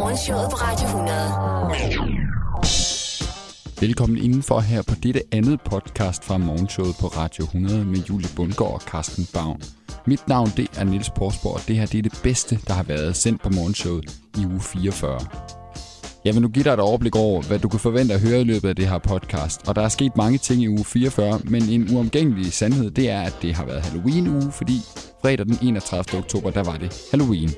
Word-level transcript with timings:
Morgenshowet 0.00 0.50
på 0.50 0.56
Radio 0.56 0.86
100. 0.86 1.10
Velkommen 3.80 4.18
indenfor 4.18 4.60
her 4.60 4.82
på 4.82 4.94
dette 5.02 5.22
andet 5.32 5.60
podcast 5.60 6.24
fra 6.24 6.38
Morgenshowet 6.38 6.96
på 7.00 7.06
Radio 7.06 7.44
100 7.44 7.84
med 7.84 7.98
Julie 7.98 8.28
Bundgaard 8.36 8.72
og 8.72 8.80
Carsten 8.80 9.26
Baum. 9.34 9.60
Mit 10.06 10.28
navn 10.28 10.48
det 10.56 10.68
er 10.78 10.84
Niels 10.84 11.10
Porsborg, 11.10 11.54
og 11.54 11.60
det 11.68 11.76
her 11.76 11.86
det 11.86 11.98
er 11.98 12.02
det 12.02 12.20
bedste, 12.22 12.58
der 12.66 12.72
har 12.72 12.82
været 12.82 13.16
sendt 13.16 13.42
på 13.42 13.48
Morgenshowet 13.48 14.18
i 14.38 14.46
uge 14.46 14.60
44. 14.60 15.20
Jeg 16.24 16.34
vil 16.34 16.42
nu 16.42 16.48
give 16.48 16.64
dig 16.64 16.70
et 16.70 16.80
overblik 16.80 17.16
over, 17.16 17.42
hvad 17.42 17.58
du 17.58 17.68
kan 17.68 17.80
forvente 17.80 18.14
at 18.14 18.20
høre 18.20 18.40
i 18.40 18.44
løbet 18.44 18.68
af 18.68 18.76
det 18.76 18.88
her 18.88 18.98
podcast. 18.98 19.68
Og 19.68 19.76
der 19.76 19.82
er 19.82 19.88
sket 19.88 20.16
mange 20.16 20.38
ting 20.38 20.62
i 20.62 20.68
uge 20.68 20.84
44, 20.84 21.40
men 21.44 21.62
en 21.62 21.96
uomgængelig 21.96 22.52
sandhed, 22.52 22.90
det 22.90 23.10
er, 23.10 23.20
at 23.20 23.34
det 23.42 23.54
har 23.54 23.64
været 23.64 23.82
Halloween-uge, 23.82 24.52
fordi 24.52 24.80
fredag 25.22 25.46
den 25.46 25.58
31. 25.62 26.18
oktober, 26.18 26.50
der 26.50 26.62
var 26.62 26.76
det 26.76 27.02
Halloween. 27.10 27.50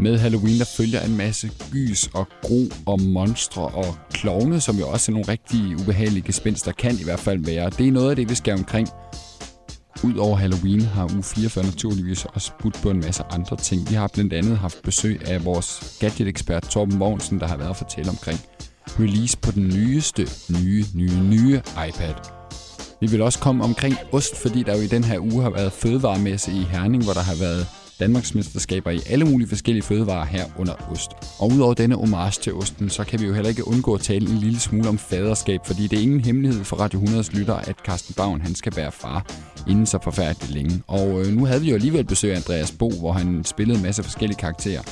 Med 0.00 0.18
Halloween, 0.18 0.58
der 0.58 0.64
følger 0.64 1.00
en 1.00 1.16
masse 1.16 1.50
gys 1.72 2.10
og 2.14 2.28
gro 2.42 2.64
og 2.86 3.00
monstre 3.00 3.62
og 3.62 3.96
klovne, 4.12 4.60
som 4.60 4.76
jo 4.76 4.88
også 4.88 5.12
er 5.12 5.14
nogle 5.14 5.28
rigtig 5.28 5.80
ubehagelige 5.80 6.22
gespenster, 6.22 6.72
kan 6.72 6.98
i 7.00 7.04
hvert 7.04 7.20
fald 7.20 7.44
være. 7.44 7.70
Det 7.70 7.88
er 7.88 7.92
noget 7.92 8.10
af 8.10 8.16
det, 8.16 8.30
vi 8.30 8.34
skal 8.34 8.54
omkring. 8.54 8.88
Udover 10.04 10.36
Halloween 10.36 10.80
har 10.80 11.04
u 11.04 11.22
44 11.22 11.64
naturligvis 11.64 12.24
også 12.24 12.52
budt 12.62 12.74
på 12.82 12.90
en 12.90 13.00
masse 13.00 13.22
andre 13.30 13.56
ting. 13.56 13.90
Vi 13.90 13.94
har 13.94 14.10
blandt 14.14 14.32
andet 14.32 14.58
haft 14.58 14.82
besøg 14.82 15.28
af 15.28 15.44
vores 15.44 15.96
gadget-ekspert 16.00 16.62
Torben 16.62 16.98
Mogensen, 16.98 17.40
der 17.40 17.48
har 17.48 17.56
været 17.56 17.70
at 17.70 17.76
fortælle 17.76 18.10
omkring 18.10 18.40
release 19.00 19.38
på 19.38 19.50
den 19.50 19.68
nyeste, 19.68 20.28
nye, 20.50 20.84
nye, 20.94 21.20
nye 21.30 21.60
iPad. 21.88 22.14
Vi 23.00 23.06
vil 23.06 23.22
også 23.22 23.38
komme 23.38 23.64
omkring 23.64 23.94
ost, 24.12 24.36
fordi 24.36 24.62
der 24.62 24.76
jo 24.76 24.82
i 24.82 24.86
den 24.86 25.04
her 25.04 25.18
uge 25.18 25.42
har 25.42 25.50
været 25.50 25.72
fødevaremesse 25.72 26.52
i 26.52 26.62
Herning, 26.70 27.04
hvor 27.04 27.12
der 27.12 27.22
har 27.22 27.34
været 27.34 27.66
Danmarks 28.00 28.34
mesterskaber 28.34 28.90
i 28.90 29.00
alle 29.10 29.24
mulige 29.24 29.48
forskellige 29.48 29.82
fødevarer 29.82 30.26
her 30.26 30.44
under 30.58 30.74
ost. 30.90 31.10
Og 31.38 31.48
udover 31.48 31.74
denne 31.74 31.94
homage 31.94 32.40
til 32.42 32.54
osten, 32.54 32.90
så 32.90 33.04
kan 33.04 33.20
vi 33.20 33.26
jo 33.26 33.34
heller 33.34 33.48
ikke 33.48 33.68
undgå 33.68 33.94
at 33.94 34.00
tale 34.00 34.30
en 34.30 34.36
lille 34.36 34.60
smule 34.60 34.88
om 34.88 34.98
faderskab, 34.98 35.60
fordi 35.66 35.86
det 35.86 35.98
er 35.98 36.02
ingen 36.02 36.20
hemmelighed 36.20 36.64
for 36.64 36.76
Radio 36.76 37.00
100's 37.00 37.38
lytter, 37.38 37.54
at 37.54 37.76
Carsten 37.86 38.14
Bavn 38.14 38.40
han 38.40 38.54
skal 38.54 38.72
være 38.76 38.92
far 38.92 39.26
inden 39.68 39.86
så 39.86 39.98
forfærdeligt 40.02 40.54
længe. 40.54 40.82
Og 40.86 41.20
øh, 41.20 41.26
nu 41.26 41.44
havde 41.44 41.60
vi 41.60 41.68
jo 41.68 41.74
alligevel 41.74 42.04
besøg 42.04 42.32
af 42.32 42.36
Andreas 42.36 42.72
Bo, 42.72 42.90
hvor 42.90 43.12
han 43.12 43.44
spillede 43.44 43.78
en 43.78 43.84
masse 43.84 44.02
forskellige 44.02 44.38
karakterer. 44.38 44.82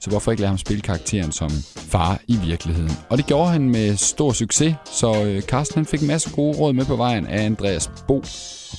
Så 0.00 0.10
hvorfor 0.10 0.30
ikke 0.30 0.40
lade 0.40 0.48
ham 0.48 0.58
spille 0.58 0.82
karakteren 0.82 1.32
som 1.32 1.50
far 1.76 2.20
i 2.26 2.38
virkeligheden? 2.44 2.92
Og 3.08 3.18
det 3.18 3.26
gjorde 3.26 3.50
han 3.50 3.70
med 3.70 3.96
stor 3.96 4.32
succes, 4.32 4.74
så 4.92 5.24
øh, 5.24 5.42
Carsten 5.42 5.78
han 5.78 5.86
fik 5.86 6.00
en 6.00 6.06
masse 6.06 6.30
gode 6.30 6.58
råd 6.58 6.72
med 6.72 6.84
på 6.84 6.96
vejen 6.96 7.26
af 7.26 7.44
Andreas 7.44 7.90
Bo. 8.08 8.22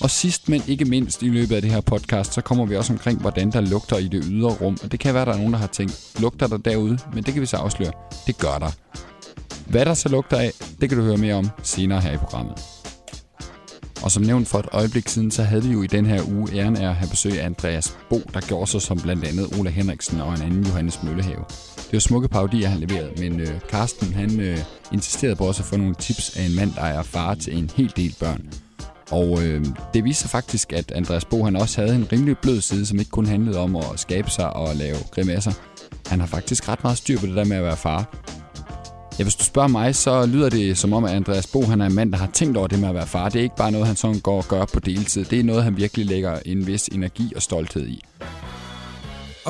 Og 0.02 0.10
sidst, 0.10 0.50
men 0.50 0.62
ikke 0.68 0.86
mindst 0.86 1.24
i 1.24 1.30
løbet 1.30 1.56
af 1.56 1.62
det 1.62 1.72
her 1.72 1.82
podcast, 1.82 2.34
så 2.34 2.42
kommer 2.42 2.66
vi 2.66 2.76
også 2.76 2.94
omkring, 2.94 3.22
hvordan 3.22 3.52
der 3.52 3.62
lugter 3.62 3.98
i 3.98 4.08
det 4.08 4.24
ydre 4.30 4.50
rum. 4.50 4.78
Og 4.84 4.92
det 4.92 5.00
kan 5.00 5.14
være, 5.14 5.26
der 5.26 5.32
er 5.34 5.38
nogen, 5.38 5.54
der 5.54 5.60
har 5.60 5.68
tænkt, 5.68 6.14
lugter 6.20 6.48
der 6.48 6.58
derude? 6.58 6.98
Men 7.14 7.24
det 7.24 7.34
kan 7.34 7.42
vi 7.42 7.48
så 7.48 7.58
afsløre. 7.58 7.92
Det 8.28 8.38
gør 8.38 8.58
der. 8.60 8.72
Hvad 9.68 9.86
der 9.86 9.94
så 9.94 10.10
lugter 10.10 10.38
af, 10.38 10.52
det 10.82 10.90
kan 10.90 10.98
du 10.98 11.04
høre 11.04 11.18
mere 11.18 11.36
om 11.36 11.50
senere 11.64 12.02
her 12.02 12.12
i 12.12 12.18
programmet. 12.18 12.60
Og 14.04 14.12
som 14.12 14.24
nævnt 14.24 14.48
for 14.48 14.60
et 14.60 14.68
øjeblik 14.72 15.08
siden, 15.08 15.32
så 15.32 15.44
havde 15.44 15.64
vi 15.64 15.74
jo 15.74 15.84
i 15.84 15.88
den 15.88 16.06
her 16.06 16.24
uge 16.32 16.54
æren 16.54 16.78
af 16.78 16.90
at 16.90 16.96
have 16.96 17.10
besøg 17.10 17.42
af 17.42 17.46
Andreas 17.46 17.98
Bo, 18.10 18.22
der 18.34 18.42
gjorde 18.42 18.72
sig 18.72 18.82
som 18.82 19.00
blandt 19.00 19.26
andet 19.26 19.60
Ola 19.60 19.70
Henriksen 19.70 20.22
og 20.22 20.34
en 20.34 20.42
anden 20.42 20.64
Johannes 20.64 21.04
Møllehave. 21.04 21.44
Det 21.76 21.94
var 21.94 22.00
smukke 22.00 22.28
parodier, 22.28 22.68
han 22.68 22.80
leverede, 22.80 23.12
men 23.18 23.40
øh, 23.40 23.62
han 24.16 24.40
øh, 24.40 24.58
insisterede 24.94 25.36
på 25.36 25.48
også 25.48 25.64
at 25.64 25.68
få 25.68 25.78
nogle 25.78 25.96
tips 25.96 26.38
af 26.38 26.44
en 26.44 26.56
mand, 26.56 26.74
der 26.74 26.82
er 26.82 27.04
far 27.04 27.36
til 27.36 27.58
en 27.58 27.72
hel 27.76 27.94
del 27.96 28.16
børn. 28.20 28.50
Og 29.12 29.44
øh, 29.44 29.66
det 29.94 30.04
viste 30.04 30.22
sig 30.22 30.30
faktisk, 30.30 30.74
at 30.74 30.92
Andreas 30.92 31.26
Bo 31.26 31.44
han 31.44 31.56
også 31.56 31.82
havde 31.82 31.96
en 31.96 32.08
rimelig 32.12 32.38
blød 32.38 32.62
side, 32.62 32.86
som 32.86 33.00
ikke 33.00 33.12
kun 33.12 33.26
handlede 33.26 33.60
om 33.60 33.76
at 33.76 33.84
skabe 33.96 34.30
sig 34.30 34.54
og 34.54 34.76
lave 34.76 34.98
grimasser. 35.12 35.52
Han 36.08 36.20
har 36.20 36.28
faktisk 36.28 36.70
ret 36.70 36.84
meget 36.84 36.98
styr 36.98 37.20
på 37.20 37.26
det 37.26 37.36
der 37.36 37.46
med 37.46 37.58
at 37.58 37.64
være 37.64 37.78
far. 37.78 38.16
Ja, 39.20 39.24
hvis 39.24 39.36
du 39.36 39.44
spørger 39.44 39.68
mig, 39.68 39.96
så 39.96 40.26
lyder 40.26 40.50
det 40.50 40.78
som 40.78 40.94
om, 40.94 41.06
at 41.06 41.12
Andreas 41.12 41.48
Bo 41.48 41.62
han 41.62 41.82
er 41.82 41.86
en 41.86 41.96
mand, 41.96 42.12
der 42.12 42.18
har 42.18 42.30
tænkt 42.34 42.58
over 42.58 42.68
det 42.68 42.80
med 42.80 42.90
at 42.90 42.96
være 42.96 43.08
far. 43.08 43.30
Det 43.30 43.40
er 43.40 43.44
ikke 43.44 43.56
bare 43.56 43.72
noget, 43.72 43.88
han 43.88 43.96
sådan 43.96 44.20
går 44.20 44.38
og 44.38 44.46
gør 44.48 44.66
på 44.74 44.80
deltid. 44.80 45.26
Det 45.26 45.40
er 45.40 45.44
noget, 45.44 45.64
han 45.64 45.78
virkelig 45.78 46.06
lægger 46.06 46.40
en 46.46 46.68
vis 46.68 46.88
energi 46.88 47.34
og 47.36 47.42
stolthed 47.42 47.88
i. 47.88 48.04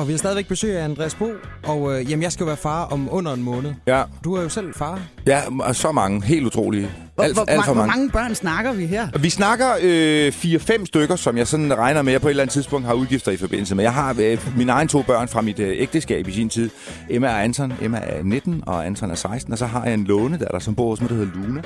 Og 0.00 0.06
vi 0.06 0.12
har 0.12 0.18
stadigvæk 0.18 0.48
besøg 0.48 0.76
af 0.78 0.84
Andreas 0.84 1.14
Bo, 1.14 1.28
og 1.64 1.92
øh, 2.00 2.10
jamen, 2.10 2.22
jeg 2.22 2.32
skal 2.32 2.44
jo 2.44 2.46
være 2.46 2.56
far 2.56 2.84
om 2.84 3.08
under 3.10 3.32
en 3.34 3.42
måned. 3.42 3.72
Ja, 3.86 4.02
Du 4.24 4.34
er 4.34 4.42
jo 4.42 4.48
selv 4.48 4.74
far. 4.74 5.00
ja 5.26 5.40
og 5.60 5.76
så 5.76 5.92
mange. 5.92 6.22
Helt 6.24 6.46
utrolige. 6.46 6.90
Hvor, 7.14 7.24
Alt, 7.24 7.34
hvor, 7.34 7.44
alt 7.48 7.64
for 7.64 7.72
hvor 7.74 7.82
mange. 7.82 7.98
mange 7.98 8.10
børn 8.10 8.34
snakker 8.34 8.72
vi 8.72 8.86
her? 8.86 9.08
Vi 9.18 9.30
snakker 9.30 9.66
øh, 9.82 10.28
4-5 10.28 10.86
stykker, 10.86 11.16
som 11.16 11.36
jeg 11.38 11.46
sådan 11.46 11.78
regner 11.78 12.02
med, 12.02 12.12
at 12.12 12.12
jeg 12.12 12.20
på 12.20 12.28
et 12.28 12.30
eller 12.30 12.42
andet 12.42 12.52
tidspunkt 12.52 12.86
har 12.86 12.94
udgifter 12.94 13.32
i 13.32 13.36
forbindelse 13.36 13.74
med. 13.74 13.84
Jeg 13.84 13.92
har 13.94 14.16
øh, 14.20 14.38
mine 14.56 14.72
egne 14.72 14.88
to 14.88 15.02
børn 15.02 15.28
fra 15.28 15.40
mit 15.40 15.58
øh, 15.58 15.74
ægteskab 15.80 16.28
i 16.28 16.32
sin 16.32 16.48
tid. 16.48 16.70
Emma 17.10 17.28
og 17.28 17.44
Anton. 17.44 17.72
Emma 17.82 17.98
er 18.02 18.22
19, 18.22 18.62
og 18.66 18.86
Anton 18.86 19.10
er 19.10 19.14
16. 19.14 19.52
Og 19.52 19.58
så 19.58 19.66
har 19.66 19.84
jeg 19.84 19.94
en 19.94 20.04
låne, 20.04 20.38
der, 20.38 20.46
der 20.46 20.58
som 20.58 20.74
bor 20.74 20.88
hos 20.90 21.00
mig, 21.00 21.10
der 21.10 21.16
hedder 21.16 21.32
Luna, 21.34 21.62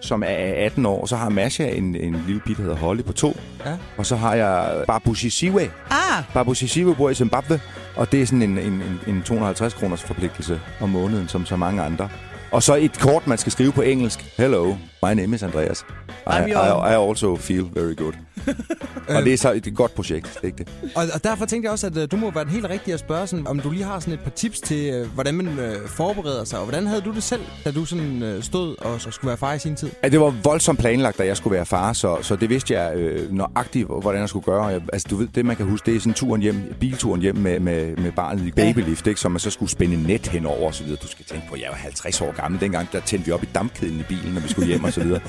som 0.00 0.22
er 0.22 0.64
18 0.64 0.86
år. 0.86 1.06
Så 1.06 1.16
har 1.16 1.28
Masha 1.28 1.64
en, 1.64 1.94
en 1.94 2.24
lille 2.26 2.40
pige, 2.46 2.56
der 2.56 2.62
hedder 2.62 2.76
Holly 2.76 3.02
på 3.02 3.12
to. 3.12 3.36
Ja. 3.66 3.76
Og 3.96 4.06
så 4.06 4.16
har 4.16 4.34
jeg 4.34 4.84
Babushi 4.86 5.30
Siwe. 5.30 5.70
Ah, 5.90 6.24
Babushi 6.34 6.66
Siwe 6.66 6.94
bor 6.94 7.10
i 7.10 7.14
Zimbabwe, 7.14 7.60
og 7.96 8.12
det 8.12 8.22
er 8.22 8.26
sådan 8.26 8.42
en, 8.42 8.58
en, 8.58 8.72
en, 8.72 9.00
en 9.06 9.22
250 9.22 9.74
kroners 9.74 10.02
forpligtelse 10.02 10.60
om 10.80 10.88
måneden, 10.88 11.28
som 11.28 11.46
så 11.46 11.56
mange 11.56 11.82
andre. 11.82 12.08
Og 12.50 12.62
så 12.62 12.74
et 12.74 12.98
kort, 12.98 13.26
man 13.26 13.38
skal 13.38 13.52
skrive 13.52 13.72
på 13.72 13.82
engelsk. 13.82 14.34
Hello, 14.36 14.74
my 15.02 15.14
name 15.14 15.34
is 15.34 15.42
Andreas. 15.42 15.84
I, 16.26 16.52
I, 16.52 16.92
I 16.92 16.94
also 17.08 17.36
feel 17.36 17.64
very 17.74 17.94
good. 17.94 18.12
og 19.16 19.24
det 19.24 19.32
er 19.32 19.36
så 19.36 19.52
et 19.52 19.72
godt 19.74 19.94
projekt, 19.94 20.38
ikke 20.42 20.58
det? 20.58 20.68
Og, 20.96 21.04
og 21.14 21.24
derfor 21.24 21.46
tænkte 21.46 21.66
jeg 21.66 21.72
også, 21.72 21.86
at 21.86 21.96
øh, 21.96 22.08
du 22.10 22.16
må 22.16 22.30
være 22.30 22.44
den 22.44 22.52
helt 22.52 22.68
rigtige 22.68 22.94
at 22.94 23.00
spørge, 23.00 23.26
sådan, 23.26 23.46
om 23.46 23.60
du 23.60 23.70
lige 23.70 23.84
har 23.84 24.00
sådan 24.00 24.14
et 24.14 24.20
par 24.20 24.30
tips 24.30 24.60
til, 24.60 24.94
øh, 24.94 25.06
hvordan 25.14 25.34
man 25.34 25.58
øh, 25.58 25.88
forbereder 25.88 26.44
sig. 26.44 26.58
Og 26.58 26.64
hvordan 26.64 26.86
havde 26.86 27.00
du 27.00 27.14
det 27.14 27.22
selv, 27.22 27.42
da 27.64 27.70
du 27.70 27.84
sådan 27.84 28.22
øh, 28.22 28.42
stod 28.42 28.76
og 28.78 29.00
så 29.00 29.10
skulle 29.10 29.28
være 29.28 29.36
far 29.36 29.54
i 29.54 29.58
sin 29.58 29.76
tid? 29.76 29.90
Ja, 30.02 30.08
det 30.08 30.20
var 30.20 30.34
voldsomt 30.42 30.78
planlagt, 30.78 31.18
da 31.18 31.26
jeg 31.26 31.36
skulle 31.36 31.54
være 31.54 31.66
far, 31.66 31.92
så, 31.92 32.18
så 32.22 32.36
det 32.36 32.48
vidste 32.48 32.74
jeg 32.74 32.96
øh, 32.96 33.32
nøjagtigt, 33.32 33.86
hvordan 33.86 34.20
jeg 34.20 34.28
skulle 34.28 34.44
gøre. 34.44 34.64
Jeg, 34.64 34.80
altså, 34.92 35.08
du 35.10 35.16
ved, 35.16 35.28
det 35.34 35.44
man 35.44 35.56
kan 35.56 35.66
huske, 35.66 35.86
det 35.86 35.96
er 35.96 36.00
sådan 36.00 36.14
turen 36.14 36.42
hjem, 36.42 36.74
bilturen 36.80 37.20
hjem 37.20 37.36
med, 37.36 37.60
med, 37.60 37.96
med 37.96 38.12
barnet 38.12 38.46
i 38.46 38.50
babylift, 38.50 39.06
ikke, 39.06 39.20
som 39.20 39.32
man 39.32 39.40
så 39.40 39.50
skulle 39.50 39.70
spænde 39.70 40.02
net 40.02 40.26
henover 40.26 40.66
og 40.66 40.74
så 40.74 40.84
videre. 40.84 40.98
Du 41.02 41.08
skal 41.08 41.24
tænke 41.24 41.48
på, 41.48 41.54
at 41.54 41.60
jeg 41.60 41.68
var 41.70 41.76
50 41.76 42.20
år 42.20 42.32
gammel. 42.32 42.60
Dengang 42.60 42.88
der 42.92 43.00
tændte 43.00 43.26
vi 43.26 43.32
op 43.32 43.42
i 43.42 43.48
dampkedlen 43.54 44.00
i 44.00 44.02
bilen, 44.08 44.32
når 44.34 44.40
vi 44.40 44.48
skulle 44.48 44.68
hjem 44.68 44.84
og 44.88 44.92
så 44.94 45.00
videre. 45.02 45.20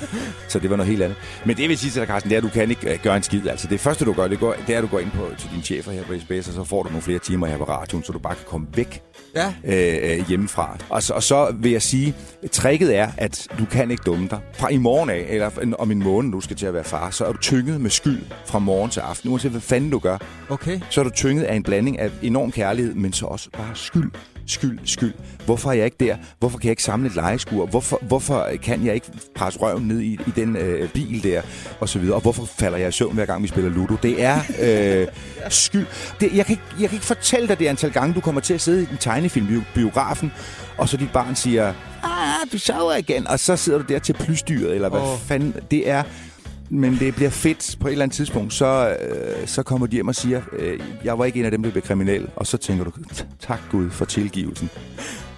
Så 0.48 0.60
det 0.60 0.70
var 0.70 0.76
noget 0.76 0.90
helt 0.90 1.04
andet. 1.04 1.18
Men 1.46 1.58
det 1.58 1.70
vil 1.70 1.78
sige 1.78 1.92
til 1.92 2.00
dig, 2.00 2.08
Carsten, 2.08 2.30
det 2.30 2.36
er, 2.36 2.40
at 2.40 2.44
du 2.44 2.50
kan 2.50 2.70
ikke 2.70 2.94
øh, 2.94 3.00
gøre 3.04 3.18
en 3.18 3.24
skid. 3.24 3.48
Altså, 3.48 3.68
det 3.68 3.80
første, 3.80 4.06
du 4.06 4.14
gør, 4.14 4.28
det, 4.28 4.40
går, 4.40 4.56
det 4.68 4.74
er, 4.74 4.78
at 4.78 4.84
du 4.84 4.88
går 4.88 5.00
ind 5.00 5.12
på, 5.12 5.30
til 5.38 5.50
dine 5.52 5.64
chefer 5.64 5.92
her 5.92 6.04
på 6.04 6.14
SBS, 6.20 6.48
og 6.48 6.54
så 6.54 6.64
får 6.64 6.84
du 6.84 6.90
nogle 6.90 7.02
flere 7.02 7.20
timer 7.20 7.48
her 7.48 7.58
på 7.58 7.64
radioen, 7.64 8.04
så 8.04 8.12
du 8.12 8.20
bare 8.20 8.36
kan 8.36 8.46
komme 8.48 8.68
væk 8.76 9.02
Ja. 9.36 9.54
øh, 9.66 10.18
øh, 10.20 10.28
hjemmefra. 10.28 10.78
Og 10.90 11.04
så, 11.04 11.14
og 11.14 11.24
så 11.24 11.56
vil 11.60 11.72
jeg 11.72 11.82
sige, 11.82 12.14
tricket 12.52 12.96
er, 12.98 13.12
at 13.18 13.48
du 13.60 13.66
kan 13.66 13.92
ikke 13.92 14.04
dumme 14.06 14.28
dig. 14.30 14.40
Fra 14.54 14.70
i 14.70 14.78
morgen 14.78 15.10
af, 15.10 15.26
eller 15.30 15.50
om 15.80 15.92
en 15.92 16.04
måned, 16.04 16.32
du 16.32 16.42
skal 16.42 16.56
til 16.56 16.66
at 16.66 16.74
være 16.74 16.84
far, 16.84 17.10
så 17.10 17.26
er 17.26 17.32
du 17.32 17.38
tynget 17.38 17.82
med 17.82 17.90
skyld 17.90 18.22
fra 18.46 18.60
morgen 18.60 18.92
til 18.92 19.00
aften. 19.00 19.30
Uanset 19.30 19.52
hvad 19.52 19.62
fanden 19.62 19.90
du 19.90 20.00
gør, 20.00 20.18
Okay. 20.50 20.80
så 20.90 21.02
er 21.02 21.04
du 21.04 21.10
tynget 21.10 21.44
af 21.44 21.56
en 21.56 21.64
blanding 21.64 22.00
af 22.00 22.12
enorm 22.22 22.52
kærlighed, 22.52 22.94
men 22.94 23.14
så 23.14 23.26
også 23.26 23.50
bare 23.58 23.72
skyld. 23.74 24.12
Skyld, 24.50 24.80
skyld. 24.86 25.14
Hvorfor 25.46 25.70
er 25.70 25.74
jeg 25.74 25.86
ikke 25.86 25.98
der? 26.00 26.18
Hvorfor 26.40 26.58
kan 26.58 26.66
jeg 26.68 26.72
ikke 26.72 26.84
samle 26.84 27.08
et 27.08 27.16
lejeskur? 27.16 27.66
Hvorfor, 27.66 28.00
hvorfor 28.02 28.50
kan 28.64 28.86
jeg 28.86 28.94
ikke 28.94 29.08
presse 29.36 29.60
røven 29.60 29.88
ned 29.88 30.00
i, 30.00 30.14
i 30.14 30.32
den 30.36 30.56
øh, 30.56 30.90
bil 30.90 31.24
der? 31.24 31.42
Og 31.80 31.90
så 31.90 32.00
videre. 32.00 32.16
Og 32.16 32.22
hvorfor 32.22 32.46
falder 32.46 32.78
jeg 32.78 32.90
i 32.90 32.92
søvn 32.92 33.14
hver 33.14 33.26
gang, 33.26 33.44
vi 33.44 33.48
spiller 33.48 33.72
Ludo? 33.72 33.96
Det 34.04 34.24
er 34.24 34.40
øh, 34.62 35.08
skyld. 35.50 35.86
Det, 36.20 36.36
jeg, 36.36 36.46
kan 36.46 36.54
ikke, 36.54 36.64
jeg 36.80 36.90
kan 36.90 36.96
ikke 36.96 37.06
fortælle 37.06 37.48
dig 37.48 37.60
det 37.60 37.68
antal 37.68 37.92
gange, 37.92 38.14
du 38.14 38.22
kommer 38.22 38.42
til 38.42 38.54
at 38.54 38.62
sidde 38.62 38.84
i 38.84 38.88
en 38.92 38.98
tegnefilm 38.98 39.64
biografen, 39.76 40.32
og 40.78 40.90
så 40.90 40.98
dit 40.98 41.12
barn 41.12 41.36
siger, 41.36 41.74
ah, 42.04 42.52
du 42.52 42.58
sover 42.58 42.96
igen, 42.96 43.28
og 43.28 43.40
så 43.40 43.56
sidder 43.56 43.80
du 43.80 43.86
der 43.94 44.00
til 44.00 44.14
plysdyret, 44.14 44.76
eller 44.76 44.90
hvad 44.90 45.02
oh. 45.02 45.20
fanden. 45.20 45.56
Det 45.72 45.90
er... 45.90 46.04
Men 46.70 47.00
det 47.00 47.16
bliver 47.16 47.30
fedt 47.30 47.78
på 47.80 47.88
et 47.88 47.92
eller 47.92 48.04
andet 48.04 48.16
tidspunkt, 48.16 48.54
så, 48.54 48.98
øh, 49.02 49.48
så 49.48 49.64
kommer 49.64 49.88
de 49.88 49.92
hjem 49.92 50.08
og 50.08 50.16
siger, 50.16 50.42
øh, 50.60 50.80
jeg 51.04 51.20
var 51.20 51.26
ikke 51.26 51.40
en 51.40 51.46
af 51.46 51.52
dem, 51.52 51.64
der 51.64 51.72
blev 51.72 51.84
kriminel. 51.84 52.30
Og 52.36 52.48
så 52.48 52.58
tænker 52.58 52.84
du, 52.84 52.92
tak 53.40 53.60
Gud 53.72 53.90
for 53.90 54.06
tilgivelsen. 54.06 54.70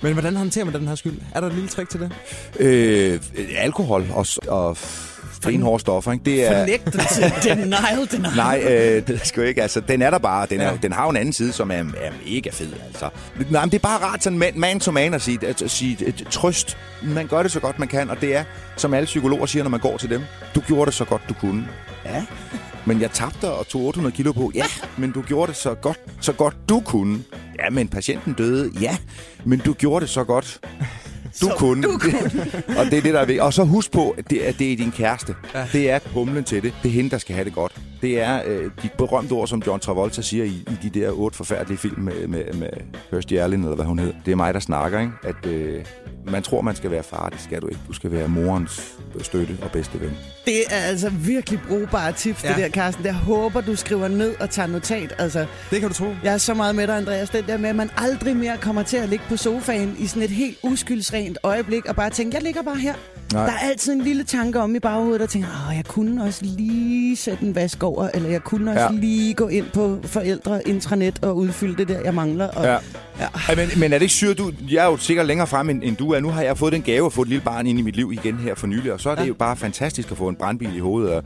Men 0.02 0.14
hvordan 0.14 0.36
håndterer 0.36 0.66
man 0.66 0.74
den 0.74 0.88
her 0.88 0.96
skyld? 0.96 1.18
Er 1.36 1.40
der 1.40 1.48
et 1.48 1.54
lille 1.54 1.70
trick 1.70 1.90
til 1.90 2.00
det? 2.00 2.12
Øh, 2.60 3.20
alkohol 3.58 4.06
og, 4.14 4.26
og 4.48 4.78
stenhårde 5.42 5.82
stoffer, 5.82 6.12
ikke? 6.12 6.26
Det 6.26 6.48
er... 6.48 6.60
Fornægtelse. 6.60 7.22
denial, 7.50 8.08
denial. 8.12 8.36
Nej, 8.36 8.62
øh, 8.64 9.08
det 9.08 9.10
er 9.22 9.26
sgu 9.26 9.42
ikke. 9.42 9.62
Altså, 9.62 9.80
den 9.80 10.02
er 10.02 10.10
der 10.10 10.18
bare. 10.18 10.48
Den, 10.50 10.62
er, 10.62 10.70
Ja. 10.72 10.78
den 10.84 10.92
har 10.92 11.04
jo 11.04 11.10
en 11.10 11.18
anden 11.18 11.34
side, 11.34 11.52
som 11.54 11.72
er, 11.72 11.76
er 11.76 12.12
mega 12.28 12.50
fed. 12.54 12.68
Altså. 12.88 13.10
Nej, 13.50 13.62
men 13.66 13.70
det 13.72 13.78
er 13.78 13.82
bare 13.82 14.00
rart 14.06 14.24
sådan 14.24 14.38
man, 14.40 14.52
man 14.56 14.80
to 14.80 14.92
man 14.92 15.14
at 15.14 15.22
sige, 15.22 15.48
at, 15.48 15.62
at 15.62 15.72
sige 15.72 15.98
et, 16.06 16.28
trøst. 16.32 16.78
Man 17.04 17.28
gør 17.28 17.44
det 17.44 17.52
så 17.52 17.60
godt, 17.60 17.80
man 17.80 17.88
kan, 17.88 18.10
og 18.10 18.22
det 18.22 18.36
er, 18.36 18.44
som 18.78 18.94
alle 18.94 19.06
psykologer 19.06 19.46
siger, 19.46 19.64
når 19.64 19.70
man 19.70 19.80
går 19.80 19.98
til 19.98 20.10
dem. 20.10 20.22
Du 20.56 20.60
gjorde 20.62 20.86
det 20.86 20.94
så 20.94 21.06
godt, 21.06 21.22
du 21.30 21.34
kunne. 21.34 21.68
Ja. 22.06 22.26
Men 22.86 23.02
jeg 23.02 23.12
tabte 23.12 23.52
og 23.52 23.68
tog 23.68 23.82
800 23.86 24.16
kilo 24.16 24.32
på. 24.32 24.52
Ja, 24.56 24.66
men 24.98 25.12
du 25.12 25.22
gjorde 25.22 25.50
det 25.52 25.56
så 25.56 25.74
godt, 25.74 26.00
så 26.22 26.34
godt 26.34 26.56
du 26.70 26.80
kunne. 26.86 27.20
Ja, 27.60 27.70
men 27.70 27.88
patienten 27.88 28.34
døde. 28.34 28.72
Ja, 28.82 28.98
men 29.46 29.60
du 29.60 29.74
gjorde 29.74 30.04
det 30.06 30.10
så 30.10 30.24
godt. 30.24 30.60
Du 31.42 31.46
Som 31.48 31.52
kunne. 31.58 31.84
du 31.84 31.98
kunne. 31.98 32.32
og 32.80 32.86
det 32.86 32.94
er 32.94 33.02
det, 33.02 33.14
der 33.14 33.20
er 33.20 33.26
vigtigt. 33.26 33.42
Og 33.42 33.54
så 33.54 33.64
husk 33.64 33.92
på, 33.92 34.16
at 34.18 34.30
det 34.30 34.48
er, 34.48 34.52
det 34.52 34.72
er 34.74 34.78
din 34.78 34.92
kæreste. 34.92 35.36
Ja. 35.56 35.66
Det 35.74 35.90
er 35.90 36.00
humlen 36.14 36.44
til 36.44 36.64
det. 36.64 36.74
Det 36.84 36.90
er 36.90 36.94
hende, 36.94 37.10
der 37.10 37.18
skal 37.18 37.36
have 37.36 37.46
det 37.46 37.54
godt. 37.54 37.72
Det 38.02 38.22
er 38.22 38.42
øh, 38.48 38.72
de 38.84 38.90
berømte 38.98 39.32
ord, 39.34 39.48
som 39.48 39.64
John 39.68 39.80
Travolta 39.80 40.22
siger 40.22 40.44
i, 40.46 40.48
i 40.68 40.90
de 40.90 41.00
der 41.00 41.12
otte 41.12 41.38
forfærdelige 41.38 41.78
film 41.78 42.00
med, 42.02 42.28
med, 42.28 42.54
med 42.54 42.70
Kirstie 43.10 43.42
Alley, 43.44 43.58
eller 43.58 43.76
hvad 43.76 43.86
hun 43.86 44.00
hedder. 44.00 44.14
Det 44.26 44.32
er 44.32 44.36
mig, 44.36 44.54
der 44.54 44.60
snakker, 44.60 45.00
ikke? 45.00 45.12
At 45.24 45.46
øh, 45.46 45.86
man 46.32 46.44
tror, 46.44 46.62
man 46.62 46.76
skal 46.76 46.92
være 46.92 47.04
far. 47.04 47.30
Det 47.30 47.42
skal 47.42 47.62
du 47.62 47.68
ikke. 47.68 47.80
Du 47.88 47.94
skal 47.94 48.12
være 48.12 48.28
morens 48.28 48.94
støtte 49.22 49.58
og 49.62 49.72
bedste 49.72 50.02
ven. 50.02 50.12
Det 50.46 50.58
er 50.72 50.76
altså 50.76 51.10
virkelig 51.10 51.60
brugbare 51.70 52.12
tips, 52.12 52.44
ja. 52.44 52.50
Ja. 52.50 52.56
det 52.56 52.64
der, 52.64 52.70
Carsten. 52.70 53.06
Jeg 53.06 53.14
håber, 53.16 53.62
du 53.62 53.76
skriver 53.76 54.08
ned 54.08 54.36
og 54.40 54.50
tager 54.50 54.68
notat. 54.68 55.14
Altså, 55.18 55.46
Det 55.72 55.80
kan 55.80 55.90
du 55.90 55.96
tro. 55.96 56.06
jeg 56.24 56.34
er 56.34 56.38
så 56.38 56.54
meget 56.54 56.76
med 56.76 56.88
dig, 56.88 56.98
Andreas. 56.98 57.30
Den 57.30 57.44
der 57.48 57.58
med, 57.58 57.70
at 57.70 57.76
man 57.76 57.90
aldrig 57.98 58.36
mere 58.36 58.58
kommer 58.58 58.84
til 58.84 58.98
at 58.98 59.10
ligge 59.10 59.26
på 59.30 59.38
sofaen 59.38 59.96
i 60.00 60.08
sådan 60.08 60.24
et 60.24 60.30
helt 60.30 60.58
uskyldsrent 60.64 61.21
øjeblik 61.44 61.86
og 61.86 61.96
bare 61.96 62.10
tænke, 62.10 62.36
jeg 62.36 62.44
ligger 62.44 62.62
bare 62.62 62.78
her. 62.78 62.96
Nej. 63.34 63.46
Der 63.46 63.52
er 63.54 63.58
altid 63.70 63.94
en 63.94 64.02
lille 64.02 64.24
tanke 64.24 64.60
om 64.60 64.76
i 64.76 64.80
baghovedet, 64.80 65.20
der 65.20 65.26
tænker, 65.26 65.48
Åh, 65.70 65.76
jeg 65.76 65.86
kunne 65.86 66.24
også 66.24 66.40
lige 66.46 67.16
sætte 67.16 67.44
en 67.46 67.56
vask 67.56 67.84
over, 67.84 68.10
eller 68.14 68.30
jeg 68.30 68.44
kunne 68.44 68.72
også 68.72 68.84
ja. 68.84 68.90
Lige 68.92 69.34
gå 69.34 69.48
ind 69.48 69.66
på 69.74 70.00
forældre 70.04 70.68
intranet 70.68 71.20
og 71.24 71.38
udfylde 71.38 71.78
det 71.78 71.88
der, 71.88 72.00
jeg 72.04 72.14
mangler. 72.14 72.48
Og, 72.48 72.64
Ja. 72.66 72.78
Ja. 73.20 73.28
Ja, 73.50 73.56
men, 73.56 73.70
men 73.80 73.94
er 73.94 73.98
det 73.98 74.02
ikke 74.02 74.14
syret, 74.14 74.38
du... 74.38 74.52
Jeg 74.72 74.86
er 74.86 74.90
jo 74.90 74.98
sikkert 74.98 75.26
længere 75.26 75.48
frem, 75.48 75.70
end, 75.70 75.84
end 75.84 75.96
du 75.96 76.12
er. 76.12 76.20
Nu 76.20 76.30
har 76.30 76.42
jeg 76.42 76.58
fået 76.58 76.74
den 76.74 76.82
gave 76.82 77.06
at 77.06 77.14
få 77.14 77.22
et 77.22 77.28
lille 77.28 77.44
barn 77.44 77.68
ind 77.68 77.80
i 77.80 77.82
mit 77.82 77.96
liv 77.96 78.12
igen 78.14 78.38
her 78.38 78.56
for 78.56 78.68
nylig, 78.68 78.94
og 78.94 79.00
så 79.00 79.10
er 79.10 79.16
det 79.16 79.22
Ja. 79.22 79.28
jo 79.28 79.34
bare 79.34 79.56
fantastisk 79.58 80.12
at 80.12 80.18
få 80.18 80.28
en 80.28 80.36
brandbil 80.36 80.76
i 80.76 80.80
hovedet, 80.80 81.12
og 81.14 81.24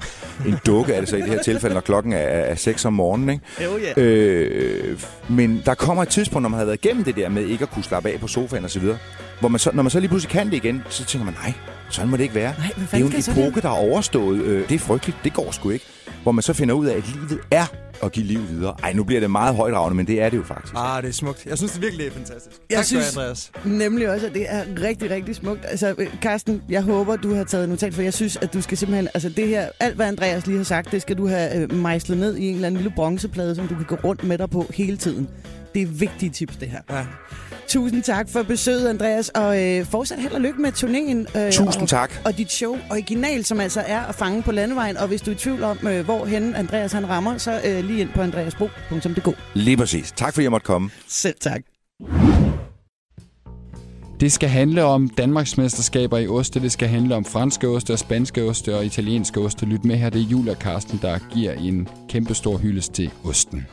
en 0.47 0.55
dukke 0.65 0.93
er 0.93 0.99
det 0.99 1.09
så 1.09 1.15
i 1.15 1.21
det 1.21 1.29
her 1.29 1.41
tilfælde, 1.43 1.73
når 1.73 1.81
klokken 1.81 2.13
er, 2.13 2.17
er 2.17 2.55
6 2.55 2.85
om 2.85 2.93
morgenen, 2.93 3.29
ikke? 3.29 3.43
Jo, 3.63 3.69
ja. 3.97 4.01
Øh, 4.01 4.99
men 5.29 5.61
der 5.65 5.73
kommer 5.73 6.03
et 6.03 6.09
tidspunkt, 6.09 6.41
når 6.41 6.49
man 6.49 6.57
har 6.57 6.65
været 6.65 6.85
igennem 6.85 7.03
det 7.03 7.15
der 7.15 7.29
med 7.29 7.43
ikke 7.45 7.61
at 7.63 7.69
kunne 7.71 7.83
slappe 7.83 8.09
af 8.09 8.19
på 8.19 8.27
sofaen 8.27 8.63
og 8.63 8.69
så 8.71 8.79
videre, 8.79 8.97
hvor 9.39 9.49
man 9.49 9.59
så, 9.59 9.69
når 9.73 9.83
man 9.83 9.89
så 9.89 9.99
lige 9.99 10.09
pludselig 10.09 10.31
kan 10.31 10.45
det 10.47 10.53
igen, 10.53 10.83
så 10.89 11.05
tænker 11.05 11.25
man, 11.25 11.33
nej, 11.43 11.53
sådan 11.89 12.09
må 12.09 12.17
det 12.17 12.23
ikke 12.23 12.35
være. 12.35 12.53
Nej, 12.57 12.71
det 12.75 12.93
er 12.93 12.97
jo 12.97 13.05
en 13.05 13.13
epoke, 13.31 13.61
der 13.61 13.69
er 13.69 13.73
overstået. 13.73 14.41
Øh, 14.41 14.69
det 14.69 14.75
er 14.75 14.79
frygteligt, 14.79 15.17
det 15.23 15.33
går 15.33 15.51
sgu 15.51 15.69
ikke. 15.69 15.85
Hvor 16.23 16.31
man 16.31 16.41
så 16.41 16.53
finder 16.53 16.75
ud 16.75 16.85
af, 16.85 16.97
at 16.97 17.03
livet 17.13 17.39
er 17.51 17.65
at 18.03 18.11
give 18.11 18.25
liv 18.25 18.39
videre. 18.49 18.75
Ej, 18.83 18.93
nu 18.93 19.03
bliver 19.03 19.19
det 19.19 19.31
meget 19.31 19.55
højdragende, 19.55 19.95
men 19.97 20.07
det 20.07 20.21
er 20.21 20.29
det 20.29 20.37
jo 20.37 20.43
faktisk. 20.43 20.73
Ah, 20.77 21.03
det 21.03 21.09
er 21.09 21.13
smukt. 21.13 21.45
Jeg 21.45 21.57
synes 21.57 21.71
det 21.71 21.81
virkelig 21.81 22.07
er 22.07 22.11
fantastisk. 22.11 22.55
Jeg 22.69 22.77
tak 22.77 22.85
synes- 22.85 23.13
have, 23.13 23.23
Andreas. 23.23 23.51
Nemlig 23.65 24.09
også, 24.09 24.25
at 24.27 24.33
det 24.33 24.45
er 24.49 24.63
rigtig, 24.81 25.09
rigtig 25.09 25.35
smukt. 25.35 25.65
Altså, 25.67 25.95
øh, 25.97 26.07
Carsten, 26.21 26.61
jeg 26.69 26.81
håber, 26.81 27.15
du 27.15 27.33
har 27.35 27.43
taget 27.43 27.69
notat, 27.69 27.93
for 27.93 28.01
jeg 28.01 28.13
synes, 28.13 28.37
at 28.37 28.53
du 28.53 28.61
skal 28.61 28.77
simpelthen... 28.77 29.07
Altså, 29.13 29.29
det 29.29 29.47
her, 29.47 29.67
alt 29.79 29.95
hvad 29.95 30.05
Andreas 30.05 30.47
lige 30.47 30.57
har 30.57 30.63
sagt, 30.63 30.91
det 30.91 31.01
skal 31.01 31.17
du 31.17 31.27
have 31.27 31.55
øh, 31.61 31.73
mejslet 31.73 32.17
ned 32.17 32.35
i 32.35 32.47
en 32.47 32.55
eller 32.55 32.67
anden 32.67 32.81
lille 32.81 32.93
bronzeplade, 32.95 33.55
som 33.55 33.67
du 33.67 33.75
kan 33.75 33.85
gå 33.85 33.95
rundt 34.03 34.23
med 34.23 34.37
dig 34.37 34.49
på 34.49 34.65
hele 34.73 34.97
tiden. 34.97 35.27
Det 35.73 35.81
er 35.81 35.85
vigtige 35.87 36.29
tips, 36.29 36.55
det 36.55 36.67
her. 36.69 36.79
Ja. 36.97 37.05
Tusind 37.67 38.03
tak 38.03 38.29
for 38.29 38.43
besøget, 38.43 38.87
Andreas, 38.89 39.29
og 39.29 39.63
øh, 39.63 39.85
fortsat 39.85 40.19
held 40.19 40.31
og 40.33 40.41
lykke 40.41 40.61
med 40.61 40.71
turnéen. 40.71 41.39
Øh, 41.39 41.51
Tusind 41.51 41.83
og, 41.83 41.89
tak. 41.89 42.11
Og 42.25 42.37
dit 42.37 42.51
show, 42.51 42.77
Original, 42.91 43.45
som 43.45 43.59
altså 43.59 43.83
er 43.87 43.99
at 44.01 44.15
fange 44.15 44.41
på 44.43 44.51
landevejen. 44.51 44.97
Og 44.97 45.07
hvis 45.07 45.21
du 45.21 45.31
er 45.31 45.35
i 45.35 45.37
tvivl 45.37 45.63
om, 45.63 45.87
øh, 45.87 46.05
hvor 46.05 46.25
hen 46.25 46.55
Andreas 46.55 46.91
han 46.91 47.09
rammer, 47.09 47.37
så 47.37 47.61
øh, 47.65 47.83
lige 47.85 48.01
ind 48.01 48.09
på 48.09 48.21
andreasbo.dk. 48.21 49.37
Lige 49.53 49.77
præcis. 49.77 50.11
Tak 50.11 50.33
fordi 50.33 50.43
jeg 50.43 50.51
måtte 50.51 50.65
komme. 50.65 50.89
Selv 51.07 51.35
tak. 51.41 51.61
Det 54.19 54.31
skal 54.31 54.49
handle 54.49 54.83
om 54.83 55.09
Danmarks 55.09 55.57
mesterskaber 55.57 56.17
i 56.17 56.27
oste. 56.27 56.59
Det 56.59 56.71
skal 56.71 56.87
handle 56.87 57.15
om 57.15 57.25
franske 57.25 57.67
oste 57.67 57.93
og 57.93 57.99
spanske 57.99 58.43
oste 58.43 58.75
og 58.75 58.85
italienske 58.85 59.39
oste. 59.39 59.65
Lyt 59.65 59.85
med 59.85 59.95
her, 59.95 60.09
det 60.09 60.21
er 60.21 60.25
Julia 60.25 60.53
Karsten, 60.53 60.99
der 61.01 61.19
giver 61.33 61.53
en 61.53 61.87
kæmpe 62.09 62.33
stor 62.33 62.57
hyldest 62.57 62.93
til 62.93 63.11
osten. 63.23 63.67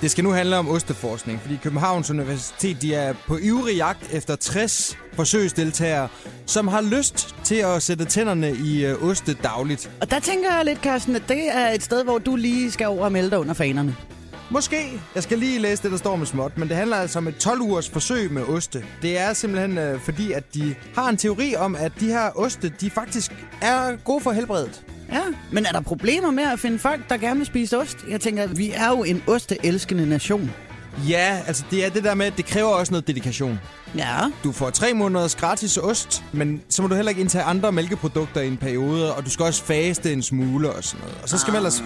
Det 0.00 0.10
skal 0.10 0.24
nu 0.24 0.30
handle 0.30 0.56
om 0.58 0.68
osteforskning, 0.68 1.40
fordi 1.40 1.58
Københavns 1.62 2.10
Universitet 2.10 2.82
de 2.82 2.94
er 2.94 3.14
på 3.26 3.38
ivrig 3.42 3.76
jagt 3.76 4.12
efter 4.12 4.36
60 4.36 4.98
forsøgsdeltagere, 5.14 6.08
som 6.46 6.68
har 6.68 6.80
lyst 6.80 7.36
til 7.44 7.54
at 7.54 7.82
sætte 7.82 8.04
tænderne 8.04 8.50
i 8.50 8.86
øh, 8.86 9.02
oste 9.04 9.34
dagligt. 9.34 9.90
Og 10.00 10.10
der 10.10 10.20
tænker 10.20 10.54
jeg 10.56 10.64
lidt, 10.64 10.78
Carsten, 10.78 11.16
at 11.16 11.22
det 11.28 11.56
er 11.56 11.70
et 11.70 11.82
sted, 11.82 12.04
hvor 12.04 12.18
du 12.18 12.36
lige 12.36 12.70
skal 12.70 12.86
over 12.86 13.04
og 13.04 13.12
melde 13.12 13.30
dig 13.30 13.38
under 13.38 13.54
fanerne. 13.54 13.96
Måske. 14.50 15.00
Jeg 15.14 15.22
skal 15.22 15.38
lige 15.38 15.58
læse 15.58 15.82
det, 15.82 15.90
der 15.90 15.96
står 15.96 16.16
med 16.16 16.26
småt, 16.26 16.58
men 16.58 16.68
det 16.68 16.76
handler 16.76 16.96
altså 16.96 17.18
om 17.18 17.28
et 17.28 17.46
12-ugers 17.46 17.90
forsøg 17.90 18.32
med 18.32 18.42
oste. 18.42 18.84
Det 19.02 19.18
er 19.18 19.32
simpelthen 19.32 19.78
øh, 19.78 20.00
fordi, 20.00 20.32
at 20.32 20.54
de 20.54 20.74
har 20.94 21.08
en 21.08 21.16
teori 21.16 21.54
om, 21.56 21.76
at 21.76 21.92
de 22.00 22.06
her 22.06 22.30
oste, 22.34 22.72
de 22.80 22.90
faktisk 22.90 23.32
er 23.62 23.96
gode 24.04 24.20
for 24.20 24.32
helbredet. 24.32 24.84
Ja, 25.12 25.22
men 25.52 25.66
er 25.66 25.72
der 25.72 25.80
problemer 25.80 26.30
med 26.30 26.44
at 26.52 26.58
finde 26.58 26.78
folk, 26.78 27.08
der 27.08 27.16
gerne 27.16 27.36
vil 27.36 27.46
spise 27.46 27.78
ost? 27.78 27.98
Jeg 28.08 28.20
tænker, 28.20 28.46
vi 28.46 28.70
er 28.70 28.88
jo 28.88 29.04
en 29.04 29.22
osteelskende 29.26 30.08
nation. 30.08 30.50
Ja, 31.08 31.42
altså 31.46 31.64
det 31.70 31.84
er 31.84 31.90
det 31.90 32.04
der 32.04 32.14
med, 32.14 32.26
at 32.26 32.36
det 32.36 32.44
kræver 32.44 32.68
også 32.68 32.92
noget 32.92 33.06
dedikation. 33.06 33.58
Ja. 33.96 34.18
Du 34.44 34.52
får 34.52 34.70
tre 34.70 34.94
måneders 34.94 35.34
gratis 35.34 35.76
ost, 35.76 36.24
men 36.32 36.62
så 36.68 36.82
må 36.82 36.88
du 36.88 36.94
heller 36.94 37.10
ikke 37.10 37.20
indtage 37.20 37.44
andre 37.44 37.72
mælkeprodukter 37.72 38.40
i 38.40 38.46
en 38.46 38.56
periode, 38.56 39.14
og 39.14 39.24
du 39.24 39.30
skal 39.30 39.44
også 39.44 39.64
faste 39.64 40.12
en 40.12 40.22
smule 40.22 40.72
og 40.72 40.84
sådan 40.84 41.00
noget. 41.04 41.18
Og 41.22 41.28
så 41.28 41.38
skal 41.38 41.50
man 41.50 41.56
ellers 41.56 41.82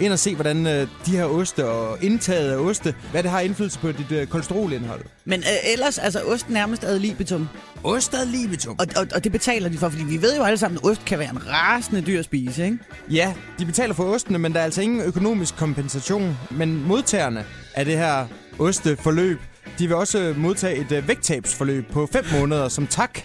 ind 0.00 0.12
og 0.12 0.18
se, 0.18 0.34
hvordan 0.34 0.66
øh, 0.66 0.88
de 1.06 1.10
her 1.10 1.24
oste 1.24 1.66
og 1.66 1.98
indtaget 2.04 2.52
af 2.52 2.56
oste, 2.56 2.94
hvad 3.10 3.22
det 3.22 3.30
har 3.30 3.40
indflydelse 3.40 3.78
på 3.78 3.92
dit 3.92 4.12
øh, 4.12 4.26
kolesterolindhold. 4.26 5.00
Men 5.24 5.40
øh, 5.40 5.72
ellers, 5.72 5.98
altså 5.98 6.22
ost 6.22 6.50
nærmest 6.50 6.84
ad 6.84 6.98
libitum. 6.98 7.48
Ost 7.84 8.14
ad 8.14 8.26
libitum. 8.26 8.76
Og, 8.78 8.86
og, 8.96 9.06
og 9.14 9.24
det 9.24 9.32
betaler 9.32 9.68
de 9.68 9.78
for, 9.78 9.88
fordi 9.88 10.04
vi 10.04 10.22
ved 10.22 10.36
jo 10.36 10.42
alle 10.42 10.58
sammen, 10.58 10.78
at 10.84 10.90
ost 10.90 11.04
kan 11.04 11.18
være 11.18 11.30
en 11.30 11.48
rasende 11.48 12.00
dyr 12.02 12.18
at 12.18 12.24
spise, 12.24 12.64
ikke? 12.64 12.78
Ja, 13.10 13.34
de 13.58 13.66
betaler 13.66 13.94
for 13.94 14.04
ostene, 14.04 14.38
men 14.38 14.52
der 14.52 14.60
er 14.60 14.64
altså 14.64 14.82
ingen 14.82 15.00
økonomisk 15.00 15.56
kompensation. 15.56 16.36
Men 16.50 16.86
modtagerne 16.86 17.44
af 17.74 17.84
det 17.84 17.98
her 17.98 18.26
osteforløb, 18.58 19.40
de 19.78 19.86
vil 19.86 19.96
også 19.96 20.18
øh, 20.18 20.38
modtage 20.38 20.76
et 20.76 20.92
øh, 20.92 21.08
vægttabsforløb 21.08 21.92
på 21.92 22.08
5 22.12 22.24
måneder 22.32 22.68
som 22.68 22.86
tak 22.86 23.18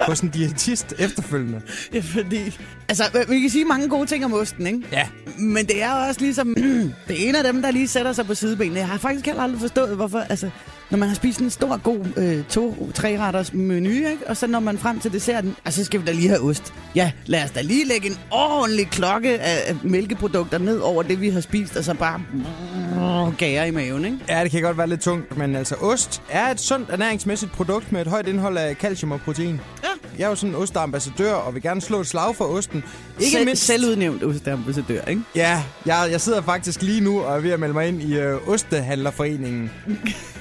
hos 0.00 0.20
en 0.20 0.28
diætist 0.28 0.94
efterfølgende. 0.98 1.62
Ja, 1.94 2.00
fordi... 2.00 2.58
Altså, 2.88 3.04
øh, 3.14 3.30
vi 3.30 3.40
kan 3.40 3.50
sige 3.50 3.64
mange 3.64 3.88
gode 3.88 4.06
ting 4.06 4.24
om 4.24 4.32
osten, 4.32 4.66
ikke? 4.66 4.82
Ja, 4.92 5.08
Men 5.38 5.66
det 5.66 5.82
er 5.82 5.92
også 5.92 6.20
ligesom... 6.20 6.54
det 7.08 7.24
er 7.24 7.28
en 7.28 7.34
af 7.34 7.44
dem, 7.44 7.62
der 7.62 7.70
lige 7.70 7.88
sætter 7.88 8.12
sig 8.12 8.26
på 8.26 8.34
sidebenene. 8.34 8.78
Jeg 8.78 8.88
har 8.88 8.98
faktisk 8.98 9.26
heller 9.26 9.42
aldrig 9.42 9.60
forstået, 9.60 9.96
hvorfor... 9.96 10.18
Altså, 10.18 10.50
når 10.90 10.98
man 10.98 11.08
har 11.08 11.16
spist 11.16 11.40
en 11.40 11.50
stor, 11.50 11.76
god 11.76 12.06
øh, 12.16 12.44
to-tre 12.44 13.18
retters 13.18 13.52
menu, 13.52 13.90
ikke? 13.90 14.18
og 14.26 14.36
så 14.36 14.46
når 14.46 14.60
man 14.60 14.78
frem 14.78 15.00
til 15.00 15.12
desserten, 15.12 15.56
og 15.64 15.72
så 15.72 15.84
skal 15.84 16.00
vi 16.00 16.06
da 16.06 16.12
lige 16.12 16.28
have 16.28 16.40
ost. 16.40 16.72
Ja, 16.94 17.12
lad 17.26 17.44
os 17.44 17.50
da 17.50 17.60
lige 17.60 17.88
lægge 17.88 18.06
en 18.10 18.18
ordentlig 18.30 18.88
klokke 18.90 19.40
af 19.40 19.76
mælkeprodukter 19.82 20.58
ned 20.58 20.78
over 20.78 21.02
det, 21.02 21.20
vi 21.20 21.28
har 21.30 21.40
spist, 21.40 21.76
og 21.76 21.84
så 21.84 21.94
bare 21.94 22.18
mm, 22.32 23.36
gære 23.36 23.68
i 23.68 23.70
maven, 23.70 24.04
ikke? 24.04 24.18
Ja, 24.28 24.42
det 24.42 24.50
kan 24.50 24.62
godt 24.62 24.78
være 24.78 24.88
lidt 24.88 25.00
tungt, 25.00 25.36
men 25.36 25.56
altså 25.56 25.74
ost 25.74 26.22
er 26.30 26.50
et 26.50 26.60
sundt 26.60 26.90
ernæringsmæssigt 26.90 27.52
produkt 27.52 27.92
med 27.92 28.00
et 28.00 28.06
højt 28.06 28.28
indhold 28.28 28.58
af 28.58 28.74
calcium 28.74 29.12
og 29.12 29.20
protein. 29.20 29.60
Ja. 29.82 29.88
Jeg 30.18 30.24
er 30.24 30.28
jo 30.28 30.34
sådan 30.34 30.54
en 30.54 30.62
osteambassadør, 30.62 31.32
og 31.32 31.54
vil 31.54 31.62
gerne 31.62 31.80
slå 31.80 32.00
et 32.00 32.06
slag 32.06 32.36
for 32.36 32.44
osten. 32.44 32.84
Ikke 33.18 33.30
Selv, 33.30 33.44
mindst... 33.44 33.64
Selvudnævnt 33.64 34.24
osteambassadør, 34.24 35.04
ikke? 35.04 35.22
Ja, 35.34 35.64
jeg, 35.86 36.08
jeg 36.10 36.20
sidder 36.20 36.42
faktisk 36.42 36.82
lige 36.82 37.00
nu 37.00 37.20
og 37.20 37.36
er 37.36 37.40
ved 37.40 37.50
at 37.50 37.60
melde 37.60 37.74
mig 37.74 37.88
ind 37.88 38.02
i 38.02 38.18
øh, 38.18 38.48
Ostehandlerforeningen. 38.48 39.70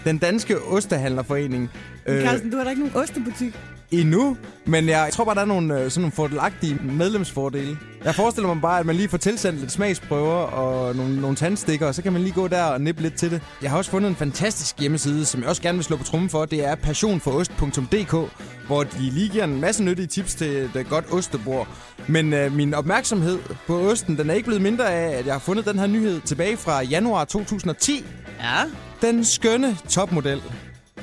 Den 0.05 0.17
danske 0.17 0.61
Ostehandlerforening. 0.61 1.69
Øh. 2.05 2.23
Carsten, 2.23 2.51
du 2.51 2.57
har 2.57 2.63
da 2.63 2.69
ikke 2.69 2.81
nogen 2.81 2.95
ostebutik? 2.97 3.53
Endnu, 3.91 4.37
men 4.65 4.89
jeg 4.89 5.09
tror 5.11 5.23
bare, 5.23 5.35
der 5.35 5.41
er 5.41 5.45
nogle, 5.45 5.79
øh, 5.79 5.91
sådan 5.91 6.01
nogle 6.01 6.11
fordelagtige 6.11 6.79
medlemsfordele. 6.83 7.77
Jeg 8.03 8.15
forestiller 8.15 8.53
mig 8.53 8.61
bare, 8.61 8.79
at 8.79 8.85
man 8.85 8.95
lige 8.95 9.09
får 9.09 9.17
tilsendt 9.17 9.59
lidt 9.59 9.71
smagsprøver 9.71 10.33
og 10.33 10.95
nogle, 10.95 11.21
nogle 11.21 11.35
tandstikker, 11.35 11.87
og 11.87 11.95
så 11.95 12.01
kan 12.01 12.13
man 12.13 12.21
lige 12.21 12.33
gå 12.33 12.47
der 12.47 12.63
og 12.63 12.81
nippe 12.81 13.01
lidt 13.01 13.13
til 13.13 13.31
det. 13.31 13.41
Jeg 13.61 13.69
har 13.69 13.77
også 13.77 13.91
fundet 13.91 14.09
en 14.09 14.15
fantastisk 14.15 14.79
hjemmeside, 14.79 15.25
som 15.25 15.41
jeg 15.41 15.49
også 15.49 15.61
gerne 15.61 15.77
vil 15.77 15.85
slå 15.85 15.97
på 15.97 16.03
trummen 16.03 16.29
for. 16.29 16.45
Det 16.45 16.65
er 16.65 16.75
passionforost.dk, 16.75 18.31
hvor 18.67 18.83
de 18.83 18.99
lige 18.99 19.29
giver 19.29 19.43
en 19.43 19.61
masse 19.61 19.83
nyttige 19.83 20.07
tips 20.07 20.35
til 20.35 20.69
et 20.75 20.89
godt 20.89 21.05
ostebord. 21.13 21.67
Men 22.07 22.33
øh, 22.33 22.53
min 22.53 22.73
opmærksomhed 22.73 23.39
på 23.67 23.79
osten, 23.79 24.17
den 24.17 24.29
er 24.29 24.33
ikke 24.33 24.45
blevet 24.45 24.61
mindre 24.61 24.93
af, 24.93 25.17
at 25.17 25.25
jeg 25.25 25.33
har 25.33 25.39
fundet 25.39 25.65
den 25.65 25.79
her 25.79 25.87
nyhed 25.87 26.21
tilbage 26.21 26.57
fra 26.57 26.83
januar 26.83 27.25
2010. 27.25 28.05
Ja. 28.39 28.63
Den 29.01 29.25
skønne 29.25 29.77
topmodel, 29.89 30.41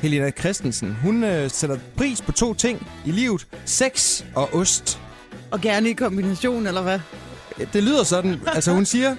Helena 0.04 0.30
Christensen, 0.30 0.96
hun 1.02 1.24
øh, 1.24 1.50
sætter 1.50 1.78
pris 1.96 2.22
på 2.22 2.32
to 2.32 2.54
ting 2.54 2.86
i 3.06 3.10
livet. 3.10 3.46
Sex 3.64 4.22
og 4.34 4.54
ost. 4.54 5.00
Og 5.50 5.60
gerne 5.60 5.90
i 5.90 5.92
kombination, 5.92 6.66
eller 6.66 6.82
hvad? 6.82 6.98
Det 7.72 7.82
lyder 7.82 8.04
sådan. 8.04 8.40
Altså 8.46 8.72
hun 8.72 8.84
siger, 8.84 9.16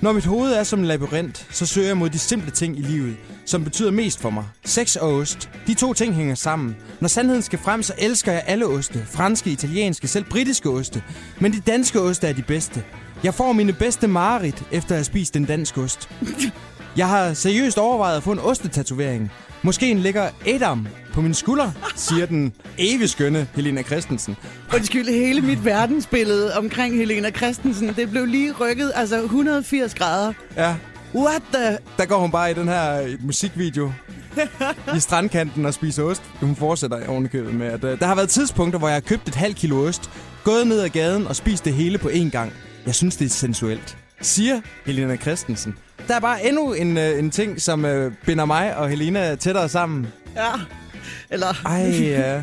når 0.00 0.12
mit 0.12 0.24
hoved 0.24 0.52
er 0.52 0.62
som 0.62 0.78
en 0.78 0.84
labyrint, 0.84 1.46
så 1.50 1.66
søger 1.66 1.86
jeg 1.86 1.96
mod 1.96 2.10
de 2.10 2.18
simple 2.18 2.50
ting 2.50 2.78
i 2.78 2.82
livet, 2.82 3.16
som 3.44 3.64
betyder 3.64 3.90
mest 3.90 4.20
for 4.20 4.30
mig. 4.30 4.44
Sex 4.64 4.96
og 4.96 5.14
ost. 5.14 5.50
De 5.66 5.74
to 5.74 5.92
ting 5.94 6.14
hænger 6.14 6.34
sammen. 6.34 6.76
Når 7.00 7.08
sandheden 7.08 7.42
skal 7.42 7.58
frem, 7.58 7.82
så 7.82 7.94
elsker 7.98 8.32
jeg 8.32 8.42
alle 8.46 8.66
oste. 8.66 9.06
Franske, 9.06 9.50
italienske, 9.50 10.08
selv 10.08 10.24
britiske 10.24 10.70
oste. 10.70 11.02
Men 11.40 11.52
de 11.52 11.60
danske 11.60 12.00
oste 12.00 12.26
er 12.26 12.32
de 12.32 12.42
bedste. 12.42 12.84
Jeg 13.22 13.34
får 13.34 13.52
mine 13.52 13.72
bedste 13.72 14.08
mareridt, 14.08 14.62
efter 14.70 14.90
at 14.90 14.98
have 14.98 15.04
spist 15.04 15.36
en 15.36 15.44
dansk 15.44 15.78
ost. 15.78 16.08
Jeg 16.96 17.08
har 17.08 17.34
seriøst 17.34 17.78
overvejet 17.78 18.16
at 18.16 18.22
få 18.22 18.32
en 18.32 18.38
ostetatovering. 18.38 19.32
Måske 19.62 19.90
en 19.90 19.98
lækker 19.98 20.28
Adam 20.46 20.86
på 21.12 21.20
min 21.20 21.34
skulder, 21.34 21.70
siger 21.96 22.26
den 22.26 22.52
evig 22.78 23.10
skønne 23.10 23.46
Helena 23.54 23.82
Christensen. 23.82 24.36
Undskyld, 24.74 25.08
hele 25.08 25.40
mit 25.40 25.64
verdensbillede 25.64 26.56
omkring 26.56 26.96
Helena 26.96 27.30
Christensen, 27.30 27.88
det 27.96 28.10
blev 28.10 28.24
lige 28.26 28.52
rykket, 28.52 28.92
altså 28.94 29.22
180 29.22 29.94
grader. 29.94 30.32
Ja, 30.56 30.74
What 31.14 31.42
the... 31.52 31.78
der 31.98 32.06
går 32.06 32.18
hun 32.18 32.30
bare 32.30 32.50
i 32.50 32.54
den 32.54 32.68
her 32.68 33.16
musikvideo 33.20 33.92
i 34.96 35.00
strandkanten 35.00 35.66
og 35.66 35.74
spise 35.74 36.02
ost. 36.02 36.22
Hun 36.40 36.56
fortsætter 36.56 37.08
ovenikøbet 37.08 37.54
med, 37.54 37.66
at 37.66 37.84
øh, 37.84 38.00
der 38.00 38.06
har 38.06 38.14
været 38.14 38.28
tidspunkter, 38.28 38.78
hvor 38.78 38.88
jeg 38.88 38.94
har 38.94 39.00
købt 39.00 39.28
et 39.28 39.34
halvt 39.34 39.56
kilo 39.56 39.86
ost, 39.86 40.10
gået 40.44 40.66
ned 40.66 40.80
ad 40.80 40.88
gaden 40.88 41.26
og 41.26 41.36
spist 41.36 41.64
det 41.64 41.72
hele 41.74 41.98
på 41.98 42.08
én 42.08 42.30
gang. 42.30 42.52
Jeg 42.86 42.94
synes, 42.94 43.16
det 43.16 43.24
er 43.24 43.28
sensuelt. 43.28 43.96
Siger 44.20 44.60
Helena 44.86 45.16
Christensen. 45.16 45.74
Der 46.08 46.14
er 46.14 46.20
bare 46.20 46.46
endnu 46.48 46.72
en, 46.72 46.98
øh, 46.98 47.18
en 47.18 47.30
ting, 47.30 47.60
som 47.60 47.84
øh, 47.84 48.12
binder 48.26 48.44
mig 48.44 48.76
og 48.76 48.88
Helena 48.88 49.34
tættere 49.34 49.68
sammen. 49.68 50.06
Ja. 50.36 50.52
Eller... 51.30 51.62
Ej, 51.66 52.00
ja. 52.00 52.42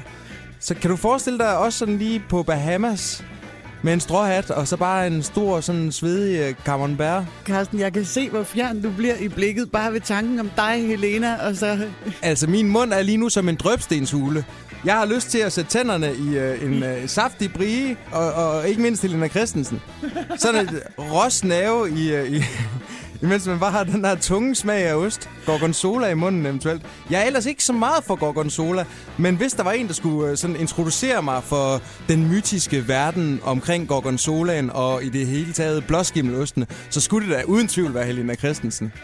Så 0.59 0.75
kan 0.75 0.89
du 0.89 0.95
forestille 0.95 1.39
dig 1.39 1.57
også 1.57 1.79
sådan 1.79 1.97
lige 1.97 2.23
på 2.29 2.43
Bahamas 2.43 3.23
med 3.85 3.93
en 3.93 3.99
stråhat, 3.99 4.51
og 4.51 4.67
så 4.67 4.77
bare 4.77 5.07
en 5.07 5.23
stor, 5.23 5.59
sådan 5.59 5.91
svedig 5.91 6.39
øh, 6.39 6.53
camembert? 6.65 7.23
Carsten, 7.45 7.79
jeg 7.79 7.93
kan 7.93 8.05
se, 8.05 8.29
hvor 8.29 8.43
fjern 8.43 8.81
du 8.81 8.91
bliver 8.91 9.15
i 9.19 9.27
blikket, 9.27 9.71
bare 9.71 9.93
ved 9.93 10.01
tanken 10.01 10.39
om 10.39 10.49
dig, 10.57 10.87
Helena, 10.87 11.47
og 11.47 11.55
så... 11.55 11.79
Altså, 12.21 12.47
min 12.47 12.67
mund 12.67 12.93
er 12.93 13.01
lige 13.01 13.17
nu 13.17 13.29
som 13.29 13.49
en 13.49 13.55
drøbstenshule. 13.55 14.45
Jeg 14.85 14.93
har 14.93 15.05
lyst 15.05 15.29
til 15.29 15.37
at 15.37 15.51
sætte 15.51 15.71
tænderne 15.71 16.13
i 16.15 16.37
øh, 16.37 16.63
en 16.63 16.83
øh, 16.83 17.07
saftig 17.07 17.53
brie, 17.53 17.97
og, 18.11 18.33
og 18.33 18.67
ikke 18.69 18.81
mindst 18.81 19.01
Helena 19.01 19.27
Christensen. 19.27 19.81
Sådan 20.37 20.65
et 20.65 20.83
ros 20.99 21.43
nerve 21.43 21.89
i, 21.99 22.13
øh, 22.13 22.31
i, 22.31 22.43
imens 23.21 23.47
man 23.47 23.59
bare 23.59 23.71
har 23.71 23.83
den 23.83 24.03
der 24.03 24.15
tunge 24.15 24.55
smag 24.55 24.83
af 24.83 24.93
ost. 24.95 25.29
Gorgonzola 25.45 26.07
i 26.07 26.13
munden 26.13 26.45
eventuelt. 26.45 26.81
Jeg 27.09 27.21
er 27.21 27.25
ellers 27.25 27.45
ikke 27.45 27.63
så 27.63 27.73
meget 27.73 28.03
for 28.03 28.15
gorgonzola, 28.15 28.85
men 29.17 29.35
hvis 29.35 29.53
der 29.53 29.63
var 29.63 29.71
en, 29.71 29.87
der 29.87 29.93
skulle 29.93 30.31
øh, 30.31 30.37
sådan 30.37 30.55
introducere 30.55 31.21
mig 31.21 31.43
for 31.43 31.81
den 32.09 32.27
mytiske 32.27 32.87
verden 32.87 33.39
omkring 33.43 33.87
gorgonzolaen 33.87 34.69
og 34.73 35.03
i 35.03 35.09
det 35.09 35.27
hele 35.27 35.53
taget 35.53 35.85
blåskimmelostene, 35.87 36.67
så 36.89 37.01
skulle 37.01 37.27
det 37.29 37.37
da 37.37 37.43
uden 37.43 37.67
tvivl 37.67 37.93
være 37.93 38.05
Helena 38.05 38.35
Christensen. 38.35 38.93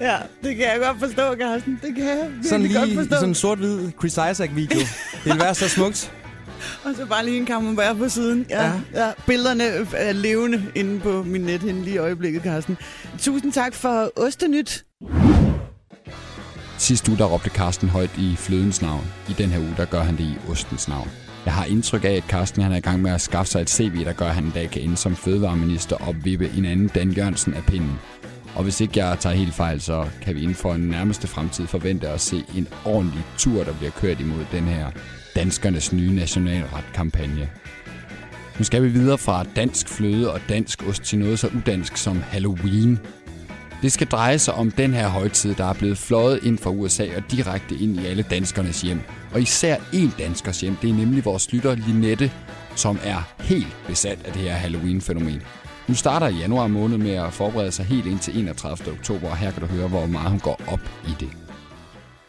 Ja, 0.00 0.16
det 0.42 0.56
kan 0.56 0.64
jeg 0.66 0.78
godt 0.80 0.98
forstå, 0.98 1.36
Carsten. 1.40 1.80
Det 1.82 1.94
kan 1.94 2.04
jeg 2.04 2.16
virkelig 2.22 2.48
Sådan 2.48 2.62
lige 2.66 2.78
godt 2.78 2.94
forstå. 2.94 3.14
sådan 3.14 3.28
en 3.28 3.34
sort-hvid 3.34 3.90
Chris 3.98 4.12
Isaac-video. 4.12 4.78
Det 5.12 5.24
ville 5.24 5.40
være 5.40 5.54
så 5.54 5.68
smukt. 5.68 6.12
Og 6.84 6.94
så 6.96 7.06
bare 7.06 7.24
lige 7.24 7.36
en 7.36 7.46
camembert 7.46 7.96
på 7.96 8.08
siden. 8.08 8.46
Ja, 8.50 8.66
ja. 8.66 8.72
Ja. 8.94 9.12
Billederne 9.26 9.64
er 9.92 10.12
levende 10.12 10.64
inde 10.74 11.00
på 11.00 11.22
min 11.22 11.40
nethinde 11.40 11.82
lige 11.82 11.94
i 11.94 11.98
øjeblikket, 11.98 12.42
Carsten. 12.42 12.76
Tusind 13.18 13.52
tak 13.52 13.74
for 13.74 14.12
Ostenyt. 14.16 14.84
Sidste 16.78 17.10
uge 17.10 17.18
der 17.18 17.24
råbte 17.24 17.50
Carsten 17.50 17.88
højt 17.88 18.10
i 18.18 18.36
flødens 18.36 18.82
navn. 18.82 19.04
I 19.28 19.32
den 19.32 19.48
her 19.48 19.58
uge 19.60 19.74
der 19.76 19.84
gør 19.84 20.00
han 20.00 20.16
det 20.16 20.24
i 20.24 20.36
ostens 20.50 20.88
navn. 20.88 21.08
Jeg 21.44 21.52
har 21.52 21.64
indtryk 21.64 22.04
af, 22.04 22.12
at 22.12 22.24
Carsten 22.28 22.62
han 22.62 22.72
er 22.72 22.76
i 22.76 22.80
gang 22.80 23.02
med 23.02 23.10
at 23.10 23.20
skaffe 23.20 23.52
sig 23.52 23.60
et 23.60 23.70
CV, 23.70 24.04
der 24.04 24.12
gør, 24.12 24.26
at 24.26 24.34
han 24.34 24.44
en 24.44 24.50
dag 24.50 24.70
kan 24.70 24.82
ende 24.82 24.96
som 24.96 25.16
fødevareminister 25.16 25.96
og 25.96 26.16
vippe 26.24 26.50
en 26.58 26.64
anden 26.64 26.88
Dan 26.88 27.10
Jørgensen 27.10 27.54
af 27.54 27.64
pinden. 27.64 27.98
Og 28.54 28.62
hvis 28.62 28.80
ikke 28.80 29.04
jeg 29.04 29.18
tager 29.20 29.36
helt 29.36 29.54
fejl, 29.54 29.80
så 29.80 30.08
kan 30.22 30.34
vi 30.34 30.40
inden 30.40 30.54
for 30.54 30.74
en 30.74 30.80
nærmeste 30.80 31.26
fremtid 31.26 31.66
forvente 31.66 32.08
at 32.08 32.20
se 32.20 32.44
en 32.56 32.68
ordentlig 32.84 33.24
tur, 33.38 33.64
der 33.64 33.72
bliver 33.72 33.90
kørt 33.90 34.20
imod 34.20 34.44
den 34.52 34.64
her 34.64 34.90
danskernes 35.36 35.92
nye 35.92 36.12
nationalretkampagne. 36.12 37.48
Nu 38.58 38.64
skal 38.64 38.82
vi 38.82 38.88
videre 38.88 39.18
fra 39.18 39.44
dansk 39.56 39.88
fløde 39.88 40.32
og 40.32 40.40
dansk 40.48 40.88
ost 40.88 41.02
til 41.02 41.18
noget 41.18 41.38
så 41.38 41.48
udansk 41.56 41.96
som 41.96 42.22
Halloween. 42.22 42.98
Det 43.82 43.92
skal 43.92 44.06
dreje 44.06 44.38
sig 44.38 44.54
om 44.54 44.70
den 44.70 44.94
her 44.94 45.08
højtid, 45.08 45.54
der 45.54 45.64
er 45.64 45.72
blevet 45.72 45.98
fløjet 45.98 46.44
ind 46.44 46.58
fra 46.58 46.70
USA 46.70 47.06
og 47.16 47.22
direkte 47.30 47.74
ind 47.74 48.00
i 48.00 48.06
alle 48.06 48.22
danskernes 48.22 48.80
hjem. 48.80 49.00
Og 49.32 49.40
især 49.40 49.76
én 49.76 50.18
danskers 50.18 50.60
hjem, 50.60 50.76
det 50.76 50.90
er 50.90 50.94
nemlig 50.94 51.24
vores 51.24 51.52
lytter 51.52 51.74
Linette, 51.74 52.32
som 52.76 52.98
er 53.04 53.34
helt 53.40 53.76
besat 53.86 54.18
af 54.24 54.32
det 54.32 54.42
her 54.42 54.54
Halloween-fænomen. 54.54 55.42
Hun 55.86 55.96
starter 55.96 56.28
i 56.28 56.34
januar 56.34 56.66
måned 56.66 56.98
med 56.98 57.10
at 57.10 57.32
forberede 57.32 57.72
sig 57.72 57.84
helt 57.84 58.06
ind 58.06 58.18
til 58.18 58.38
31. 58.38 58.92
oktober, 58.92 59.30
og 59.30 59.36
her 59.36 59.50
kan 59.50 59.60
du 59.62 59.66
høre, 59.66 59.88
hvor 59.88 60.06
meget 60.06 60.30
hun 60.30 60.40
går 60.40 60.60
op 60.66 60.80
i 61.08 61.10
det. 61.20 61.49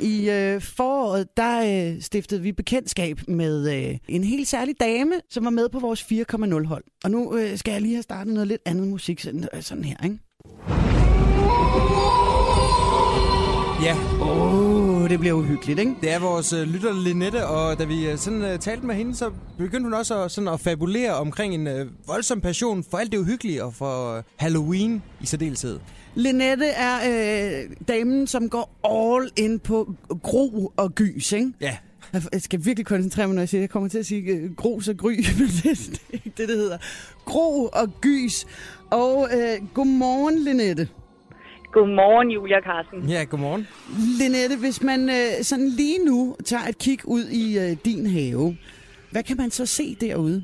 I 0.02 0.30
øh, 0.30 0.62
foråret, 0.62 1.28
der 1.38 1.92
øh, 1.94 2.02
stiftede 2.02 2.42
vi 2.42 2.52
bekendtskab 2.52 3.20
med 3.28 3.90
øh, 3.90 3.98
en 4.08 4.24
helt 4.24 4.48
særlig 4.48 4.76
dame, 4.80 5.14
som 5.30 5.44
var 5.44 5.50
med 5.50 5.70
på 5.70 5.80
vores 5.80 6.02
4,0 6.02 6.68
hold. 6.68 6.84
Og 7.04 7.12
nu 7.12 7.36
øh, 7.38 7.58
skal 7.58 7.72
jeg 7.72 7.82
lige 7.82 7.96
have 7.96 8.04
startet 8.04 8.34
noget 8.34 8.48
lidt 8.48 8.62
andet 8.66 8.88
musik, 8.88 9.20
sådan, 9.20 9.48
øh, 9.54 9.62
sådan 9.62 9.84
her, 9.84 9.96
ikke? 10.04 10.20
Ja, 13.84 13.96
Åh, 15.02 15.06
oh, 15.06 15.10
det 15.10 15.20
bliver 15.20 15.34
uhyggeligt, 15.34 15.80
ikke? 15.80 15.96
det 16.02 16.12
er 16.12 16.20
vores 16.20 16.54
øh, 16.54 16.68
lytter 16.68 17.04
Linette, 17.04 17.48
og 17.48 17.80
da 17.80 17.84
vi 17.84 18.10
øh, 18.10 18.18
sådan 18.18 18.42
øh, 18.42 18.60
talte 18.60 18.86
med 18.86 18.96
hende, 18.96 19.16
så 19.16 19.32
begyndte 19.58 19.84
hun 19.84 19.94
også 19.94 20.24
at, 20.24 20.32
sådan 20.32 20.48
at 20.48 20.60
fabulere 20.60 21.16
omkring 21.16 21.54
en 21.54 21.68
øh, 21.68 21.88
voldsom 22.08 22.42
passion 22.42 22.84
for 22.84 22.98
alt 22.98 23.12
det 23.12 23.18
uhyggelige 23.18 23.64
og 23.64 23.74
for 23.74 24.18
øh, 24.18 24.24
Halloween 24.36 25.04
i 25.22 25.26
særdeleshed. 25.26 25.80
Linette 26.16 26.66
er 26.66 26.96
øh, 26.96 27.70
damen, 27.88 28.28
som 28.28 28.50
går 28.50 28.76
all 28.86 29.32
in 29.38 29.60
på 29.60 29.96
gro 30.24 30.74
og 30.78 30.96
gys, 30.96 31.32
ikke? 31.32 31.52
Ja, 31.62 31.78
Jeg 32.14 32.24
jeg 32.34 32.42
skal 32.42 32.66
virkelig 32.66 32.86
koncentrere 32.86 33.28
mig, 33.28 33.36
når 33.36 33.42
jeg 33.42 33.50
siger, 33.50 33.62
jeg 33.62 33.70
kommer 33.70 33.90
til 33.90 33.98
at 33.98 34.06
sige 34.06 34.22
øh, 34.22 34.56
gros 34.56 34.88
og 34.88 34.98
gry, 34.98 35.12
men 35.40 35.48
det, 35.48 35.64
det 35.64 36.02
er 36.10 36.14
ikke 36.14 36.32
det, 36.38 36.50
det 36.50 36.58
hedder. 36.58 36.78
Gro 37.26 37.70
og 37.74 38.02
gys. 38.02 38.46
Og 38.90 39.30
øh, 39.34 39.68
godmorgen, 39.74 40.40
Linette. 40.40 40.88
Godmorgen, 41.72 42.32
Julia 42.32 42.58
og 42.58 42.64
Carsten. 42.64 43.00
ja 43.10 43.24
godmorgen. 43.24 43.68
Linette, 44.20 44.56
hvis 44.60 44.84
man 44.84 45.10
øh, 45.10 45.32
sådan 45.50 45.70
lige 45.82 46.06
nu 46.06 46.36
tager 46.46 46.68
et 46.70 46.78
kig 46.78 47.00
ud 47.06 47.24
i 47.44 47.46
øh, 47.64 47.72
din 47.86 48.06
have, 48.18 48.58
hvad 49.12 49.24
kan 49.24 49.38
man 49.38 49.50
så 49.52 49.66
se 49.66 49.96
derude? 49.96 50.44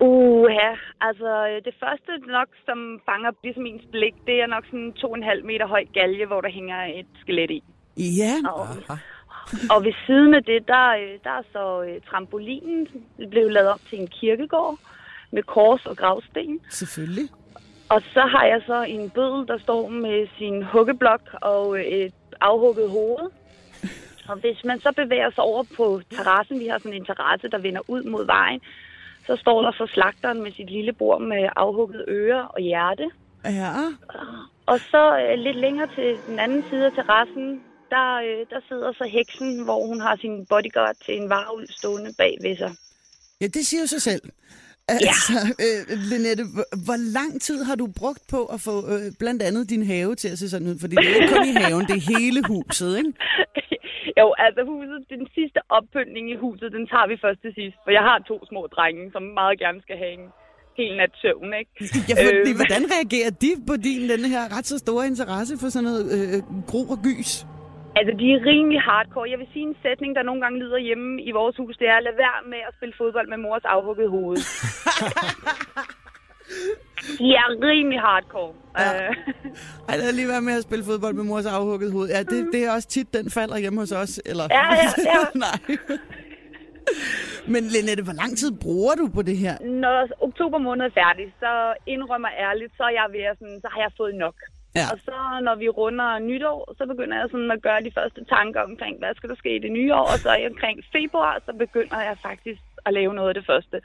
Uh, 0.00 0.46
ja. 0.60 0.70
Altså, 1.00 1.30
øh, 1.48 1.56
det 1.64 1.74
første 1.82 2.10
nok, 2.36 2.48
som 2.66 2.78
fanger 3.08 3.30
ligesom 3.44 3.66
ens 3.66 3.84
blik, 3.92 4.14
det 4.26 4.34
er 4.42 4.46
nok 4.46 4.64
sådan 4.66 4.80
en 4.80 4.92
to 4.92 5.06
og 5.10 5.16
en 5.16 5.22
halv 5.22 5.44
meter 5.44 5.66
høj 5.66 5.84
galge, 5.94 6.26
hvor 6.26 6.40
der 6.40 6.50
hænger 6.50 6.78
et 7.00 7.06
skelet 7.22 7.50
i. 7.50 7.62
Ja, 7.96 8.34
Og, 8.54 8.66
og 9.70 9.84
ved 9.84 9.94
siden 10.06 10.34
af 10.34 10.44
det, 10.44 10.60
der, 10.68 10.86
øh, 11.02 11.12
der 11.24 11.30
er 11.40 11.44
så 11.52 11.64
øh, 11.88 12.00
trampolinen 12.10 12.88
blevet 13.30 13.52
lavet 13.52 13.68
om 13.68 13.78
til 13.88 14.00
en 14.00 14.08
kirkegård 14.20 14.78
med 15.32 15.42
kors 15.42 15.86
og 15.86 15.96
gravsten. 15.96 16.60
selvfølgelig. 16.70 17.28
Og 17.94 18.02
så 18.14 18.20
har 18.34 18.44
jeg 18.52 18.60
så 18.66 18.82
en 18.82 19.10
bødel, 19.10 19.48
der 19.48 19.58
står 19.58 19.88
med 19.88 20.28
sin 20.38 20.62
huggeblok 20.62 21.24
og 21.42 21.78
øh, 21.78 21.84
et 21.84 22.14
afhugget 22.40 22.90
hoved. 22.90 23.30
Og 24.28 24.36
hvis 24.36 24.64
man 24.64 24.80
så 24.80 24.92
bevæger 24.96 25.30
sig 25.30 25.44
over 25.44 25.62
på 25.76 26.00
terrassen, 26.10 26.60
vi 26.60 26.66
har 26.66 26.78
sådan 26.78 26.94
en 26.94 27.04
terrasse, 27.04 27.48
der 27.48 27.58
vender 27.58 27.80
ud 27.88 28.02
mod 28.02 28.26
vejen, 28.26 28.60
så 29.26 29.36
står 29.36 29.62
der 29.62 29.72
så 29.72 29.86
slagteren 29.94 30.42
med 30.42 30.52
sit 30.52 30.70
lille 30.70 30.92
bord 30.92 31.22
med 31.22 31.48
afhugget 31.56 32.04
ører 32.08 32.44
og 32.44 32.60
hjerte. 32.60 33.10
Ja, 33.44 33.70
Og 34.66 34.80
så 34.80 35.18
øh, 35.18 35.38
lidt 35.38 35.56
længere 35.56 35.88
til 35.94 36.18
den 36.26 36.38
anden 36.38 36.64
side 36.70 36.86
af 36.86 36.92
terrassen, 36.92 37.62
der, 37.90 38.14
øh, 38.26 38.46
der 38.50 38.60
sidder 38.68 38.92
så 38.92 39.04
heksen, 39.04 39.64
hvor 39.64 39.86
hun 39.86 40.00
har 40.00 40.16
sin 40.16 40.46
bodyguard 40.46 40.96
til 41.06 41.16
en 41.16 41.28
varulv 41.28 41.68
stående 41.70 42.10
bag 42.18 42.34
ved 42.42 42.56
sig. 42.56 42.72
ja 43.40 43.46
det 43.46 43.66
siger 43.66 43.80
jo 43.80 43.86
sig 43.86 44.02
selv. 44.02 44.22
Altså, 44.88 45.38
øh, 45.64 45.80
Linette, 46.10 46.44
hvor, 46.86 46.98
lang 47.18 47.32
tid 47.46 47.58
har 47.68 47.76
du 47.82 47.86
brugt 48.00 48.22
på 48.34 48.40
at 48.54 48.60
få 48.68 48.74
øh, 48.94 49.06
blandt 49.22 49.42
andet 49.48 49.70
din 49.72 49.84
have 49.92 50.14
til 50.14 50.28
at 50.34 50.38
se 50.38 50.46
sådan 50.50 50.68
ud? 50.68 50.76
Fordi 50.82 50.94
det 50.96 51.08
er 51.10 51.14
ikke 51.20 51.34
kun 51.36 51.46
i 51.52 51.54
haven, 51.62 51.84
det 51.90 51.96
er 52.00 52.04
hele 52.18 52.40
huset, 52.52 52.90
ikke? 53.00 53.12
jo, 54.20 54.26
altså 54.46 54.60
huset, 54.72 54.98
den 55.14 55.24
sidste 55.36 55.58
oppyntning 55.78 56.24
i 56.34 56.36
huset, 56.44 56.68
den 56.76 56.84
tager 56.92 57.06
vi 57.12 57.16
først 57.24 57.40
til 57.44 57.52
sidst. 57.58 57.76
For 57.84 57.90
jeg 57.98 58.04
har 58.08 58.16
to 58.30 58.36
små 58.50 58.62
drenge, 58.76 59.04
som 59.14 59.22
meget 59.40 59.56
gerne 59.64 59.78
skal 59.86 59.96
have 60.02 60.12
en 60.20 60.26
hel 60.78 60.92
nat 61.00 61.12
søvn, 61.22 61.50
ikke? 61.60 61.70
Ja, 62.10 62.14
fordi, 62.26 62.50
Øhm. 62.50 62.58
hvordan 62.60 62.82
reagerer 62.96 63.32
de 63.44 63.50
på 63.68 63.74
din, 63.86 64.00
den 64.14 64.24
her 64.34 64.42
ret 64.56 64.66
så 64.72 64.76
store 64.84 65.04
interesse 65.12 65.54
for 65.62 65.68
sådan 65.74 65.84
noget 65.90 66.04
øh, 66.16 66.38
gro 66.70 66.80
og 66.94 66.98
gys? 67.08 67.32
Altså, 67.96 68.12
de 68.20 68.26
er 68.32 68.46
rimelig 68.52 68.80
hardcore. 68.80 69.30
Jeg 69.30 69.38
vil 69.38 69.48
sige 69.52 69.66
en 69.70 69.76
sætning, 69.82 70.16
der 70.16 70.22
nogle 70.22 70.40
gange 70.42 70.58
lyder 70.58 70.78
hjemme 70.78 71.22
i 71.22 71.30
vores 71.30 71.56
hus, 71.56 71.76
det 71.76 71.88
er, 71.88 72.00
lad 72.00 72.16
være 72.24 72.38
med 72.52 72.58
at 72.68 72.74
spille 72.76 72.94
fodbold 72.98 73.28
med 73.28 73.36
mors 73.36 73.64
afhugget 73.64 74.10
hoved. 74.10 74.36
de 77.18 77.26
er 77.42 77.48
rimelig 77.68 78.00
hardcore. 78.00 78.52
Ja. 78.78 79.08
Øh, 79.08 79.16
Ej, 79.88 79.96
lad 79.96 80.12
lige 80.12 80.28
være 80.28 80.42
med 80.48 80.56
at 80.58 80.62
spille 80.62 80.84
fodbold 80.84 81.14
med 81.14 81.24
mors 81.24 81.46
afhugget 81.46 81.92
hoved. 81.92 82.08
Ja, 82.08 82.22
det, 82.22 82.48
det 82.52 82.60
er 82.66 82.70
også 82.76 82.88
tit, 82.88 83.14
den 83.14 83.30
falder 83.30 83.58
hjemme 83.58 83.80
hos 83.80 83.92
os. 83.92 84.20
Eller? 84.26 84.44
Ja, 84.50 84.66
ja, 84.74 84.88
ja. 85.12 85.20
Nej. 85.46 85.58
Men 87.52 87.62
Lenette, 87.74 88.02
hvor 88.08 88.18
lang 88.22 88.32
tid 88.40 88.50
bruger 88.64 88.94
du 88.94 89.08
på 89.16 89.22
det 89.22 89.36
her? 89.36 89.54
når 89.84 90.08
oktober 90.20 90.58
måned 90.58 90.84
er 90.84 90.94
færdig, 91.02 91.26
så 91.42 91.74
indrømmer 91.86 92.30
ærligt, 92.46 92.72
så 92.76 92.82
er 92.82 92.94
jeg 93.00 93.06
ved 93.12 93.22
at 93.30 93.36
sådan, 93.38 93.60
så 93.64 93.68
har 93.74 93.80
jeg 93.80 93.92
fået 93.96 94.14
nok. 94.14 94.34
Ja. 94.78 94.86
Og 94.92 94.98
så 95.06 95.18
når 95.46 95.54
vi 95.62 95.68
runder 95.68 96.18
nytår, 96.18 96.74
så 96.78 96.86
begynder 96.86 97.16
jeg 97.20 97.28
sådan 97.30 97.50
at 97.56 97.62
gøre 97.62 97.80
de 97.86 97.96
første 97.98 98.20
tanker 98.34 98.60
omkring, 98.70 98.94
hvad 98.98 99.14
skal 99.14 99.28
der 99.28 99.38
ske 99.42 99.56
i 99.56 99.64
det 99.66 99.72
nye 99.78 99.94
år. 100.00 100.06
Og 100.12 100.18
så 100.24 100.30
omkring 100.52 100.76
februar, 100.96 101.34
så 101.46 101.52
begynder 101.64 102.00
jeg 102.08 102.16
faktisk 102.28 102.62
at 102.86 102.94
lave 102.98 103.14
noget 103.14 103.28
af 103.28 103.34
det 103.34 103.46
første. 103.46 103.76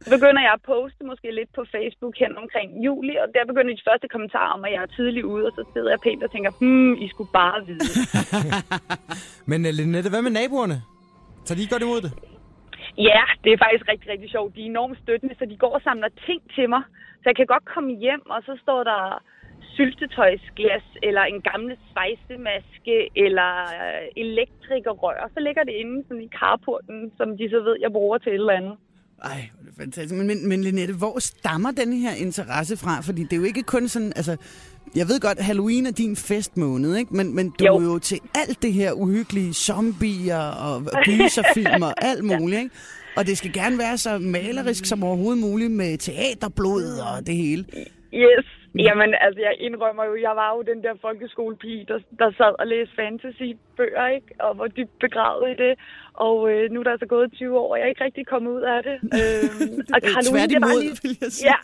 Så 0.00 0.08
begynder 0.16 0.42
jeg 0.46 0.52
at 0.58 0.62
poste 0.72 1.04
måske 1.10 1.28
lidt 1.38 1.52
på 1.58 1.62
Facebook 1.74 2.14
hen 2.22 2.32
omkring 2.42 2.68
juli, 2.84 3.14
og 3.22 3.28
der 3.34 3.44
begynder 3.50 3.72
de 3.74 3.88
første 3.90 4.08
kommentarer 4.08 4.52
om, 4.56 4.64
at 4.64 4.72
jeg 4.72 4.82
er 4.82 4.92
tidlig 4.98 5.24
ude, 5.24 5.44
og 5.48 5.52
så 5.58 5.62
sidder 5.72 5.90
jeg 5.90 6.00
pænt 6.06 6.22
og 6.26 6.30
tænker, 6.32 6.50
hmm, 6.60 6.94
I 7.04 7.08
skulle 7.12 7.32
bare 7.40 7.58
vide. 7.70 7.90
Men 9.50 9.60
uh, 9.68 9.72
Linette, 9.78 10.10
hvad 10.10 10.22
med 10.22 10.34
naboerne? 10.40 10.76
Tager 11.44 11.58
de 11.60 11.72
godt 11.74 11.82
imod 11.86 12.00
det? 12.06 12.12
Ja, 13.10 13.22
det 13.44 13.50
er 13.52 13.58
faktisk 13.64 13.86
rigtig, 13.92 14.08
rigtig 14.14 14.30
sjovt. 14.30 14.54
De 14.56 14.60
er 14.60 14.70
enormt 14.74 14.98
støttende, 15.02 15.34
så 15.38 15.44
de 15.52 15.56
går 15.56 15.72
og 15.78 15.82
samler 15.88 16.10
ting 16.26 16.40
til 16.56 16.68
mig. 16.74 16.82
Så 17.20 17.24
jeg 17.30 17.36
kan 17.36 17.46
godt 17.54 17.64
komme 17.74 17.90
hjem, 18.04 18.22
og 18.34 18.42
så 18.42 18.52
står 18.62 18.80
der 18.90 19.22
syltetøjsglas, 19.74 20.86
eller 21.02 21.22
en 21.22 21.40
gammel 21.50 21.76
svejsemaske, 21.92 22.96
eller 23.24 23.52
elektrikerrør. 24.16 25.30
Så 25.34 25.40
ligger 25.46 25.62
det 25.64 25.74
inde 25.82 26.04
sådan 26.08 26.22
i 26.22 26.30
carporten, 26.40 27.12
som 27.16 27.28
de 27.38 27.44
så 27.50 27.60
ved, 27.66 27.76
jeg 27.80 27.92
bruger 27.92 28.18
til 28.18 28.32
et 28.32 28.34
eller 28.34 28.60
andet. 28.60 28.76
Ej, 29.24 29.40
det 29.62 29.68
er 29.68 29.82
fantastisk. 29.82 30.14
Men, 30.18 30.26
men, 30.26 30.48
men 30.48 30.62
Linette, 30.62 30.94
hvor 30.94 31.18
stammer 31.18 31.70
den 31.70 31.92
her 31.92 32.14
interesse 32.26 32.76
fra? 32.76 33.00
Fordi 33.00 33.22
det 33.22 33.32
er 33.32 33.36
jo 33.36 33.44
ikke 33.44 33.62
kun 33.62 33.88
sådan, 33.88 34.12
altså... 34.16 34.36
Jeg 34.94 35.08
ved 35.08 35.20
godt, 35.20 35.40
Halloween 35.40 35.86
er 35.86 35.90
din 35.90 36.16
festmåned, 36.16 36.96
ikke? 36.96 37.16
Men, 37.16 37.34
men 37.34 37.50
du 37.58 37.64
jo. 37.64 37.76
er 37.76 37.82
jo 37.82 37.98
til 37.98 38.20
alt 38.34 38.62
det 38.62 38.72
her 38.72 38.92
uhyggelige 38.92 39.52
zombier 39.54 40.38
og 40.38 40.82
gyserfilm 41.04 41.82
og 41.82 42.04
alt 42.10 42.24
muligt, 42.24 42.60
ikke? 42.60 42.70
Og 43.16 43.26
det 43.26 43.38
skal 43.38 43.52
gerne 43.52 43.78
være 43.78 43.98
så 43.98 44.18
malerisk 44.18 44.84
som 44.84 45.04
overhovedet 45.04 45.40
muligt 45.40 45.72
med 45.72 45.98
teaterblod 45.98 46.98
og 46.98 47.26
det 47.26 47.36
hele. 47.36 47.64
Yes. 48.14 48.46
Jamen, 48.78 49.14
altså, 49.20 49.40
jeg 49.40 49.54
indrømmer 49.58 50.04
jo, 50.04 50.16
jeg 50.16 50.36
var 50.36 50.56
jo 50.56 50.62
den 50.62 50.82
der 50.82 50.94
folkeskolepige, 51.00 51.84
der, 51.88 51.98
der 52.18 52.30
sad 52.38 52.54
og 52.58 52.66
læste 52.66 52.94
fantasy-bøger, 52.94 54.06
ikke? 54.06 54.26
Og 54.40 54.58
var 54.58 54.66
dybt 54.66 54.98
begravet 54.98 55.50
i 55.50 55.62
det. 55.62 55.78
Og 56.14 56.50
øh, 56.50 56.70
nu 56.70 56.80
er 56.80 56.84
der 56.84 56.96
så 56.98 57.06
gået 57.06 57.32
20 57.32 57.58
år, 57.58 57.70
og 57.72 57.78
jeg 57.78 57.84
er 57.84 57.88
ikke 57.88 58.04
rigtig 58.04 58.26
kommet 58.26 58.50
ud 58.50 58.62
af 58.62 58.82
det. 58.82 58.96
Øhm, 59.18 59.80
og 59.94 60.00
Halloween, 60.16 60.50
det 60.50 60.60
var 60.60 60.80
lige... 60.80 60.98
vil 61.02 61.18
jeg 61.20 61.32
sige. 61.32 61.50
Ja. 61.50 61.58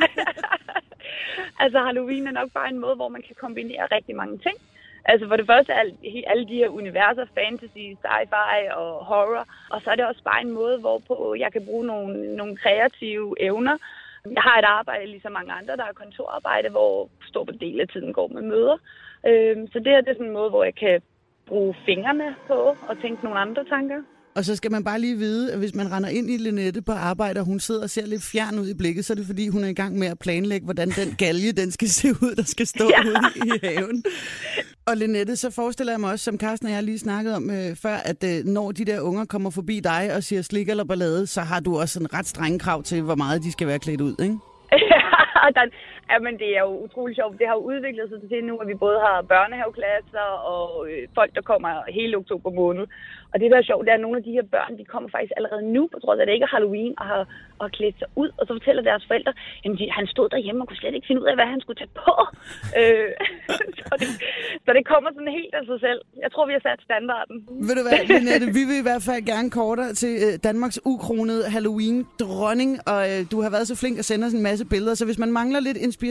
altså, 1.65 1.79
Halloween 1.79 2.27
er 2.27 2.33
nok 2.33 2.51
bare 2.55 2.69
en 2.69 2.79
måde, 2.79 2.95
hvor 2.95 3.09
man 3.09 3.23
kan 3.23 3.37
kombinere 3.41 3.87
rigtig 3.97 4.17
mange 4.17 4.39
ting. 4.39 4.57
Altså 5.05 5.29
for 5.29 5.37
det 5.37 5.47
første 5.47 5.75
alle, 5.75 5.95
alle 6.27 6.49
de 6.49 6.55
her 6.55 6.69
universer, 6.69 7.27
fantasy, 7.35 7.85
sci-fi 8.03 8.75
og 8.75 9.05
horror. 9.05 9.47
Og 9.71 9.81
så 9.83 9.91
er 9.91 9.95
det 9.95 10.07
også 10.07 10.23
bare 10.25 10.43
en 10.43 10.53
måde, 10.53 10.79
hvorpå 10.79 11.35
jeg 11.39 11.53
kan 11.53 11.65
bruge 11.65 11.87
nogle, 11.87 12.37
nogle 12.37 12.57
kreative 12.57 13.35
evner. 13.41 13.77
Jeg 14.25 14.43
har 14.49 14.59
et 14.59 14.65
arbejde, 14.65 15.07
ligesom 15.07 15.33
mange 15.33 15.53
andre, 15.53 15.77
der 15.77 15.85
er 15.85 16.01
kontorarbejde, 16.03 16.69
hvor 16.71 17.09
stor 17.31 17.45
del 17.45 17.81
af 17.81 17.89
tiden 17.89 18.13
går 18.13 18.29
med 18.29 18.43
møder. 18.43 18.77
Øhm, 19.29 19.67
så 19.73 19.79
det 19.79 19.93
her 19.93 20.01
det 20.01 20.11
er 20.11 20.15
sådan 20.15 20.27
en 20.27 20.39
måde, 20.41 20.51
hvor 20.51 20.65
jeg 20.65 20.75
kan 20.75 21.01
bruge 21.47 21.75
fingrene 21.87 22.29
på 22.47 22.59
og 22.89 22.95
tænke 23.03 23.25
nogle 23.25 23.39
andre 23.39 23.65
tanker. 23.65 24.01
Og 24.35 24.45
så 24.45 24.57
skal 24.57 24.71
man 24.71 24.85
bare 24.85 25.01
lige 25.01 25.17
vide, 25.17 25.53
at 25.53 25.59
hvis 25.59 25.75
man 25.75 25.93
render 25.93 26.09
ind 26.09 26.31
i 26.31 26.37
Linette 26.37 26.83
på 26.83 26.93
arbejde, 26.93 27.41
og 27.41 27.47
hun 27.47 27.61
sidder 27.61 27.83
og 27.83 27.91
ser 27.91 28.07
lidt 28.07 28.23
fjern 28.33 28.59
ud 28.59 28.69
i 28.69 28.75
blikket, 28.75 29.05
så 29.05 29.13
er 29.13 29.15
det 29.15 29.27
fordi, 29.27 29.49
hun 29.49 29.65
er 29.65 29.69
i 29.69 29.75
gang 29.75 29.99
med 29.99 30.07
at 30.07 30.19
planlægge, 30.19 30.65
hvordan 30.65 30.89
den 30.89 31.15
galge, 31.19 31.53
den 31.53 31.71
skal 31.71 31.89
se 31.89 32.09
ud, 32.09 32.35
der 32.35 32.43
skal 32.43 32.67
stå 32.67 32.85
ja. 32.85 33.01
ude 33.09 33.47
i 33.47 33.67
haven. 33.67 34.05
Og 34.87 34.97
Linette, 34.97 35.37
så 35.37 35.51
forestiller 35.51 35.93
jeg 35.93 36.01
mig 36.01 36.11
også, 36.11 36.25
som 36.25 36.39
Carsten 36.39 36.69
og 36.69 36.75
jeg 36.75 36.83
lige 36.83 36.99
snakkede 36.99 37.37
om 37.37 37.51
øh, 37.51 37.77
før, 37.85 37.97
at 38.11 38.21
øh, 38.31 38.45
når 38.45 38.73
de 38.73 38.85
der 38.85 39.01
unger 39.01 39.25
kommer 39.25 39.51
forbi 39.51 39.81
dig 39.81 40.03
og 40.17 40.23
siger 40.23 40.43
slik 40.43 40.69
eller 40.69 40.85
ballade, 40.85 41.27
så 41.27 41.41
har 41.41 41.61
du 41.61 41.81
også 41.81 42.01
en 42.01 42.15
ret 42.15 42.27
strenge 42.27 42.59
krav 42.59 42.83
til, 42.83 43.03
hvor 43.03 43.15
meget 43.15 43.43
de 43.43 43.53
skal 43.53 43.67
være 43.67 43.79
klædt 43.79 44.01
ud, 44.01 44.15
ikke? 44.27 44.39
der, 45.57 45.65
ja, 46.13 46.19
men 46.27 46.35
det 46.43 46.51
er 46.59 46.63
jo 46.69 46.75
utrolig 46.87 47.15
sjovt. 47.17 47.39
Det 47.39 47.47
har 47.49 47.55
jo 47.59 47.69
udviklet 47.73 48.07
sig 48.09 48.21
til 48.31 48.45
nu, 48.45 48.55
at 48.63 48.69
vi 48.69 48.75
både 48.85 48.99
har 49.07 49.17
børnehaveklasser 49.33 50.29
og 50.55 50.71
øh, 50.91 51.03
folk, 51.19 51.31
der 51.37 51.43
kommer 51.51 51.71
hele 51.99 52.17
oktober 52.17 52.51
måned. 52.51 52.87
Og 53.33 53.37
det, 53.41 53.51
der 53.51 53.59
er 53.59 53.71
sjovt, 53.71 53.85
det 53.85 53.91
er, 53.93 53.99
at 54.01 54.07
nogle 54.07 54.19
af 54.21 54.25
de 54.29 54.37
her 54.39 54.47
børn, 54.55 54.73
de 54.81 54.85
kommer 54.93 55.09
faktisk 55.15 55.35
allerede 55.39 55.65
nu, 55.77 55.83
på 55.93 55.99
trods 56.05 56.19
af, 56.19 56.23
at 56.23 56.29
det 56.29 56.35
ikke 56.35 56.49
er 56.49 56.55
Halloween, 56.57 56.95
og 57.01 57.05
har, 57.11 57.23
og 57.59 57.63
har 57.67 57.73
klædt 57.79 57.99
sig 57.99 58.09
ud. 58.23 58.31
Og 58.39 58.43
så 58.47 58.53
fortæller 58.59 58.83
deres 58.91 59.05
forældre, 59.11 59.33
at 59.65 59.71
de, 59.79 59.85
han 59.99 60.07
stod 60.15 60.29
derhjemme 60.35 60.63
og 60.63 60.67
kunne 60.69 60.83
slet 60.83 60.95
ikke 60.95 61.09
finde 61.09 61.23
ud 61.23 61.29
af, 61.31 61.37
hvad 61.39 61.49
han 61.55 61.61
skulle 61.61 61.79
tage 61.83 61.95
på. 62.05 62.15
øh, 62.81 63.11
så, 63.81 63.93
det, 64.01 64.09
så 64.65 64.71
det 64.77 64.85
kommer 64.93 65.09
sådan 65.17 65.33
helt 65.41 65.55
af 65.59 65.65
sig 65.71 65.79
selv. 65.87 66.01
Jeg 66.25 66.31
tror, 66.33 66.45
vi 66.51 66.55
har 66.57 66.63
sat 66.69 66.81
standarden. 66.89 67.37
Ved 67.69 67.75
du 67.79 67.83
hvad, 67.87 67.99
Linette, 68.11 68.47
vi 68.59 68.63
vil 68.69 68.79
i 68.83 68.87
hvert 68.89 69.05
fald 69.09 69.23
gerne 69.33 69.49
kortere 69.61 69.93
til 70.03 70.15
øh, 70.27 70.33
Danmarks 70.49 70.79
ukronede 70.93 71.45
Halloween-dronning, 71.55 72.73
og 72.93 73.01
øh, 73.11 73.21
du 73.33 73.37
har 73.45 73.51
været 73.55 73.67
så 73.71 73.77
flink 73.83 73.97
at 74.03 74.07
sende 74.11 74.25
os 74.27 74.35
en 74.39 74.45
masse 74.51 74.65
billeder, 74.73 74.95
så 75.01 75.05
hvis 75.09 75.19
man 75.25 75.33
mangler 75.41 75.61
lidt 75.61 75.79
inspiration 75.87 76.02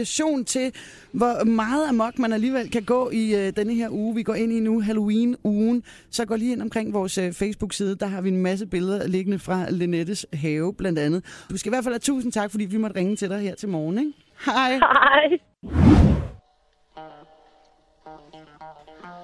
til, 0.46 0.72
hvor 1.12 1.44
meget 1.44 1.88
amok 1.88 2.18
man 2.18 2.32
alligevel 2.32 2.70
kan 2.70 2.82
gå 2.82 3.10
i 3.10 3.34
øh, 3.34 3.52
denne 3.56 3.74
her 3.74 3.88
uge, 3.90 4.14
vi 4.14 4.22
går 4.22 4.34
ind 4.34 4.52
i 4.52 4.60
nu, 4.60 4.80
Halloween-ugen, 4.80 5.82
så 6.10 6.24
går 6.24 6.36
lige 6.36 6.52
ind 6.52 6.62
omkring 6.62 6.94
vores 6.94 7.18
øh, 7.18 7.32
Facebook-side. 7.32 7.96
Der 7.96 8.06
har 8.06 8.20
vi 8.20 8.28
en 8.28 8.42
masse 8.42 8.66
billeder 8.66 9.06
liggende 9.06 9.38
fra 9.38 9.70
Linettes 9.70 10.26
have, 10.32 10.74
blandt 10.74 10.98
andet. 10.98 11.24
Du 11.50 11.56
skal 11.56 11.70
i 11.70 11.72
hvert 11.72 11.84
fald 11.84 11.94
have 11.94 12.00
tusind 12.00 12.32
tak, 12.32 12.50
fordi 12.50 12.64
vi 12.64 12.76
måtte 12.76 12.96
ringe 12.96 13.16
til 13.16 13.28
dig 13.28 13.40
her 13.40 13.54
til 13.54 13.68
morgen. 13.68 13.98
Ikke? 13.98 14.12
Hej. 14.46 14.72
Hej. 14.72 16.28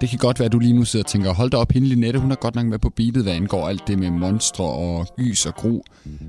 Det 0.01 0.09
kan 0.09 0.19
godt 0.19 0.39
være, 0.39 0.47
at 0.47 0.53
du 0.53 0.59
lige 0.59 0.73
nu 0.73 0.85
sidder 0.85 1.05
og 1.05 1.11
tænker, 1.11 1.35
hold 1.35 1.51
da 1.51 1.57
op, 1.57 1.73
hende 1.73 1.89
Linette, 1.89 2.19
hun 2.19 2.31
er 2.31 2.35
godt 2.35 2.55
nok 2.55 2.67
med 2.67 2.79
på 2.79 2.91
beatet, 2.91 3.23
hvad 3.23 3.33
angår 3.33 3.69
alt 3.69 3.89
det 3.89 3.99
med 3.99 4.11
monstre 4.11 4.65
og 4.65 5.07
gys 5.17 5.47
og 5.47 5.55
gru. 5.55 5.81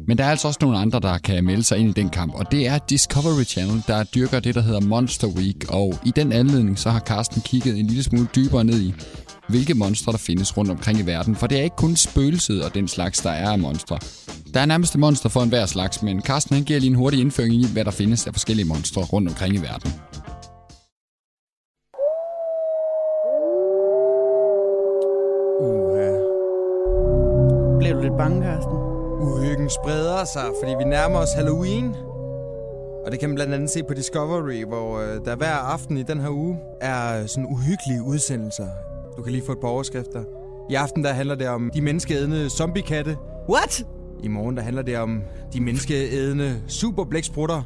Men 0.07 0.17
der 0.17 0.23
er 0.23 0.29
altså 0.29 0.47
også 0.47 0.59
nogle 0.61 0.77
andre, 0.77 0.99
der 0.99 1.17
kan 1.17 1.43
melde 1.43 1.63
sig 1.63 1.77
ind 1.77 1.89
i 1.89 2.01
den 2.01 2.09
kamp, 2.09 2.33
og 2.35 2.51
det 2.51 2.67
er 2.67 2.77
Discovery 2.77 3.43
Channel, 3.43 3.83
der 3.87 4.03
dyrker 4.03 4.39
det, 4.39 4.55
der 4.55 4.61
hedder 4.61 4.79
Monster 4.81 5.27
Week. 5.27 5.65
Og 5.69 5.99
i 6.05 6.11
den 6.15 6.31
anledning, 6.31 6.79
så 6.79 6.89
har 6.89 6.99
Carsten 6.99 7.41
kigget 7.41 7.79
en 7.79 7.87
lille 7.87 8.03
smule 8.03 8.27
dybere 8.35 8.63
ned 8.63 8.81
i, 8.81 8.93
hvilke 9.49 9.73
monstre 9.73 10.11
der 10.11 10.17
findes 10.17 10.57
rundt 10.57 10.71
omkring 10.71 10.99
i 10.99 11.05
verden. 11.05 11.35
For 11.35 11.47
det 11.47 11.59
er 11.59 11.63
ikke 11.63 11.75
kun 11.75 11.95
spøgelset 11.95 12.63
og 12.63 12.73
den 12.73 12.87
slags, 12.87 13.19
der 13.19 13.31
er 13.31 13.51
af 13.51 13.59
monstre. 13.59 13.99
Der 14.53 14.59
er 14.59 14.65
nærmest 14.65 14.97
monster 14.97 15.29
for 15.29 15.43
enhver 15.43 15.65
slags, 15.65 16.01
men 16.01 16.21
Carsten 16.21 16.55
han 16.55 16.63
giver 16.63 16.79
lige 16.79 16.89
en 16.89 16.95
hurtig 16.95 17.19
indføring 17.19 17.53
i, 17.53 17.67
hvad 17.73 17.85
der 17.85 17.91
findes 17.91 18.27
af 18.27 18.33
forskellige 18.33 18.67
monstre 18.67 19.01
rundt 19.01 19.29
omkring 19.29 19.55
i 19.55 19.57
verden. 19.57 19.91
Du 27.99 28.03
lidt 28.03 28.17
bange, 28.17 28.43
Carsten? 28.43 28.73
Uhyggen 29.21 29.69
spreder 29.69 30.25
sig, 30.25 30.45
fordi 30.61 30.75
vi 30.79 30.83
nærmer 30.83 31.19
os 31.19 31.33
Halloween. 31.33 31.95
Og 33.05 33.11
det 33.11 33.19
kan 33.19 33.29
man 33.29 33.35
blandt 33.35 33.53
andet 33.53 33.69
se 33.69 33.83
på 33.83 33.93
Discovery, 33.93 34.65
hvor 34.65 34.99
øh, 34.99 35.25
der 35.25 35.35
hver 35.35 35.55
aften 35.55 35.97
i 35.97 36.03
den 36.03 36.19
her 36.19 36.29
uge 36.29 36.57
er 36.81 37.25
sådan 37.25 37.47
uhyggelige 37.51 38.03
udsendelser. 38.05 38.67
Du 39.17 39.21
kan 39.21 39.31
lige 39.31 39.45
få 39.45 39.51
et 39.51 39.57
par 39.61 39.67
overskrifter. 39.67 40.23
I 40.69 40.75
aften 40.75 41.03
der 41.03 41.13
handler 41.13 41.35
det 41.35 41.47
om 41.47 41.71
de 41.73 41.81
menneskeædende 41.81 42.49
zombiekatte. 42.49 43.17
What? 43.49 43.85
I 44.23 44.27
morgen 44.27 44.57
der 44.57 44.63
handler 44.63 44.81
det 44.81 44.97
om 44.97 45.21
de 45.53 45.61
menneskeædende 45.61 46.61
superblæksprutter. 46.67 47.61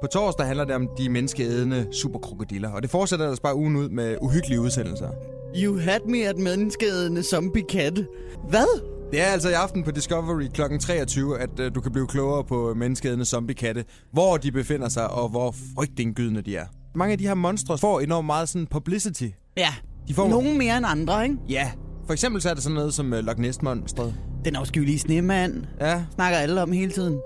På 0.00 0.06
torsdag 0.06 0.46
handler 0.46 0.64
det 0.64 0.74
om 0.74 0.88
de 0.98 1.08
menneskeædende 1.08 1.86
superkrokodiller. 1.92 2.72
Og 2.72 2.82
det 2.82 2.90
fortsætter 2.90 3.24
ellers 3.24 3.40
bare 3.40 3.56
ugen 3.56 3.76
ud 3.76 3.88
med 3.88 4.16
uhyggelige 4.20 4.60
udsendelser. 4.60 5.08
You 5.56 5.78
had 5.78 6.00
me 6.08 6.18
at 6.18 6.38
menneskeædende 6.38 7.22
zombie-katte. 7.22 8.06
Hvad? 8.48 8.97
Det 9.12 9.20
er 9.20 9.24
altså 9.24 9.48
i 9.48 9.52
aften 9.52 9.82
på 9.84 9.90
Discovery 9.90 10.46
kl. 10.54 10.62
23, 10.80 11.38
at 11.40 11.50
uh, 11.60 11.66
du 11.74 11.80
kan 11.80 11.92
blive 11.92 12.06
klogere 12.06 12.44
på 12.44 12.74
menneskeædende 12.76 13.24
zombiekatte, 13.24 13.84
hvor 14.12 14.36
de 14.36 14.52
befinder 14.52 14.88
sig, 14.88 15.10
og 15.10 15.28
hvor 15.28 15.54
frygtindgydende 15.76 16.42
de 16.42 16.56
er. 16.56 16.66
Mange 16.94 17.12
af 17.12 17.18
de 17.18 17.26
her 17.26 17.34
monstre 17.34 17.78
får 17.78 18.00
enormt 18.00 18.26
meget 18.26 18.48
sådan 18.48 18.66
publicity. 18.66 19.26
Ja, 19.56 19.74
De 20.08 20.14
får... 20.14 20.28
nogen 20.28 20.58
mere 20.58 20.76
end 20.76 20.86
andre, 20.88 21.24
ikke? 21.24 21.36
Ja, 21.48 21.70
for 22.06 22.12
eksempel 22.12 22.42
så 22.42 22.50
er 22.50 22.54
det 22.54 22.62
sådan 22.62 22.74
noget 22.74 22.94
som 22.94 23.12
uh, 23.12 23.18
Loch 23.18 23.38
Ness-monstret. 23.38 24.14
Den 24.44 24.56
afskyelige 24.56 24.98
snemand. 24.98 25.64
Ja, 25.80 26.02
Snakker 26.14 26.38
alle 26.38 26.62
om 26.62 26.72
hele 26.72 26.92
tiden. 26.92 27.20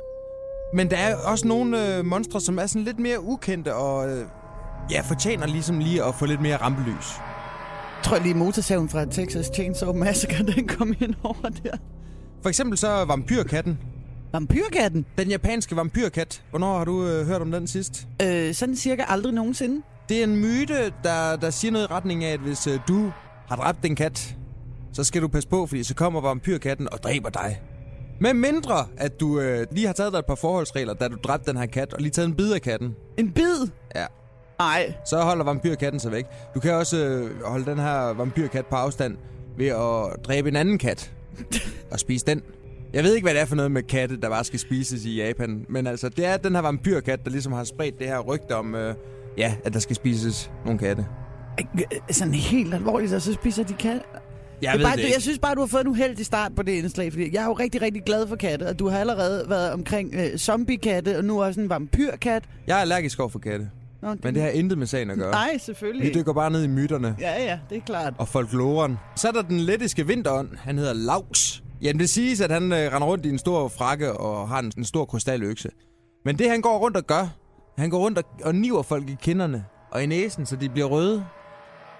men 0.75 0.91
der 0.91 0.97
er 0.97 1.17
også 1.17 1.49
nogle 1.49 1.99
uh, 1.99 2.05
monstre, 2.07 2.41
som 2.41 2.59
er 2.59 2.67
sådan 2.67 2.83
lidt 2.83 2.99
mere 2.99 3.21
ukendte, 3.23 3.75
og 3.75 4.07
uh, 4.13 4.19
ja, 4.91 5.01
fortjener 5.01 5.47
ligesom 5.47 5.79
lige 5.79 6.05
at 6.05 6.15
få 6.15 6.27
lidt 6.27 6.41
mere 6.41 6.57
rampelys. 6.57 7.07
Jeg 8.03 8.09
tror 8.11 8.19
lige 8.19 8.35
motorsaven 8.35 8.89
fra 8.89 9.05
Texas 9.05 9.51
Chainsaw 9.55 9.93
Massacre, 9.93 10.45
den 10.55 10.69
kom 10.69 10.95
ind 11.01 11.15
over 11.23 11.49
der. 11.65 11.77
For 12.43 12.49
eksempel 12.49 12.79
så 12.79 13.05
vampyrkatten. 13.05 13.79
Vampyrkatten? 14.33 15.07
Den 15.19 15.29
japanske 15.29 15.77
vampyrkat. 15.77 16.43
Hvornår 16.51 16.79
har 16.79 16.85
du 16.85 17.07
øh, 17.07 17.27
hørt 17.27 17.43
om 17.43 17.53
den 17.53 17.67
sidst? 17.67 18.09
Øh, 18.23 18.55
sådan 18.55 18.77
cirka 18.77 19.03
aldrig 19.09 19.35
nogensinde. 19.35 19.83
Det 20.09 20.19
er 20.21 20.25
en 20.25 20.37
myte, 20.37 20.93
der, 21.05 21.37
der 21.37 21.51
siger 21.51 21.73
noget 21.73 21.85
i 21.91 21.93
retning 21.93 22.25
af, 22.25 22.33
at 22.33 22.41
hvis 22.41 22.67
øh, 22.67 22.79
du 22.89 23.13
har 23.47 23.57
dræbt 23.57 23.85
en 23.85 23.97
kat, 23.97 24.37
så 24.93 25.05
skal 25.05 25.23
du 25.23 25.29
passe 25.29 25.49
på, 25.49 25.67
fordi 25.67 25.83
så 25.83 25.95
kommer 25.95 26.21
vampyrkatten 26.21 26.93
og 26.93 27.03
dræber 27.03 27.31
dig. 27.31 27.63
Med 28.21 28.35
mindre, 28.35 28.87
at 28.97 29.21
du 29.21 29.41
øh, 29.41 29.67
lige 29.73 29.87
har 29.87 29.95
taget 29.95 30.13
dig 30.13 30.19
et 30.19 30.27
par 30.27 30.35
forholdsregler, 30.35 30.95
da 30.95 31.09
du 31.09 31.17
dræbte 31.25 31.51
den 31.51 31.59
her 31.61 31.67
kat, 31.67 31.93
og 31.93 32.01
lige 32.01 32.11
taget 32.11 32.29
en 32.29 32.35
bid 32.35 32.53
af 32.53 32.63
katten. 32.63 32.95
En 33.19 33.33
bid? 33.33 33.69
Ja, 33.95 34.07
Nej. 34.63 34.93
så 35.07 35.21
holder 35.21 35.45
vampyrkatten 35.45 36.01
sig 36.01 36.13
væk. 36.13 36.25
Du 36.55 36.61
kan 36.61 36.73
også 36.73 36.97
øh, 37.05 37.45
holde 37.45 37.65
den 37.65 37.79
her 37.79 38.13
vampyrkat 38.13 38.67
på 38.67 38.77
afstand 38.77 39.17
ved 39.59 39.67
at 39.67 40.25
dræbe 40.25 40.49
en 40.49 40.57
anden 40.57 40.79
kat 40.79 41.13
og 41.91 41.99
spise 41.99 42.27
den. 42.27 42.43
Jeg 42.93 43.05
ved 43.05 43.15
ikke, 43.15 43.25
hvad 43.25 43.35
det 43.35 43.41
er 43.41 43.47
for 43.47 43.57
noget 43.57 43.71
med 43.71 43.83
katte, 43.83 44.21
der 44.21 44.29
bare 44.29 44.45
skal 44.45 44.59
spises 44.59 45.05
i 45.05 45.23
Japan. 45.23 45.67
Men 45.69 45.87
altså, 45.87 46.09
det 46.09 46.27
er 46.27 46.37
den 46.37 46.55
her 46.55 46.63
vampyrkat, 46.63 47.25
der 47.25 47.31
ligesom 47.31 47.53
har 47.53 47.65
spredt 47.65 47.99
det 47.99 48.07
her 48.07 48.19
rygte 48.19 48.57
om, 48.57 48.75
øh, 48.75 48.95
ja, 49.39 49.55
at 49.65 49.73
der 49.73 49.79
skal 49.79 49.97
spises 49.97 50.51
nogle 50.65 50.79
katte. 50.79 51.07
Øh, 51.61 52.01
Sådan 52.11 52.35
helt 52.35 52.75
alvorligt, 52.75 53.13
og 53.13 53.23
så 53.23 53.33
spiser 53.33 53.65
de 53.65 53.73
kat. 53.73 54.01
Jeg 54.63 54.73
det 54.73 54.81
er 54.81 54.89
bare, 54.89 54.97
det 54.97 55.13
jeg 55.15 55.23
synes 55.23 55.39
bare, 55.39 55.55
du 55.55 55.61
har 55.61 55.67
fået 55.67 55.81
en 55.81 55.89
uheldig 55.89 56.27
start 56.27 56.53
på 56.57 56.63
det 56.63 56.73
indslag, 56.73 57.13
fordi 57.13 57.35
jeg 57.35 57.43
er 57.43 57.47
jo 57.47 57.53
rigtig, 57.53 57.83
rigtig 57.83 58.03
glad 58.03 58.27
for 58.27 58.37
katte, 58.37 58.69
og 58.69 58.79
du 58.79 58.89
har 58.89 58.99
allerede 58.99 59.45
været 59.49 59.73
omkring 59.73 60.15
øh, 60.15 60.37
zombie-katte, 60.37 61.19
og 61.19 61.25
nu 61.25 61.43
også 61.43 61.61
en 61.61 61.69
vampyrkat. 61.69 62.45
Jeg 62.67 62.77
er 62.77 62.81
allergisk 62.81 63.21
over 63.21 63.29
for 63.29 63.39
katte, 63.39 63.71
Nå, 64.03 64.15
men 64.23 64.35
det 64.35 64.43
har 64.43 64.49
intet 64.51 64.79
med 64.79 64.87
sagen 64.87 65.11
at 65.11 65.19
gøre. 65.19 65.31
Nej, 65.31 65.51
Vi 65.53 65.59
selvfølgelig. 65.59 66.15
dykker 66.15 66.33
bare 66.33 66.51
ned 66.51 66.65
i 66.65 66.67
myterne 66.67 67.17
Ja, 67.21 67.43
ja, 67.45 67.59
det 67.71 67.77
er 67.79 67.83
klart. 67.83 68.15
og 68.19 68.29
folkloren. 68.29 68.99
Så 69.17 69.29
er 69.29 69.33
der 69.33 69.43
den 69.43 69.61
lettiske 69.61 70.07
vinterånd. 70.07 70.49
Han 70.59 70.79
hedder 70.79 70.93
Laux. 70.93 71.63
Jamen, 71.83 72.01
det 72.01 72.11
siges, 72.11 72.41
at 72.41 72.51
han 72.51 72.73
øh, 72.73 72.79
render 72.79 73.07
rundt 73.09 73.27
i 73.27 73.29
en 73.29 73.39
stor 73.39 73.69
frakke 73.69 74.13
og 74.13 74.49
har 74.49 74.59
en, 74.59 74.73
en 74.79 74.85
stor 74.85 75.05
krystaløkse. 75.05 75.69
Men 76.25 76.39
det, 76.39 76.51
han 76.51 76.61
går 76.61 76.79
rundt 76.79 76.97
og 76.97 77.07
gør, 77.07 77.29
han 77.79 77.91
går 77.91 77.99
rundt 77.99 78.19
og, 78.19 78.25
og 78.45 78.55
niver 78.55 78.83
folk 78.83 79.09
i 79.11 79.17
kinderne. 79.23 79.65
og 79.91 80.03
i 80.03 80.07
næsen, 80.07 80.47
så 80.47 80.57
de 80.57 80.69
bliver 80.69 80.87
røde. 80.87 81.25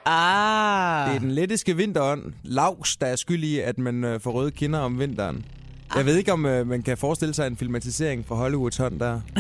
Ah. 0.07 1.09
Det 1.09 1.17
er 1.17 1.21
den 1.21 1.31
lettiske 1.31 1.77
vinterånd, 1.77 2.23
Laus, 2.43 2.97
der 2.97 3.07
er 3.07 3.17
skyld 3.17 3.45
i, 3.45 3.59
at 3.61 3.79
man 3.79 4.05
øh, 4.05 4.21
får 4.21 4.31
røde 4.31 4.51
kinder 4.51 4.79
om 4.79 4.99
vinteren. 4.99 5.45
Jeg 5.97 6.07
ved 6.07 6.17
ikke, 6.17 6.33
om 6.33 6.47
øh, 6.47 6.67
man 6.67 6.83
kan 6.83 6.97
forestille 6.97 7.35
sig 7.35 7.47
en 7.47 7.57
filmatisering 7.57 8.27
fra 8.27 8.35
Hollywoods 8.35 8.77
hånd 8.77 9.01
der. 9.01 9.21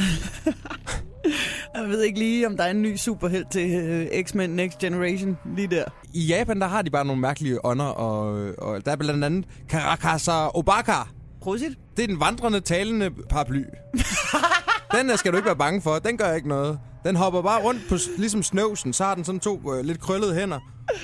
Jeg 1.75 1.89
ved 1.89 2.03
ikke 2.03 2.19
lige, 2.19 2.47
om 2.47 2.57
der 2.57 2.65
er 2.65 2.71
en 2.71 2.83
ny 2.83 2.97
superhelt 2.97 3.51
til 3.51 3.71
øh, 3.71 4.25
X-Men 4.25 4.51
Next 4.51 4.79
Generation 4.79 5.39
lige 5.57 5.69
der. 5.69 5.85
I 6.15 6.27
Japan, 6.27 6.61
der 6.61 6.67
har 6.67 6.83
de 6.83 6.91
bare 6.91 7.05
nogle 7.05 7.21
mærkelige 7.21 7.65
ånder, 7.65 7.85
og, 7.85 8.51
og 8.59 8.85
der 8.85 8.93
er 8.93 8.97
blandt 8.97 9.25
andet 9.25 9.45
Karakasa 9.69 10.49
Obaka. 10.55 10.93
Prosit. 11.41 11.79
Det 11.97 12.03
er 12.03 12.07
den 12.07 12.21
vandrende, 12.21 12.61
talende 12.61 13.11
paraply. 13.31 13.65
den 14.94 15.11
øh, 15.11 15.18
skal 15.18 15.33
du 15.33 15.37
ikke 15.37 15.46
være 15.46 15.57
bange 15.57 15.81
for. 15.83 15.98
Den 15.98 16.16
gør 16.16 16.33
ikke 16.33 16.48
noget. 16.48 16.78
Den 17.05 17.16
hopper 17.16 17.42
bare 17.42 17.62
rundt 17.62 17.81
på 17.88 17.96
ligesom 18.18 18.42
snøvsen. 18.42 18.92
Så 18.92 19.05
har 19.05 19.14
den 19.14 19.24
sådan 19.24 19.40
to 19.40 19.74
øh, 19.74 19.85
lidt 19.85 20.00
krøllede 20.00 20.35
hænder 20.35 20.59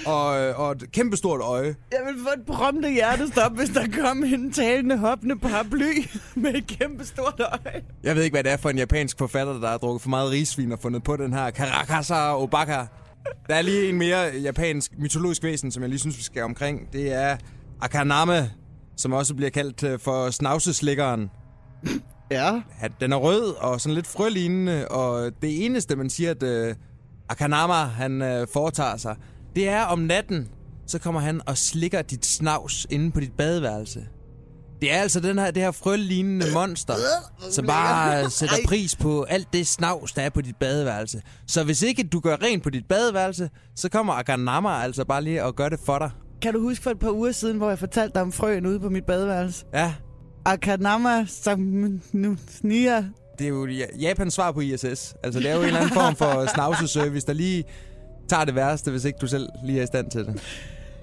og, 0.07 0.41
øh, 0.41 0.61
og 0.61 0.73
et 0.73 0.93
kæmpestort 0.93 1.41
øje. 1.41 1.77
Jeg 1.93 2.01
vil 2.07 2.15
få 2.23 2.29
et 2.41 2.47
prompte 2.47 2.91
hjertestop, 2.91 3.57
hvis 3.57 3.69
der 3.69 3.87
kom 4.03 4.25
en 4.25 4.53
talende, 4.53 4.99
hoppende 4.99 5.39
paraply 5.39 6.09
med 6.43 6.55
et 6.55 6.67
kæmpe 6.67 7.05
stort 7.05 7.41
øje. 7.41 7.83
Jeg 8.03 8.17
ved 8.17 8.23
ikke, 8.23 8.35
hvad 8.35 8.45
det 8.45 8.53
er 8.53 8.57
for 8.57 8.71
en 8.71 8.79
japansk 8.79 9.19
forfatter, 9.19 9.61
der 9.61 9.69
har 9.69 9.79
drukket 9.79 10.03
for 10.03 10.09
meget 10.11 10.31
risvin 10.31 10.73
og 10.73 10.79
fundet 10.79 11.03
på 11.03 11.17
den 11.17 11.33
her 11.33 11.51
Karakasa 11.51 12.35
Obaka. 12.37 12.87
Der 13.49 13.55
er 13.55 13.63
lige 13.63 13.89
en 13.89 13.99
mere 13.99 14.21
japansk 14.43 14.93
mytologisk 14.99 15.43
væsen, 15.43 15.71
som 15.73 15.83
jeg 15.83 15.89
lige 15.91 15.99
synes, 15.99 16.19
vi 16.19 16.23
skal 16.23 16.43
omkring. 16.43 16.93
Det 16.93 17.13
er 17.13 17.37
Akaname, 17.81 18.51
som 18.97 19.13
også 19.13 19.35
bliver 19.35 19.51
kaldt 19.51 19.83
øh, 19.83 19.99
for 19.99 20.31
snavseslikkeren. 20.31 21.31
Ja. 22.31 22.61
at 22.81 22.93
den 23.01 23.13
er 23.13 23.17
rød 23.17 23.55
og 23.61 23.81
sådan 23.81 23.95
lidt 23.95 24.07
frølignende, 24.07 24.89
og 24.89 25.31
det 25.43 25.65
eneste, 25.65 25.97
man 25.97 26.11
siger, 26.11 26.31
at 26.31 26.43
øh, 26.43 26.75
Akanama 27.29 27.75
han 27.75 28.23
øh, 28.23 28.47
foretager 28.53 28.97
sig, 28.97 29.17
det 29.57 29.69
er 29.69 29.83
om 29.83 29.99
natten, 29.99 30.49
så 30.87 30.99
kommer 30.99 31.21
han 31.21 31.41
og 31.47 31.59
slikker 31.59 32.03
dit 32.03 32.27
snavs 32.27 32.87
inde 32.91 33.11
på 33.11 33.21
dit 33.21 33.33
badeværelse. 33.33 34.07
Det 34.81 34.93
er 34.93 35.01
altså 35.01 35.21
den 35.21 35.39
her, 35.39 35.51
det 35.51 35.63
her 35.63 35.71
frølignende 35.71 36.47
monster, 36.55 36.95
som 37.51 37.67
bare 37.67 38.31
sætter 38.31 38.57
pris 38.67 38.97
på 38.97 39.23
alt 39.23 39.53
det 39.53 39.67
snavs, 39.67 40.13
der 40.13 40.23
er 40.23 40.31
på 40.31 40.41
dit 40.41 40.57
badeværelse. 40.57 41.23
Så 41.47 41.65
hvis 41.65 41.83
ikke 41.83 42.03
du 42.03 42.21
gør 42.21 42.37
rent 42.43 42.63
på 42.63 42.71
dit 42.71 42.87
badeværelse, 42.89 43.51
så 43.77 43.89
kommer 43.89 44.13
Akanama 44.13 44.69
altså 44.69 45.05
bare 45.05 45.23
lige 45.23 45.45
og 45.45 45.57
gør 45.57 45.69
det 45.69 45.81
for 45.87 45.99
dig. 45.99 46.11
Kan 46.43 46.55
du 46.55 46.61
huske 46.61 46.83
for 46.83 46.91
et 46.91 46.99
par 46.99 47.11
uger 47.11 47.33
siden, 47.33 47.57
hvor 47.57 47.69
jeg 47.69 47.79
fortalte 47.79 48.15
dig 48.15 48.23
om 48.23 48.33
frøen 48.33 48.67
ude 48.67 48.81
på 48.81 48.89
mit 48.89 49.05
badeværelse? 49.05 49.65
Ja, 49.75 49.95
Akanama 50.53 51.25
Samnusnia. 51.29 53.05
det 53.39 53.45
er 53.45 53.49
jo 53.49 53.67
Ja- 53.67 53.97
Japans 54.01 54.35
svar 54.35 54.53
på 54.53 54.61
ISS. 54.61 55.15
Altså, 55.25 55.41
det 55.41 55.51
er 55.51 55.55
jo 55.55 55.61
en 55.61 55.67
eller 55.67 55.81
anden 55.81 55.95
form 55.95 56.17
for 56.17 56.47
snavseservice, 56.55 57.27
der 57.27 57.33
lige 57.33 57.65
tager 58.29 58.45
det 58.45 58.55
værste, 58.55 58.91
hvis 58.91 59.05
ikke 59.05 59.19
du 59.21 59.27
selv 59.27 59.49
lige 59.65 59.79
er 59.79 59.83
i 59.83 59.87
stand 59.87 60.11
til 60.11 60.21
det. 60.25 60.43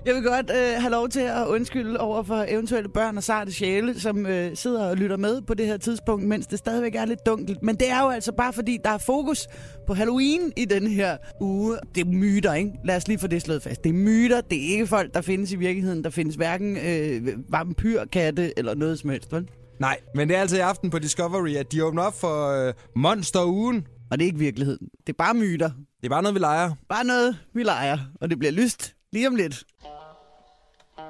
Jeg 0.06 0.16
vil 0.16 0.24
godt 0.24 0.52
øh, 0.52 0.82
have 0.82 0.92
lov 0.92 1.10
til 1.10 1.20
at 1.20 1.48
undskylde 1.48 2.00
over 2.00 2.24
for 2.24 2.46
eventuelle 2.48 2.90
børn 2.90 3.18
og 3.18 3.24
sarte 3.24 3.52
sjæle, 3.52 4.00
som 4.00 4.26
øh, 4.26 4.56
sidder 4.56 4.90
og 4.90 4.98
lytter 4.98 5.18
med 5.18 5.42
på 5.42 5.54
det 5.54 5.66
her 5.68 5.78
tidspunkt, 5.78 6.28
mens 6.28 6.48
det 6.48 6.60
stadigvæk 6.60 6.96
er 6.96 7.06
lidt 7.06 7.26
dunkelt. 7.26 7.64
Men 7.64 7.76
det 7.76 7.90
er 7.92 8.02
jo 8.02 8.10
altså 8.10 8.32
bare 8.32 8.54
fordi, 8.54 8.78
der 8.84 8.90
er 8.90 8.98
fokus 8.98 9.48
på 9.88 9.94
Halloween 9.94 10.54
i 10.58 10.66
den 10.66 10.88
her 10.88 11.18
uge. 11.42 11.78
Det 11.96 12.02
er 12.02 12.06
myter, 12.06 12.54
ikke? 12.54 12.72
Lad 12.86 12.96
os 12.96 13.08
lige 13.08 13.20
få 13.20 13.28
det 13.28 13.42
slået 13.42 13.62
fast. 13.64 13.84
Det 13.84 13.90
er 13.90 13.94
myter, 13.94 14.42
det 14.42 14.58
er 14.58 14.72
ikke 14.72 14.88
folk, 14.88 15.14
der 15.14 15.22
findes 15.22 15.52
i 15.52 15.56
virkeligheden. 15.56 16.04
Der 16.04 16.10
findes 16.10 16.36
hverken 16.36 16.78
øh, 16.78 17.28
vampyrkatte 17.50 18.60
eller 18.60 18.76
noget 18.76 19.00
som 19.00 19.10
helst, 19.10 19.32
vel? 19.34 19.50
Nej, 19.80 19.98
men 20.16 20.30
det 20.30 20.38
er 20.38 20.42
altså 20.42 20.58
i 20.58 20.60
aften 20.60 20.90
på 20.90 21.00
Discovery, 21.00 21.56
at 21.56 21.72
de 21.72 21.86
åbner 21.86 22.04
op 22.04 22.20
for 22.20 22.68
øh, 22.68 22.74
Monster-ugen. 22.96 23.88
Og 24.12 24.18
det 24.20 24.26
er 24.26 24.28
ikke 24.28 24.40
virkeligheden. 24.40 24.88
Det 25.08 25.14
er 25.14 25.18
bare 25.18 25.34
myter. 25.34 25.70
Det 26.02 26.06
er 26.06 26.10
bare 26.10 26.22
noget, 26.22 26.36
vi 26.36 26.40
leger. 26.40 26.72
Bare 26.90 27.04
noget, 27.04 27.38
vi 27.54 27.64
leger. 27.64 27.98
Og 28.22 28.30
det 28.30 28.40
bliver 28.40 28.52
lyst 28.52 28.96
lige 29.14 29.28
om 29.28 29.36
lidt. 29.36 29.64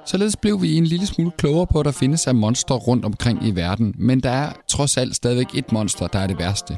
Således 0.06 0.36
blev 0.36 0.62
vi 0.62 0.76
en 0.76 0.86
lille 0.86 1.06
smule 1.06 1.30
klogere 1.38 1.66
på, 1.66 1.80
at 1.80 1.84
der 1.84 1.92
findes 1.92 2.26
af 2.26 2.34
monstre 2.34 2.76
rundt 2.76 3.04
omkring 3.04 3.46
i 3.46 3.50
verden, 3.50 3.94
men 3.98 4.20
der 4.20 4.30
er 4.30 4.52
trods 4.68 4.96
alt 4.96 5.16
stadigvæk 5.16 5.46
et 5.54 5.72
monster, 5.72 6.06
der 6.06 6.18
er 6.18 6.26
det 6.26 6.38
værste. 6.38 6.76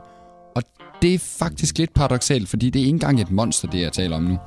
Og 0.57 0.62
det 1.03 1.14
er 1.14 1.19
faktisk 1.19 1.79
lidt 1.79 1.95
paradoxalt, 1.95 2.49
fordi 2.49 2.71
det 2.71 2.81
er 2.81 2.85
ikke 2.85 2.95
engang 2.95 3.21
et 3.21 3.31
monster, 3.31 3.69
det 3.69 3.81
jeg 3.81 3.93
taler 3.93 4.17
om 4.17 4.23
nu. 4.23 4.38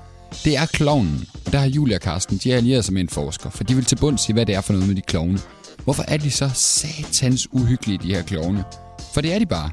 Det 0.46 0.58
er 0.58 0.65
klovnen, 0.65 1.26
og 1.46 1.52
der 1.52 1.60
har 1.60 1.67
Julia 1.67 1.96
og 1.96 2.02
Karsten, 2.02 2.38
de 2.38 2.54
er 2.54 2.58
allieret 2.58 2.86
sig 2.86 2.94
med 2.94 3.02
en 3.02 3.10
forsker, 3.10 3.50
for 3.50 3.63
de 3.63 3.76
vil 3.76 3.86
til 3.86 3.96
bunds 3.96 4.30
i, 4.30 4.34
hvad 4.34 4.46
det 4.46 4.56
er 4.56 4.62
for 4.62 4.74
noget 4.74 4.88
med 4.88 4.96
de 4.96 5.02
klovne. 5.02 5.39
Hvorfor 5.84 6.04
er 6.08 6.17
de 6.17 6.32
så 6.32 6.50
satans 6.54 7.48
uhyggelige, 7.52 8.00
de 8.04 8.13
her 8.13 8.24
klovne? 8.24 8.63
For 9.13 9.22
det 9.22 9.34
er 9.34 9.39
de 9.39 9.46
bare. 9.46 9.70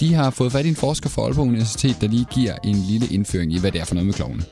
De 0.00 0.14
har 0.14 0.30
fået 0.30 0.52
fat 0.52 0.66
i 0.66 0.68
en 0.68 0.76
forsker 0.76 1.08
fra 1.08 1.22
Aalborg 1.22 1.46
Universitet, 1.46 1.96
der 2.00 2.08
lige 2.08 2.26
giver 2.34 2.54
en 2.64 2.76
lille 2.76 3.06
indføring 3.06 3.52
i, 3.52 3.58
hvad 3.58 3.72
det 3.72 3.80
er 3.80 3.84
for 3.84 3.94
noget 3.94 4.06
med 4.06 4.14
klovne. 4.14 4.42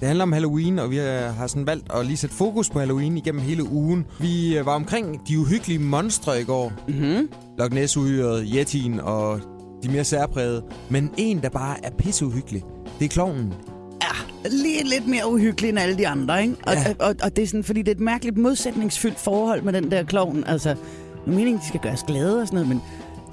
Det 0.00 0.06
handler 0.08 0.22
om 0.22 0.32
Halloween, 0.32 0.78
og 0.78 0.90
vi 0.90 0.96
har 0.96 1.46
sådan 1.46 1.66
valgt 1.66 1.92
at 1.94 2.06
lige 2.06 2.16
sætte 2.16 2.36
fokus 2.36 2.70
på 2.70 2.78
Halloween 2.78 3.16
igennem 3.16 3.40
hele 3.42 3.64
ugen. 3.72 4.06
Vi 4.20 4.58
øh, 4.58 4.66
var 4.66 4.74
omkring 4.74 5.28
de 5.28 5.38
uhyggelige 5.38 5.78
monstre 5.78 6.40
i 6.40 6.44
går. 6.44 6.72
Mhm. 6.88 7.28
Loch 7.58 7.74
ness 7.74 7.98
Yetien 8.54 9.00
og 9.00 9.40
de 9.82 9.88
mere 9.90 10.04
særprægede. 10.04 10.62
Men 10.90 11.10
en, 11.16 11.42
der 11.42 11.48
bare 11.48 11.84
er 11.84 11.90
pisseuhyggelig, 11.90 12.62
det 12.98 13.04
er 13.04 13.08
klovnen. 13.08 13.54
lige 14.50 14.84
lidt 14.84 15.06
mere 15.08 15.32
uhyggelig 15.32 15.68
end 15.68 15.78
alle 15.78 15.98
de 15.98 16.08
andre, 16.08 16.42
ikke? 16.42 16.54
Og, 16.66 16.72
Ja. 16.74 16.94
og, 16.98 17.14
og 17.22 17.36
det 17.36 17.42
er 17.42 17.46
sådan, 17.46 17.64
fordi 17.64 17.80
det 17.82 17.88
er 17.88 17.94
et 17.94 18.00
mærkeligt 18.00 18.38
modsætningsfyldt 18.38 19.18
forhold 19.18 19.62
med 19.62 19.72
den 19.72 19.90
der 19.90 20.02
klovn. 20.02 20.44
Altså, 20.46 20.74
nu 21.26 21.32
meningen, 21.34 21.58
de 21.62 21.66
skal 21.68 21.80
gøres 21.80 22.02
glade 22.06 22.40
og 22.40 22.46
sådan 22.46 22.56
noget, 22.56 22.68
men 22.68 22.80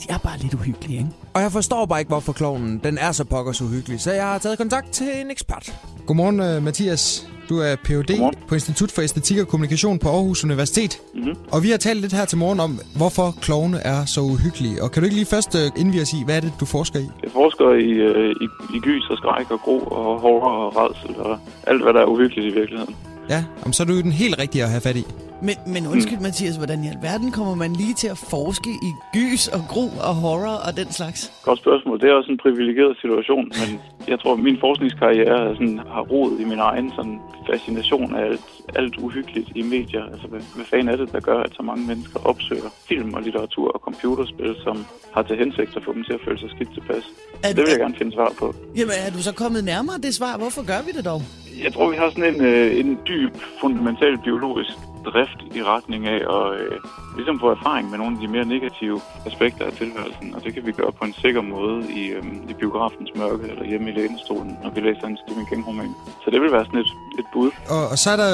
de 0.02 0.06
er 0.10 0.18
bare 0.18 0.38
lidt 0.38 0.54
uhyggelige, 0.54 0.98
ikke? 0.98 1.10
Og 1.34 1.42
jeg 1.42 1.52
forstår 1.52 1.86
bare 1.86 2.00
ikke, 2.00 2.10
hvorfor 2.10 2.34
klovnen 2.34 2.80
den 2.84 2.98
er 2.98 3.12
så 3.12 3.24
pokkers 3.24 3.62
uhyggelig, 3.62 4.02
så 4.02 4.12
jeg 4.12 4.24
har 4.24 4.38
taget 4.38 4.58
kontakt 4.58 4.92
til 4.92 5.08
en 5.22 5.32
ekspert. 5.32 5.74
Godmorgen, 6.08 6.40
uh, 6.40 6.64
Mathias. 6.64 7.28
Du 7.50 7.60
er 7.60 7.76
Ph.D. 7.76 8.08
Godmorgen. 8.08 8.36
på 8.48 8.56
Institut 8.56 8.92
for 8.92 9.02
Æstetik 9.02 9.40
og 9.40 9.48
Kommunikation 9.48 10.00
på 10.00 10.10
Aarhus 10.10 10.44
Universitet. 10.44 11.02
Mhm. 11.16 11.36
Og 11.52 11.64
vi 11.64 11.70
har 11.70 11.78
talt 11.78 12.02
lidt 12.02 12.14
her 12.14 12.26
til 12.26 12.38
morgen 12.38 12.60
om, 12.60 12.80
hvorfor 12.98 13.36
klovne 13.42 13.78
er 13.78 14.06
så 14.06 14.22
uhyggelige. 14.22 14.84
Og 14.84 14.92
kan 14.92 15.02
du 15.02 15.06
ikke 15.06 15.16
lige 15.16 15.26
først 15.26 15.56
uh, 15.56 15.82
indvige 15.82 16.02
os 16.02 16.14
i, 16.14 16.24
hvad 16.26 16.36
er 16.36 16.40
det, 16.40 16.54
du 16.60 16.66
forsker 16.66 17.00
i? 17.00 17.08
Jeg 17.24 17.32
forsker 17.32 17.74
i, 17.74 17.92
øh, 18.10 18.36
i, 18.42 18.48
i 18.76 18.80
gys 18.80 19.10
og 19.10 19.18
skræk 19.18 19.52
og 19.52 19.60
gro 19.60 19.78
og 19.80 20.20
horror 20.20 20.66
og 20.66 20.76
rædsel 20.76 21.16
og 21.22 21.40
alt, 21.68 21.84
hvad 21.84 21.94
der 21.94 22.02
er 22.02 22.06
uhyggeligt 22.06 22.56
i 22.56 22.60
virkeligheden. 22.60 22.96
Ja, 23.30 23.44
om 23.66 23.74
så 23.74 23.84
er 23.84 23.88
du 23.88 23.94
jo 23.94 24.02
den 24.02 24.12
helt 24.24 24.40
rigtige 24.40 24.64
at 24.64 24.70
have 24.70 24.82
fat 24.82 24.98
i. 25.04 25.06
Men, 25.48 25.56
men 25.74 25.82
undskyld, 25.94 26.20
Mathias, 26.28 26.56
hvordan 26.62 26.80
i 26.86 26.88
alverden 26.96 27.30
kommer 27.38 27.56
man 27.64 27.72
lige 27.82 27.94
til 27.94 28.10
at 28.16 28.20
forske 28.34 28.70
i 28.90 28.92
gys 29.18 29.44
og 29.56 29.62
gro 29.72 29.86
og 30.10 30.14
horror 30.24 30.58
og 30.68 30.72
den 30.82 30.90
slags? 31.00 31.20
Godt 31.50 31.60
spørgsmål. 31.60 31.96
Det 32.02 32.10
er 32.10 32.14
også 32.20 32.32
en 32.32 32.42
privilegeret 32.46 32.98
situation, 33.02 33.46
men 33.60 33.70
jeg 34.08 34.20
tror, 34.20 34.36
min 34.36 34.58
forskningskarriere 34.60 35.50
er 35.50 35.54
sådan, 35.54 35.80
har 35.94 36.02
rod 36.02 36.40
i 36.40 36.44
min 36.44 36.60
egen 36.60 36.92
sådan, 36.96 37.20
fascination 37.52 38.16
af 38.16 38.24
alt, 38.26 38.42
alt 38.76 38.96
uhyggeligt 38.98 39.50
i 39.56 39.62
medier. 39.62 40.04
Altså, 40.14 40.28
hvad, 40.28 40.42
hvad 40.56 40.66
fanden 40.66 40.90
er 40.90 40.96
det, 40.96 41.12
der 41.12 41.20
gør, 41.20 41.40
at 41.40 41.52
så 41.54 41.64
mange 41.64 41.88
mennesker 41.88 42.20
opsøger 42.26 42.70
film 42.90 43.14
og 43.14 43.22
litteratur 43.22 43.72
og 43.72 43.80
computerspil, 43.80 44.56
som 44.64 44.86
har 45.14 45.24
til 45.24 45.38
hensigt 45.38 45.78
at 45.78 45.84
få 45.84 45.94
dem 45.94 46.04
til 46.04 46.14
at 46.14 46.20
føle 46.26 46.40
sig 46.40 46.50
skidt 46.50 46.74
tilpas? 46.74 47.04
Er, 47.44 47.48
Det 47.48 47.58
vil 47.58 47.70
jeg 47.70 47.80
gerne 47.80 47.96
finde 47.96 48.14
svar 48.14 48.32
på. 48.40 48.56
Jamen, 48.78 48.96
er 49.06 49.12
du 49.12 49.22
så 49.22 49.34
kommet 49.34 49.64
nærmere 49.64 49.98
det 49.98 50.16
svar? 50.16 50.38
Hvorfor 50.38 50.64
gør 50.72 50.82
vi 50.86 50.92
det 50.98 51.06
dog? 51.06 51.22
Jeg 51.64 51.74
tror, 51.74 51.90
vi 51.90 51.96
har 51.96 52.10
sådan 52.10 52.36
en, 52.36 52.42
øh, 52.46 52.80
en 52.80 53.00
dyb, 53.08 53.34
fundamental 53.62 54.18
biologisk 54.18 54.72
drift 55.06 55.40
i 55.56 55.64
retning 55.64 56.08
af 56.08 56.20
at 56.38 56.62
øh, 56.62 56.78
ligesom 57.16 57.40
få 57.40 57.48
erfaring 57.58 57.90
med 57.90 57.98
nogle 57.98 58.16
af 58.16 58.22
de 58.22 58.28
mere 58.28 58.46
negative 58.46 59.02
aspekter 59.26 59.66
af 59.66 59.74
tilværelsen. 59.74 60.36
Og 60.36 60.44
det 60.44 60.54
kan 60.54 60.66
vi 60.66 60.72
gøre 60.72 60.92
på 60.92 61.06
en 61.06 61.14
sikker 61.14 61.42
måde 61.42 61.92
i, 62.00 62.04
øh, 62.08 62.24
i 62.50 62.54
biografens 62.54 63.12
mørke 63.16 63.48
eller 63.52 63.66
hjemme 63.66 63.90
i 63.92 63.94
lænestolen, 63.94 64.58
når 64.64 64.70
vi 64.70 64.80
læser 64.80 65.08
en 65.08 65.18
Stephen 65.24 65.46
King-roman. 65.46 65.92
Så 66.24 66.28
det 66.32 66.42
vil 66.42 66.52
være 66.52 66.66
sådan 66.66 66.80
et, 66.80 66.92
et 67.20 67.26
bud. 67.34 67.52
Og, 67.70 67.88
og 67.92 67.98
så 67.98 68.10
er 68.10 68.16
der 68.16 68.34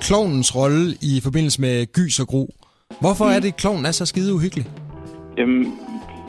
klovnens 0.00 0.56
rolle 0.56 0.96
i 1.00 1.20
forbindelse 1.22 1.60
med 1.60 1.92
gys 1.92 2.20
og 2.20 2.26
gro. 2.26 2.44
Hvorfor 3.00 3.24
er 3.24 3.40
det, 3.40 3.48
at 3.48 3.56
klovnen 3.56 3.86
er 3.86 3.92
så 3.92 4.06
skide 4.06 4.34
uhyggelig? 4.34 4.66
Jamen, 5.38 5.78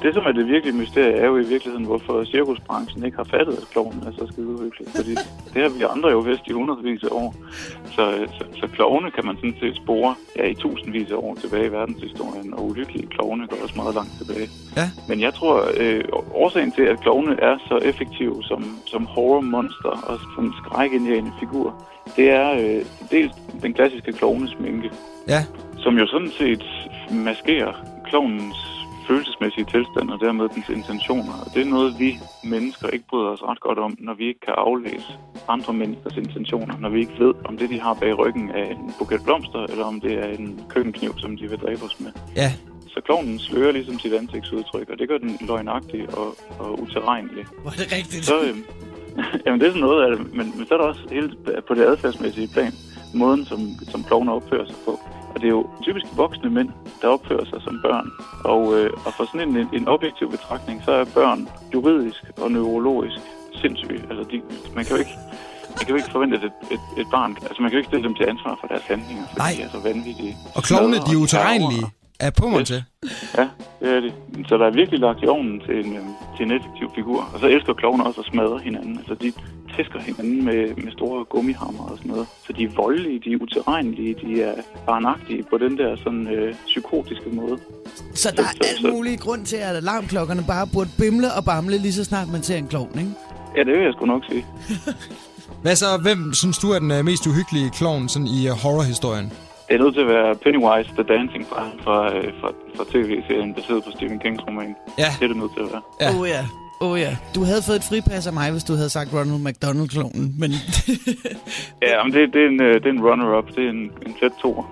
det 0.04 0.14
som 0.14 0.24
er 0.26 0.32
det 0.32 0.48
virkelige 0.48 0.78
mysterie 0.78 1.14
er 1.14 1.26
jo 1.26 1.38
i 1.38 1.46
virkeligheden, 1.46 1.86
hvorfor 1.86 2.24
cirkusbranchen 2.24 3.06
ikke 3.06 3.18
har 3.18 3.24
fattet, 3.24 3.54
at 3.58 3.68
klovnen 3.72 4.04
er 4.08 4.12
så 4.12 4.28
skide 4.32 4.48
uhyggelig. 4.48 4.88
Fordi 4.96 5.16
det 5.54 5.62
har 5.62 5.70
vi 5.70 5.84
andre 5.84 6.10
jo 6.10 6.20
vidst 6.20 6.44
i 6.48 6.52
hundredvis 6.52 7.04
af 7.04 7.08
år. 7.12 7.36
Så, 7.96 8.28
så, 8.38 8.44
så 8.60 8.68
klovne 8.68 9.12
kan 9.12 9.26
man 9.26 9.36
sådan 9.36 9.56
set 9.60 9.76
spore 9.76 10.16
ja, 10.38 10.46
i 10.46 10.54
tusindvis 10.54 11.12
af 11.12 11.16
år 11.16 11.36
tilbage 11.36 11.66
i 11.66 11.72
verdenshistorien, 11.72 12.54
og 12.54 12.66
uhyggelige 12.66 13.08
klovne 13.08 13.48
går 13.48 13.58
også 13.64 13.76
meget 13.76 13.96
langt 13.96 14.12
tilbage. 14.18 14.50
Ja. 14.78 14.90
Men 15.10 15.22
jeg 15.22 15.34
tror, 15.34 15.56
øh, 15.78 16.04
årsagen 16.34 16.72
til, 16.72 16.84
at 16.84 17.00
klovne 17.00 17.40
er 17.40 17.58
så 17.68 17.78
effektive 17.78 18.44
som, 18.44 18.78
som 18.86 19.06
horror-monster 19.06 19.94
og 20.10 20.20
som 20.36 20.54
skrækindjagende 20.60 21.32
figur, 21.40 21.86
det 22.16 22.30
er 22.30 22.52
øh, 22.52 22.86
dels 23.12 23.34
den 23.62 23.74
klassiske 23.74 24.14
klovnesminke, 24.14 24.92
Ja, 25.28 25.46
som 25.78 25.98
jo 25.98 26.08
sådan 26.08 26.32
set 26.40 26.64
maskerer 27.12 27.74
klovnens 28.06 28.73
følelsesmæssige 29.08 29.66
tilstand 29.66 30.10
og 30.10 30.20
dermed 30.20 30.50
dens 30.56 30.70
intentioner. 30.70 31.34
Og 31.46 31.54
det 31.54 31.62
er 31.62 31.70
noget, 31.78 32.00
vi 32.00 32.20
mennesker 32.44 32.88
ikke 32.88 33.06
bryder 33.10 33.30
os 33.30 33.44
ret 33.44 33.60
godt 33.60 33.80
om, 33.80 33.98
når 34.00 34.14
vi 34.14 34.26
ikke 34.28 34.40
kan 34.40 34.54
aflæse 34.58 35.12
andre 35.48 35.74
menneskers 35.74 36.18
intentioner. 36.18 36.78
Når 36.78 36.90
vi 36.90 37.00
ikke 37.00 37.16
ved, 37.20 37.34
om 37.46 37.58
det, 37.58 37.70
de 37.70 37.80
har 37.80 37.94
bag 37.94 38.18
ryggen, 38.20 38.50
er 38.50 38.66
en 38.66 38.94
buket 39.00 39.24
blomster, 39.24 39.60
eller 39.72 39.86
om 39.86 40.02
det 40.02 40.14
er 40.14 40.30
en 40.40 40.62
køkkenkniv, 40.70 41.14
som 41.18 41.38
de 41.38 41.50
vil 41.50 41.60
dræbe 41.60 41.84
os 41.84 42.00
med. 42.00 42.12
ja. 42.36 42.52
Så 42.94 43.02
klovnen 43.02 43.40
slører 43.40 43.72
ligesom 43.72 44.00
sit 44.00 44.14
ansigtsudtryk, 44.14 44.90
og 44.90 45.00
det 45.00 45.08
gør 45.10 45.18
den 45.18 45.38
løgnagtig 45.48 46.18
og, 46.18 46.36
og 46.60 46.82
uterrenelig. 46.82 47.46
Hvor 47.62 47.72
er 47.72 47.76
det 47.76 47.92
rigtigt? 47.98 48.26
Så, 48.26 48.42
øh, 48.42 48.58
jamen, 49.46 49.60
det 49.60 49.68
er 49.68 49.72
sådan 49.72 49.82
noget 49.82 50.04
af 50.04 50.10
det, 50.18 50.34
men, 50.34 50.54
men 50.58 50.68
så 50.68 50.74
er 50.74 50.78
der 50.78 50.86
også 50.86 51.02
hele 51.12 51.36
på 51.68 51.74
det 51.74 51.84
adfærdsmæssige 51.84 52.50
plan, 52.54 52.74
måden, 53.14 53.46
som, 53.46 53.60
som 53.92 54.04
klovne 54.04 54.32
opfører 54.34 54.66
sig 54.66 54.76
på. 54.86 55.00
Og 55.34 55.42
det 55.42 55.48
er 55.48 55.56
jo 55.60 55.70
typisk 55.82 56.06
voksne 56.16 56.50
mænd, 56.50 56.70
der 57.02 57.08
opfører 57.08 57.46
sig 57.46 57.62
som 57.62 57.80
børn. 57.86 58.08
Og, 58.44 58.80
øh, 58.80 58.90
og 59.06 59.14
for 59.18 59.26
sådan 59.26 59.58
en, 59.58 59.70
en 59.74 59.88
objektiv 59.88 60.32
betragtning, 60.32 60.82
så 60.86 60.92
er 60.92 61.06
børn 61.06 61.50
juridisk 61.74 62.24
og 62.38 62.52
neurologisk 62.52 63.20
sindssyge. 63.62 64.04
Altså, 64.10 64.24
de, 64.32 64.42
man 64.76 64.86
kan 64.86 64.96
jo 64.96 65.00
ikke 65.00 65.18
man 65.76 65.86
kan 65.86 65.90
jo 65.90 65.96
ikke 65.96 66.12
forvente, 66.12 66.38
at 66.38 66.44
et, 66.44 66.52
et, 66.76 66.84
et 67.02 67.08
barn... 67.12 67.32
Altså, 67.42 67.62
man 67.62 67.70
kan 67.70 67.76
jo 67.78 67.78
ikke 67.82 67.92
stille 67.94 68.06
dem 68.08 68.16
til 68.16 68.26
ansvar 68.34 68.58
for 68.62 68.68
deres 68.68 68.86
handlinger, 68.92 69.26
fordi 69.28 69.40
Nej. 69.46 69.54
de 69.58 69.62
er 69.62 69.70
så 69.70 69.80
vanvittige. 69.90 70.38
Og 70.56 70.64
klovne, 70.64 70.96
de 71.08 71.12
er 71.18 71.22
uterrenlige. 71.26 71.86
Er 72.28 72.30
på 72.42 72.48
mig 72.48 72.60
Yes. 72.60 72.68
til. 72.68 72.84
Ja, 73.38 73.48
det 73.82 73.90
er 73.96 74.00
det. 74.06 74.14
Så 74.50 74.58
der 74.58 74.66
er 74.66 74.72
virkelig 74.82 75.00
lagt 75.00 75.20
i 75.24 75.28
ovnen 75.28 75.60
til 75.66 75.76
en, 75.86 75.92
øh, 75.98 76.04
til 76.38 76.44
en 76.46 76.52
effektiv 76.58 76.88
figur. 76.96 77.20
Og 77.34 77.40
så 77.40 77.48
elsker 77.48 77.74
klovne 77.74 78.06
også 78.06 78.20
at 78.22 78.28
smadre 78.32 78.60
hinanden. 78.60 78.98
Altså, 78.98 79.14
de 79.24 79.30
tæsker 79.76 80.00
hinanden 80.00 80.46
med, 80.46 80.76
med 80.84 80.92
store 80.92 81.26
gummihammer 81.26 81.84
og 81.92 81.98
sådan 81.98 82.12
noget. 82.12 82.28
Så 82.48 82.54
de 82.54 82.64
er 82.64 82.70
voldelige, 82.76 83.20
de 83.26 83.34
er 83.34 83.38
uterrenlige, 83.42 84.16
de 84.24 84.42
er 84.42 84.54
barnagtige 84.86 85.44
på 85.50 85.58
den 85.58 85.78
der 85.78 85.96
sådan 86.04 86.28
øh, 86.28 86.56
psykotiske 86.66 87.30
måde. 87.40 87.58
Så 88.14 88.28
der 88.38 88.44
er 88.44 88.54
alt 88.70 88.94
mulig 88.94 89.20
grund 89.20 89.46
til, 89.46 89.56
at 89.58 89.76
alarmklokkerne 89.76 90.44
bare 90.48 90.68
burde 90.74 90.90
bimle 91.00 91.28
og 91.38 91.46
bamle 91.46 91.78
lige 91.78 91.94
så 91.94 92.04
snart 92.04 92.28
man 92.32 92.44
ser 92.44 92.58
en 92.58 92.68
klovn, 92.68 93.00
ikke? 93.00 93.12
Ja, 93.58 93.60
det 93.64 93.74
vil 93.78 93.84
jeg 93.84 93.94
sgu 93.94 94.06
nok 94.06 94.24
sige. 94.30 94.46
Hvad 95.64 95.76
så, 95.76 95.86
hvem 96.02 96.34
synes 96.34 96.58
du 96.58 96.68
er 96.72 96.80
den 96.80 96.92
øh, 96.92 97.06
mest 97.06 97.28
uhyggelige 97.28 97.70
klovn 97.70 98.10
sådan 98.10 98.28
i 98.28 98.50
uh, 98.50 98.56
horrorhistorien? 98.64 99.34
Det 99.74 99.80
er 99.80 99.84
nødt 99.84 99.96
til 99.96 100.02
at 100.02 100.08
være 100.08 100.36
Pennywise 100.36 100.90
The 100.98 101.06
Dancing 101.14 101.46
fra, 101.52 101.62
fra, 101.84 101.98
øh, 102.16 102.34
fra, 102.40 102.50
fra 102.76 102.84
tv-serien, 102.92 103.54
baseret 103.54 103.84
på 103.84 103.92
Stephen 103.96 104.20
Kings 104.20 104.42
roman. 104.48 104.76
Ja. 104.98 105.10
Det 105.20 105.24
er 105.24 105.28
det 105.34 105.38
nødt 105.38 105.54
til 105.58 105.62
at 105.66 105.70
være. 105.74 105.82
Ja. 106.02 106.10
Oh, 106.20 106.28
ja. 106.36 106.42
Oh, 106.86 107.00
ja. 107.00 107.12
Du 107.36 107.44
havde 107.44 107.62
fået 107.68 107.76
et 107.76 107.84
fripas 107.90 108.28
af 108.28 108.34
mig, 108.34 108.52
hvis 108.52 108.64
du 108.64 108.74
havde 108.74 108.90
sagt 108.90 109.10
Ronald 109.14 109.42
McDonald-klonen, 109.48 110.36
men... 110.42 110.52
Ja, 111.88 112.04
men 112.04 112.14
det, 112.14 112.34
det, 112.34 112.42
er 112.46 112.48
en, 112.48 112.62
øh, 112.62 112.74
det 112.82 112.86
er 112.86 112.96
en 113.00 113.04
runner-up. 113.08 113.48
Det 113.56 113.64
er 113.66 113.70
en, 113.70 113.84
en 114.06 114.14
tæt 114.20 114.32
toer. 114.42 114.66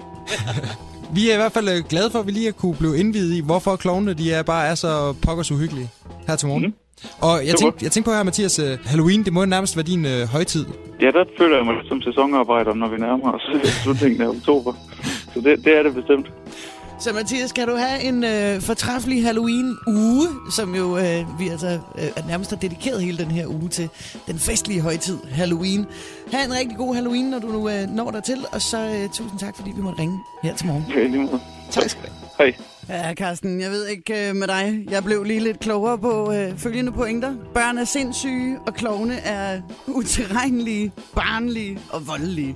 Vi 1.16 1.30
er 1.30 1.34
i 1.34 1.38
hvert 1.38 1.52
fald 1.52 1.68
øh, 1.70 1.80
glade 1.90 2.10
for, 2.12 2.20
at 2.20 2.28
vi 2.28 2.32
lige 2.32 2.46
har 2.46 2.58
kunne 2.62 2.76
blive 2.76 2.98
indvidet 2.98 3.36
i, 3.38 3.42
hvorfor 3.46 3.76
klovnene 3.76 4.14
de 4.14 4.32
er, 4.34 4.44
bare 4.44 4.68
er 4.68 4.76
så 4.76 5.14
pokkers 5.26 5.52
uhyggelige 5.52 5.90
her 6.28 6.36
til 6.36 6.48
morgen. 6.48 6.64
Mhm. 6.64 6.74
Og 7.22 7.36
jeg 7.48 7.56
tænkte, 7.56 7.84
jeg 7.86 7.92
tænkte 7.92 8.10
på 8.10 8.16
her, 8.16 8.24
Mathias, 8.24 8.62
Halloween, 8.86 9.24
det 9.24 9.34
må 9.34 9.46
nærmest 9.46 9.78
være 9.78 9.86
din 9.86 10.06
øh, 10.06 10.22
højtid. 10.36 10.66
Ja, 11.02 11.12
der 11.12 11.24
føler 11.38 11.56
jeg 11.58 11.66
mig 11.66 11.76
lidt 11.76 11.88
som 11.88 12.02
sæsonarbejder, 12.02 12.74
når 12.74 12.88
vi 12.88 12.98
nærmer 12.98 13.32
os 13.32 13.42
slutningen 13.84 14.22
af 14.22 14.28
oktober. 14.28 14.74
Så 15.34 15.42
det, 15.42 15.66
det 15.66 15.78
er 15.78 15.84
det 15.84 15.96
bestemt. 15.96 16.32
Så 17.02 17.14
Mathias, 17.14 17.52
kan 17.52 17.68
du 17.68 17.76
have 17.76 18.04
en 18.04 18.24
øh, 18.24 18.62
fortræffelig 18.62 19.26
Halloween-uge, 19.26 20.28
som 20.52 20.76
jo 20.76 20.98
øh, 20.98 21.40
vi 21.40 21.48
altså 21.48 21.80
øh, 21.98 22.04
er 22.16 22.28
nærmest 22.28 22.50
har 22.50 22.58
dedikeret 22.58 23.02
hele 23.02 23.18
den 23.18 23.32
her 23.32 23.48
uge 23.48 23.70
til 23.70 23.90
den 24.28 24.40
festlige 24.40 24.82
højtid, 24.82 25.18
Halloween. 25.32 25.86
Ha' 26.32 26.46
en 26.46 26.54
rigtig 26.54 26.78
god 26.78 26.96
Halloween, 26.96 27.26
når 27.26 27.40
du 27.40 27.48
nu 27.48 27.70
øh, 27.70 27.88
når 27.90 28.12
dertil, 28.12 28.46
og 28.52 28.62
så 28.62 28.78
øh, 28.78 29.10
tusind 29.10 29.40
tak, 29.40 29.56
fordi 29.56 29.72
vi 29.76 29.82
måtte 29.82 30.02
ringe 30.02 30.20
her 30.44 30.56
til 30.56 30.68
morgen. 30.68 30.86
Ja, 30.96 31.04
lige 31.04 31.18
måde. 31.18 31.42
Tak 31.72 31.90
skal 31.90 32.04
du 32.04 32.10
Hej. 32.38 32.54
Ja, 32.90 33.14
Carsten, 33.14 33.62
jeg 33.62 33.72
ved 33.72 33.88
ikke 33.88 34.30
øh, 34.30 34.36
med 34.36 34.48
dig. 34.48 34.86
Jeg 34.90 35.04
blev 35.04 35.24
lige 35.24 35.40
lidt 35.40 35.60
klogere 35.60 35.98
på 35.98 36.34
øh, 36.34 36.58
følgende 36.58 36.92
pointer. 36.92 37.34
Børn 37.54 37.78
er 37.78 37.84
sindssyge, 37.84 38.60
og 38.68 38.74
klovne 38.74 39.14
er 39.14 39.62
utilregnelige, 39.88 40.92
barnlige 41.16 41.80
og 41.90 42.08
voldelige. 42.08 42.56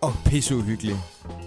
Og 0.00 0.12
pisse 0.26 0.56
uhyggelige. 0.56 0.96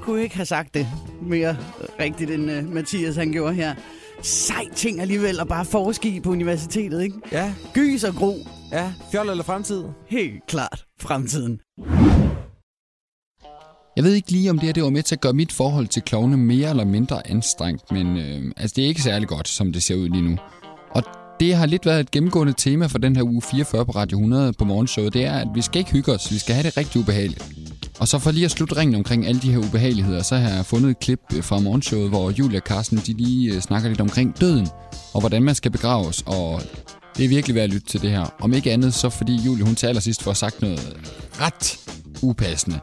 Kunne 0.02 0.22
ikke 0.24 0.36
have 0.36 0.46
sagt 0.46 0.74
det 0.74 0.88
mere 1.22 1.58
rigtigt, 2.00 2.32
end 2.32 2.52
øh, 2.52 2.70
Mathias 2.74 3.16
han 3.16 3.32
gjorde 3.32 3.54
her. 3.54 3.76
Sej 4.22 4.66
ting 4.76 5.02
alligevel 5.02 5.40
at 5.40 5.48
bare 5.48 5.66
forske 5.66 6.10
i 6.10 6.20
på 6.20 6.30
universitetet, 6.32 7.02
ikke? 7.04 7.16
Ja, 7.32 7.54
Gys 7.74 8.04
og 8.04 8.14
gro. 8.14 8.38
ja. 8.72 8.94
Fjol 9.12 9.30
eller 9.30 9.44
fremtid? 9.44 9.84
Helt 10.10 10.48
klart 10.48 10.86
fremtiden. 11.02 11.60
Jeg 13.96 14.04
ved 14.04 14.14
ikke 14.14 14.32
lige, 14.32 14.50
om 14.50 14.60
det 14.60 14.66
her 14.66 14.74
det 14.74 14.84
var 14.84 14.90
med 14.90 15.04
til 15.04 15.16
at 15.16 15.22
gøre 15.22 15.34
mit 15.34 15.52
forhold 15.52 15.88
til 15.88 16.02
klovne 16.02 16.38
mere 16.38 16.70
eller 16.70 16.86
mindre 16.86 17.28
anstrengt, 17.30 17.92
men 17.92 18.18
øh, 18.18 18.52
altså, 18.58 18.74
det 18.76 18.84
er 18.84 18.88
ikke 18.88 19.02
særlig 19.02 19.28
godt, 19.28 19.48
som 19.48 19.74
det 19.74 19.84
ser 19.84 19.96
ud 19.96 20.10
lige 20.10 20.22
nu. 20.30 20.38
Og 20.92 21.04
det 21.40 21.56
har 21.56 21.66
lidt 21.66 21.86
været 21.86 22.00
et 22.00 22.12
gennemgående 22.12 22.54
tema 22.54 22.86
for 22.86 22.98
den 22.98 23.16
her 23.16 23.24
uge 23.24 23.42
44 23.42 23.86
på 23.86 23.92
Radio 23.92 24.18
100 24.18 24.54
på 24.54 24.66
morgenshowet, 24.66 25.14
det 25.14 25.26
er, 25.26 25.34
at 25.34 25.48
vi 25.56 25.62
skal 25.62 25.80
ikke 25.80 25.92
hygge 25.92 26.12
os, 26.12 26.32
vi 26.32 26.38
skal 26.38 26.56
have 26.56 26.64
det 26.64 26.78
rigtig 26.78 27.02
ubehageligt. 27.02 27.59
Og 28.00 28.08
så 28.08 28.20
for 28.20 28.32
lige 28.32 28.46
at 28.46 28.52
slutte 28.52 28.76
ringen 28.76 28.96
omkring 28.96 29.28
alle 29.28 29.42
de 29.42 29.52
her 29.52 29.60
ubehageligheder, 29.60 30.24
så 30.24 30.36
har 30.36 30.50
jeg 30.50 30.66
fundet 30.66 30.90
et 30.90 31.00
klip 31.00 31.20
øh, 31.36 31.44
fra 31.44 31.60
morgenshowet, 31.60 32.10
hvor 32.10 32.32
Julia 32.32 32.60
og 32.60 32.68
Carsten 32.68 32.98
de 32.98 33.14
lige 33.14 33.56
øh, 33.56 33.62
snakker 33.62 33.90
lidt 33.90 34.02
omkring 34.02 34.40
døden, 34.42 34.68
og 35.14 35.20
hvordan 35.20 35.44
man 35.44 35.56
skal 35.56 35.72
begraves, 35.72 36.24
og 36.26 36.62
det 37.18 37.26
er 37.26 37.30
virkelig 37.30 37.56
værd 37.56 37.64
at 37.64 37.70
lytte 37.70 37.88
til 37.88 38.02
det 38.02 38.10
her. 38.10 38.36
Om 38.42 38.54
ikke 38.54 38.72
andet, 38.72 38.94
så 38.94 39.10
fordi 39.10 39.36
Julie 39.36 39.66
hun 39.66 39.76
til 39.76 39.88
allersidst 39.88 40.24
får 40.24 40.34
sagt 40.34 40.62
noget 40.62 40.98
ret 41.42 41.80
upassende. 42.22 42.80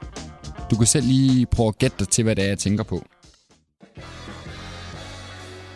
Du 0.70 0.76
kan 0.76 0.86
selv 0.86 1.06
lige 1.06 1.46
prøve 1.46 1.68
at 1.68 1.78
gætte 1.78 1.96
dig 1.98 2.08
til, 2.08 2.24
hvad 2.24 2.36
det 2.36 2.44
er, 2.44 2.48
jeg 2.48 2.58
tænker 2.58 2.84
på. 2.84 3.06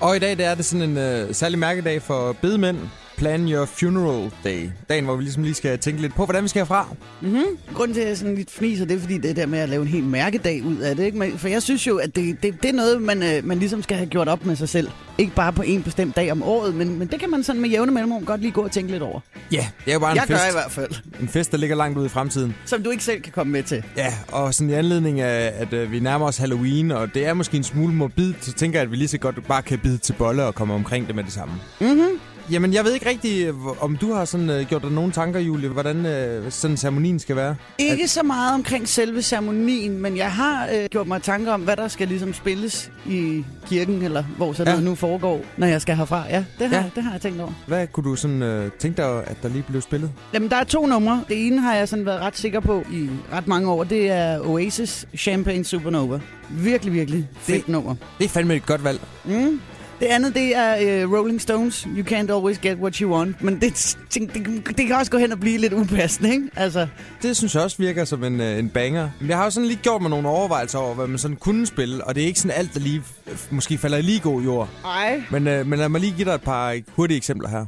Og 0.00 0.16
i 0.16 0.18
dag 0.18 0.38
der 0.38 0.48
er 0.48 0.54
det 0.54 0.64
sådan 0.64 0.90
en 0.90 0.96
øh, 0.96 1.34
særlig 1.34 1.58
mærkedag 1.58 2.02
for 2.02 2.32
bedemænd. 2.32 2.78
Plan 3.20 3.48
Your 3.48 3.64
Funeral 3.66 4.30
Day. 4.44 4.68
Dagen, 4.88 5.04
hvor 5.04 5.16
vi 5.16 5.22
ligesom 5.22 5.42
lige 5.42 5.54
skal 5.54 5.78
tænke 5.78 6.00
lidt 6.00 6.14
på, 6.14 6.24
hvordan 6.24 6.42
vi 6.42 6.48
skal 6.48 6.60
herfra. 6.60 6.88
Mm-hmm. 7.20 7.42
Grunden 7.74 7.94
til, 7.94 8.00
at 8.00 8.08
jeg 8.08 8.16
sådan 8.16 8.34
lidt 8.34 8.50
fniser, 8.50 8.84
det 8.84 8.96
er 8.96 9.00
fordi 9.00 9.18
det 9.18 9.36
der 9.36 9.46
med 9.46 9.58
at 9.58 9.68
lave 9.68 9.82
en 9.82 9.88
helt 9.88 10.06
mærkedag 10.06 10.62
ud 10.64 10.76
af 10.76 10.96
det. 10.96 11.04
Ikke? 11.04 11.32
For 11.38 11.48
jeg 11.48 11.62
synes 11.62 11.86
jo, 11.86 11.96
at 11.96 12.16
det, 12.16 12.42
det, 12.42 12.62
det 12.62 12.68
er 12.68 12.72
noget, 12.72 13.02
man, 13.02 13.22
øh, 13.22 13.44
man 13.46 13.58
ligesom 13.58 13.82
skal 13.82 13.96
have 13.96 14.06
gjort 14.08 14.28
op 14.28 14.46
med 14.46 14.56
sig 14.56 14.68
selv. 14.68 14.90
Ikke 15.18 15.34
bare 15.34 15.52
på 15.52 15.62
en 15.62 15.82
bestemt 15.82 16.16
dag 16.16 16.32
om 16.32 16.42
året, 16.42 16.74
men, 16.74 16.98
men 16.98 17.08
det 17.08 17.20
kan 17.20 17.30
man 17.30 17.42
sådan 17.42 17.62
med 17.62 17.70
jævne 17.70 17.92
mellemrum 17.92 18.24
godt 18.24 18.40
lige 18.40 18.50
gå 18.52 18.60
og 18.60 18.70
tænke 18.70 18.90
lidt 18.90 19.02
over. 19.02 19.20
Ja, 19.52 19.66
det 19.84 19.90
er 19.90 19.92
jo 19.94 19.98
bare 20.00 20.10
en 20.10 20.16
Jeg 20.16 20.24
gør 20.28 20.34
fest. 20.34 20.48
i 20.48 20.52
hvert 20.52 20.70
fald. 20.70 20.90
En 21.20 21.28
fest, 21.28 21.52
der 21.52 21.58
ligger 21.58 21.76
langt 21.76 21.98
ude 21.98 22.06
i 22.06 22.08
fremtiden. 22.08 22.54
Som 22.64 22.82
du 22.82 22.90
ikke 22.90 23.04
selv 23.04 23.20
kan 23.22 23.32
komme 23.32 23.52
med 23.52 23.62
til. 23.62 23.84
Ja, 23.96 24.14
og 24.28 24.54
sådan 24.54 24.70
i 24.70 24.72
anledning 24.72 25.20
af, 25.20 25.52
at 25.56 25.72
øh, 25.72 25.92
vi 25.92 26.00
nærmer 26.00 26.26
os 26.26 26.36
Halloween, 26.36 26.90
og 26.90 27.14
det 27.14 27.26
er 27.26 27.34
måske 27.34 27.56
en 27.56 27.64
smule 27.64 27.94
morbid, 27.94 28.34
så 28.40 28.52
tænker 28.52 28.78
jeg, 28.78 28.84
at 28.84 28.90
vi 28.90 28.96
lige 28.96 29.08
så 29.08 29.18
godt 29.18 29.46
bare 29.46 29.62
kan 29.62 29.78
bide 29.78 29.98
til 29.98 30.12
bolle 30.12 30.44
og 30.44 30.54
komme 30.54 30.74
omkring 30.74 31.06
det 31.06 31.14
med 31.14 31.24
det 31.24 31.32
samme. 31.32 31.54
Mm-hmm. 31.80 32.20
Jamen, 32.50 32.72
jeg 32.74 32.84
ved 32.84 32.94
ikke 32.94 33.08
rigtig, 33.08 33.50
om 33.80 33.96
du 33.96 34.12
har 34.12 34.24
sådan, 34.24 34.50
øh, 34.50 34.66
gjort 34.66 34.82
dig 34.82 34.90
nogle 34.92 35.12
tanker, 35.12 35.40
Julie, 35.40 35.68
hvordan 35.68 36.06
øh, 36.06 36.50
sådan 36.52 36.76
ceremonien 36.76 37.18
skal 37.18 37.36
være. 37.36 37.56
Ikke 37.78 38.08
så 38.08 38.22
meget 38.22 38.54
omkring 38.54 38.88
selve 38.88 39.22
ceremonien, 39.22 39.98
men 39.98 40.16
jeg 40.16 40.32
har 40.32 40.68
øh, 40.74 40.84
gjort 40.90 41.06
mig 41.06 41.22
tanker 41.22 41.52
om, 41.52 41.60
hvad 41.60 41.76
der 41.76 41.88
skal 41.88 42.08
ligesom 42.08 42.32
spilles 42.34 42.90
i 43.08 43.44
kirken, 43.66 44.02
eller 44.02 44.24
hvor 44.36 44.52
så 44.52 44.62
Ja. 44.62 44.68
noget 44.70 44.84
nu 44.84 44.94
foregår, 44.94 45.44
når 45.56 45.66
jeg 45.66 45.82
skal 45.82 45.96
herfra. 45.96 46.24
Ja, 46.30 46.44
det 46.58 46.68
har, 46.68 46.76
Ja. 46.76 46.84
det 46.94 47.02
har 47.02 47.12
jeg 47.12 47.20
tænkt 47.20 47.40
over. 47.40 47.52
Hvad 47.66 47.86
kunne 47.86 48.04
du 48.04 48.16
sådan 48.16 48.42
øh, 48.42 48.70
tænke 48.78 48.96
dig, 49.02 49.24
at 49.26 49.36
der 49.42 49.48
lige 49.48 49.64
blev 49.68 49.80
spillet? 49.80 50.10
Jamen, 50.34 50.50
der 50.50 50.56
er 50.56 50.64
to 50.64 50.86
numre. 50.86 51.24
Det 51.28 51.46
ene 51.46 51.60
har 51.60 51.74
jeg 51.74 51.88
sådan 51.88 52.06
været 52.06 52.20
ret 52.20 52.36
sikker 52.36 52.60
på 52.60 52.84
i 52.92 53.08
ret 53.32 53.46
mange 53.48 53.70
år. 53.70 53.84
Det 53.84 54.10
er 54.10 54.40
Oasis 54.40 55.06
Champagne 55.18 55.64
Supernova. 55.64 56.20
Virkelig, 56.50 56.92
virkelig 56.94 57.28
fedt 57.40 57.68
nummer. 57.68 57.94
Det 58.18 58.24
er 58.24 58.28
fandme 58.28 58.54
et 58.56 58.66
godt 58.66 58.84
valg. 58.84 59.00
Mm. 59.24 59.60
Det 60.00 60.06
andet, 60.06 60.34
det 60.34 60.56
er 60.56 61.04
uh, 61.06 61.12
Rolling 61.12 61.40
Stones. 61.40 61.82
You 61.96 62.04
can't 62.04 62.32
always 62.32 62.58
get 62.58 62.78
what 62.78 62.94
you 62.96 63.12
want. 63.14 63.42
Men 63.42 63.60
det, 63.60 63.96
det, 64.14 64.34
det, 64.34 64.76
det 64.76 64.86
kan 64.86 64.96
også 64.96 65.10
gå 65.10 65.18
hen 65.18 65.32
og 65.32 65.40
blive 65.40 65.58
lidt 65.58 65.72
upassende, 65.72 66.30
ikke? 66.30 66.48
Altså, 66.56 66.86
Det 67.22 67.36
synes 67.36 67.54
jeg 67.54 67.62
også 67.62 67.76
virker 67.78 68.04
som 68.04 68.24
en, 68.24 68.40
øh, 68.40 68.58
en 68.58 68.68
banger. 68.68 69.10
Men 69.20 69.28
jeg 69.28 69.36
har 69.36 69.44
jo 69.44 69.50
sådan 69.50 69.66
lige 69.66 69.78
gjort 69.82 70.00
mig 70.02 70.10
nogle 70.10 70.28
overvejelser 70.28 70.78
over, 70.78 70.94
hvad 70.94 71.06
man 71.06 71.18
sådan 71.18 71.36
kunne 71.36 71.66
spille, 71.66 72.04
og 72.04 72.14
det 72.14 72.22
er 72.22 72.26
ikke 72.26 72.40
sådan 72.40 72.56
alt, 72.58 72.74
der 72.74 72.80
lige 72.80 73.02
måske 73.50 73.78
falder 73.78 73.98
i 73.98 74.02
lige 74.02 74.20
god 74.20 74.42
jord. 74.42 74.68
ej. 74.84 75.22
Men, 75.30 75.46
øh, 75.48 75.66
men 75.66 75.78
lad 75.78 75.88
mig 75.88 76.00
lige 76.00 76.12
give 76.16 76.24
dig 76.24 76.34
et 76.34 76.42
par 76.42 76.78
hurtige 76.96 77.16
eksempler 77.16 77.48
her. 77.48 77.66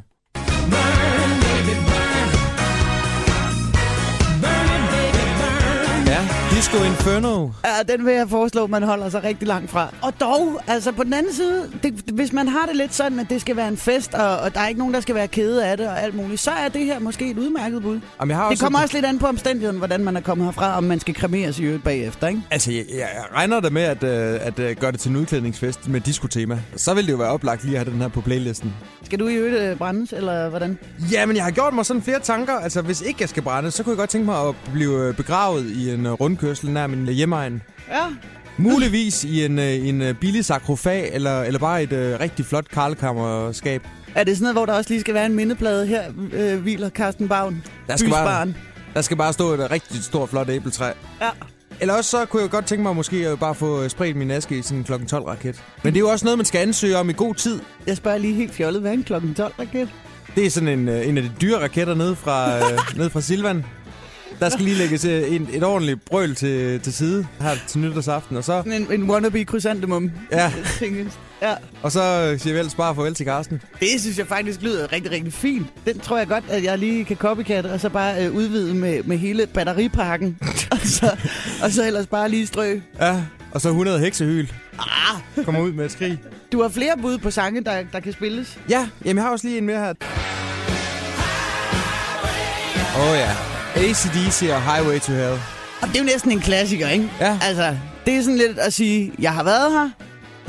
Disco 6.62 6.84
Inferno. 6.84 7.48
Ja, 7.64 7.92
den 7.92 8.06
vil 8.06 8.14
jeg 8.14 8.28
foreslå, 8.28 8.64
at 8.64 8.70
man 8.70 8.82
holder 8.82 9.08
sig 9.08 9.24
rigtig 9.24 9.48
langt 9.48 9.70
fra. 9.70 9.94
Og 10.02 10.20
dog, 10.20 10.60
altså 10.66 10.92
på 10.92 11.04
den 11.04 11.12
anden 11.12 11.32
side, 11.32 11.70
det, 11.82 11.94
hvis 12.12 12.32
man 12.32 12.48
har 12.48 12.66
det 12.66 12.76
lidt 12.76 12.94
sådan, 12.94 13.20
at 13.20 13.26
det 13.30 13.40
skal 13.40 13.56
være 13.56 13.68
en 13.68 13.76
fest, 13.76 14.14
og, 14.14 14.38
og 14.38 14.54
der 14.54 14.60
er 14.60 14.68
ikke 14.68 14.78
nogen, 14.78 14.94
der 14.94 15.00
skal 15.00 15.14
være 15.14 15.28
kede 15.28 15.66
af 15.66 15.76
det 15.76 15.88
og 15.88 16.02
alt 16.02 16.14
muligt, 16.14 16.40
så 16.40 16.50
er 16.50 16.68
det 16.68 16.84
her 16.84 16.98
måske 16.98 17.30
et 17.30 17.38
udmærket 17.38 17.82
bud. 17.82 18.00
Jamen, 18.20 18.30
jeg 18.30 18.36
har 18.36 18.44
Det 18.44 18.50
også 18.50 18.64
kommer 18.64 18.82
også 18.82 18.96
lidt 18.96 19.06
an 19.06 19.18
på 19.18 19.26
omstændigheden, 19.26 19.78
hvordan 19.78 20.04
man 20.04 20.16
er 20.16 20.20
kommet 20.20 20.44
herfra, 20.44 20.76
om 20.76 20.84
man 20.84 21.00
skal 21.00 21.14
kremeres 21.14 21.58
i 21.58 21.62
øvrigt 21.62 21.84
bagefter, 21.84 22.28
ikke? 22.28 22.42
Altså, 22.50 22.72
jeg, 22.72 22.84
jeg 22.98 23.08
regner 23.34 23.60
da 23.60 23.70
med 23.70 23.82
at, 23.82 24.02
øh, 24.02 24.46
at 24.46 24.58
øh, 24.58 24.76
gøre 24.76 24.92
det 24.92 25.00
til 25.00 25.10
en 25.10 25.16
udklædningsfest 25.16 25.88
med 25.88 26.00
disco-tema. 26.00 26.58
Så 26.76 26.94
vil 26.94 27.06
det 27.06 27.12
jo 27.12 27.16
være 27.16 27.30
oplagt 27.30 27.64
lige 27.64 27.78
at 27.78 27.84
have 27.84 27.92
den 27.94 28.00
her 28.00 28.08
på 28.08 28.20
playlisten. 28.20 28.74
Skal 29.04 29.18
du 29.18 29.28
i 29.28 29.34
øvrigt 29.34 29.56
øh, 29.56 29.76
brændes, 29.76 30.12
eller 30.12 30.48
hvordan? 30.48 30.78
Ja, 31.12 31.26
men 31.26 31.36
jeg 31.36 31.44
har 31.44 31.50
gjort 31.50 31.74
mig 31.74 31.86
sådan 31.86 32.02
flere 32.02 32.20
tanker. 32.20 32.52
Altså, 32.52 32.82
hvis 32.82 33.00
ikke 33.00 33.16
jeg 33.20 33.28
skal 33.28 33.42
brænde, 33.42 33.70
så 33.70 33.82
kunne 33.82 33.90
jeg 33.90 33.98
godt 33.98 34.10
tænke 34.10 34.24
mig 34.24 34.48
at 34.48 34.54
blive 34.72 35.08
øh, 35.08 35.16
begravet 35.16 35.70
i 35.70 35.90
en 35.90 36.06
øh, 36.06 36.12
rundkørsel 36.52 36.70
nær 36.70 36.86
min 36.86 37.08
øh, 37.08 37.14
hjemmeegn. 37.14 37.62
Ja. 37.88 38.06
Muligvis 38.56 39.24
i 39.24 39.44
en, 39.44 39.58
øh, 39.58 39.88
en 39.88 40.02
øh, 40.02 40.14
billig 40.14 40.44
sakrofag, 40.44 41.10
eller, 41.12 41.42
eller 41.42 41.58
bare 41.58 41.82
et 41.82 41.92
øh, 41.92 42.20
rigtig 42.20 42.46
flot 42.46 42.68
karlekammerskab. 42.68 43.82
Er 44.14 44.24
det 44.24 44.36
sådan 44.36 44.42
noget, 44.42 44.54
hvor 44.54 44.66
der 44.66 44.72
også 44.72 44.90
lige 44.90 45.00
skal 45.00 45.14
være 45.14 45.26
en 45.26 45.34
mindeplade 45.34 45.86
her, 45.86 46.02
øh, 46.32 46.60
hviler 46.62 46.90
Carsten 46.90 47.28
Bavn? 47.28 47.62
Der 47.86 47.96
skal, 47.96 48.10
bare, 48.10 48.52
der 48.94 49.00
skal 49.02 49.16
bare 49.16 49.32
stå 49.32 49.52
et 49.52 49.70
rigtig 49.70 50.04
stort, 50.04 50.28
flot 50.28 50.48
æbletræ. 50.48 50.92
Ja. 51.20 51.28
Eller 51.80 51.94
også 51.94 52.10
så 52.10 52.24
kunne 52.24 52.42
jeg 52.42 52.50
godt 52.50 52.66
tænke 52.66 52.82
mig 52.82 52.96
måske 52.96 53.28
at 53.28 53.38
bare 53.38 53.54
få 53.54 53.88
spredt 53.88 54.16
min 54.16 54.30
aske 54.30 54.58
i 54.58 54.62
sådan 54.62 54.78
en 54.78 54.84
klokken 54.84 55.08
12 55.08 55.24
raket. 55.24 55.62
Men 55.82 55.92
det 55.92 55.98
er 55.98 56.04
jo 56.04 56.08
også 56.08 56.24
noget, 56.24 56.38
man 56.38 56.44
skal 56.44 56.58
ansøge 56.58 56.96
om 56.96 57.10
i 57.10 57.12
god 57.12 57.34
tid. 57.34 57.60
Jeg 57.86 57.96
spørger 57.96 58.18
lige 58.18 58.34
helt 58.34 58.54
fjollet, 58.54 58.80
hvad 58.80 58.90
er 58.90 58.94
en 58.94 59.04
klokken 59.04 59.34
12 59.34 59.54
raket? 59.58 59.88
Det 60.34 60.46
er 60.46 60.50
sådan 60.50 60.68
en, 60.68 60.88
en 60.88 61.16
af 61.16 61.22
de 61.22 61.32
dyre 61.40 61.62
raketter 61.62 61.94
nede 61.94 62.16
fra, 62.16 62.58
øh, 62.58 62.78
nede 62.98 63.10
fra 63.10 63.20
Silvan. 63.20 63.64
Der 64.40 64.48
skal 64.48 64.64
lige 64.64 64.76
lægges 64.76 65.04
øh, 65.04 65.34
en, 65.34 65.48
et 65.52 65.64
ordentligt 65.64 66.04
brøl 66.04 66.34
til, 66.34 66.80
til 66.80 66.92
side 66.92 67.26
her 67.40 67.50
til 67.68 67.80
nytårsaften. 67.80 68.36
Og 68.36 68.44
så, 68.44 68.62
en, 68.66 68.92
en 68.92 69.10
wannabe 69.10 69.44
krysantemum. 69.44 70.10
ja, 70.32 70.52
ja. 71.42 71.54
og 71.82 71.92
så 71.92 72.02
øh, 72.02 72.40
siger 72.40 72.52
vi 72.52 72.58
ellers 72.58 72.74
bare 72.74 72.94
farvel 72.94 73.14
til 73.14 73.26
Karsten. 73.26 73.62
Det 73.80 74.00
synes 74.00 74.18
jeg 74.18 74.26
faktisk 74.26 74.62
lyder 74.62 74.92
rigtig, 74.92 75.12
rigtig 75.12 75.32
fint. 75.32 75.66
Den 75.86 75.98
tror 75.98 76.18
jeg 76.18 76.28
godt, 76.28 76.44
at 76.48 76.64
jeg 76.64 76.78
lige 76.78 77.04
kan 77.04 77.16
copycat, 77.16 77.66
og 77.66 77.80
så 77.80 77.88
bare 77.88 78.24
øh, 78.26 78.34
udvide 78.34 78.74
med, 78.74 79.02
med 79.02 79.18
hele 79.18 79.46
batteripakken. 79.46 80.38
og, 80.72 80.78
så, 80.78 81.16
og 81.62 81.70
så 81.70 81.86
ellers 81.86 82.06
bare 82.06 82.28
lige 82.28 82.46
strø. 82.46 82.78
Ja, 83.00 83.22
og 83.50 83.60
så 83.60 83.68
100 83.68 83.98
heksehyl. 83.98 84.46
Ah. 84.78 85.44
Kommer 85.44 85.60
ud 85.60 85.72
med 85.72 85.84
et 85.84 85.92
skrig. 85.92 86.18
Du 86.52 86.62
har 86.62 86.68
flere 86.68 86.92
bud 87.02 87.18
på 87.18 87.30
sange, 87.30 87.60
der, 87.64 87.82
der 87.92 88.00
kan 88.00 88.12
spilles. 88.12 88.58
Ja, 88.70 88.88
jamen 89.04 89.16
jeg 89.16 89.24
har 89.24 89.32
også 89.32 89.46
lige 89.46 89.58
en 89.58 89.66
mere 89.66 89.78
her. 89.78 89.94
Åh 92.96 93.10
oh, 93.10 93.16
ja. 93.16 93.51
ACDC 93.76 94.42
og 94.50 94.62
Highway 94.74 94.98
to 95.00 95.12
Hell. 95.12 95.38
Og 95.82 95.88
det 95.88 95.94
er 95.96 95.98
jo 96.00 96.04
næsten 96.04 96.32
en 96.32 96.40
klassiker, 96.40 96.88
ikke? 96.88 97.10
Ja. 97.20 97.38
Altså, 97.42 97.76
det 98.06 98.14
er 98.14 98.22
sådan 98.22 98.36
lidt 98.38 98.58
at 98.58 98.72
sige, 98.72 99.12
jeg 99.18 99.32
har 99.32 99.44
været 99.44 99.72
her, 99.72 99.90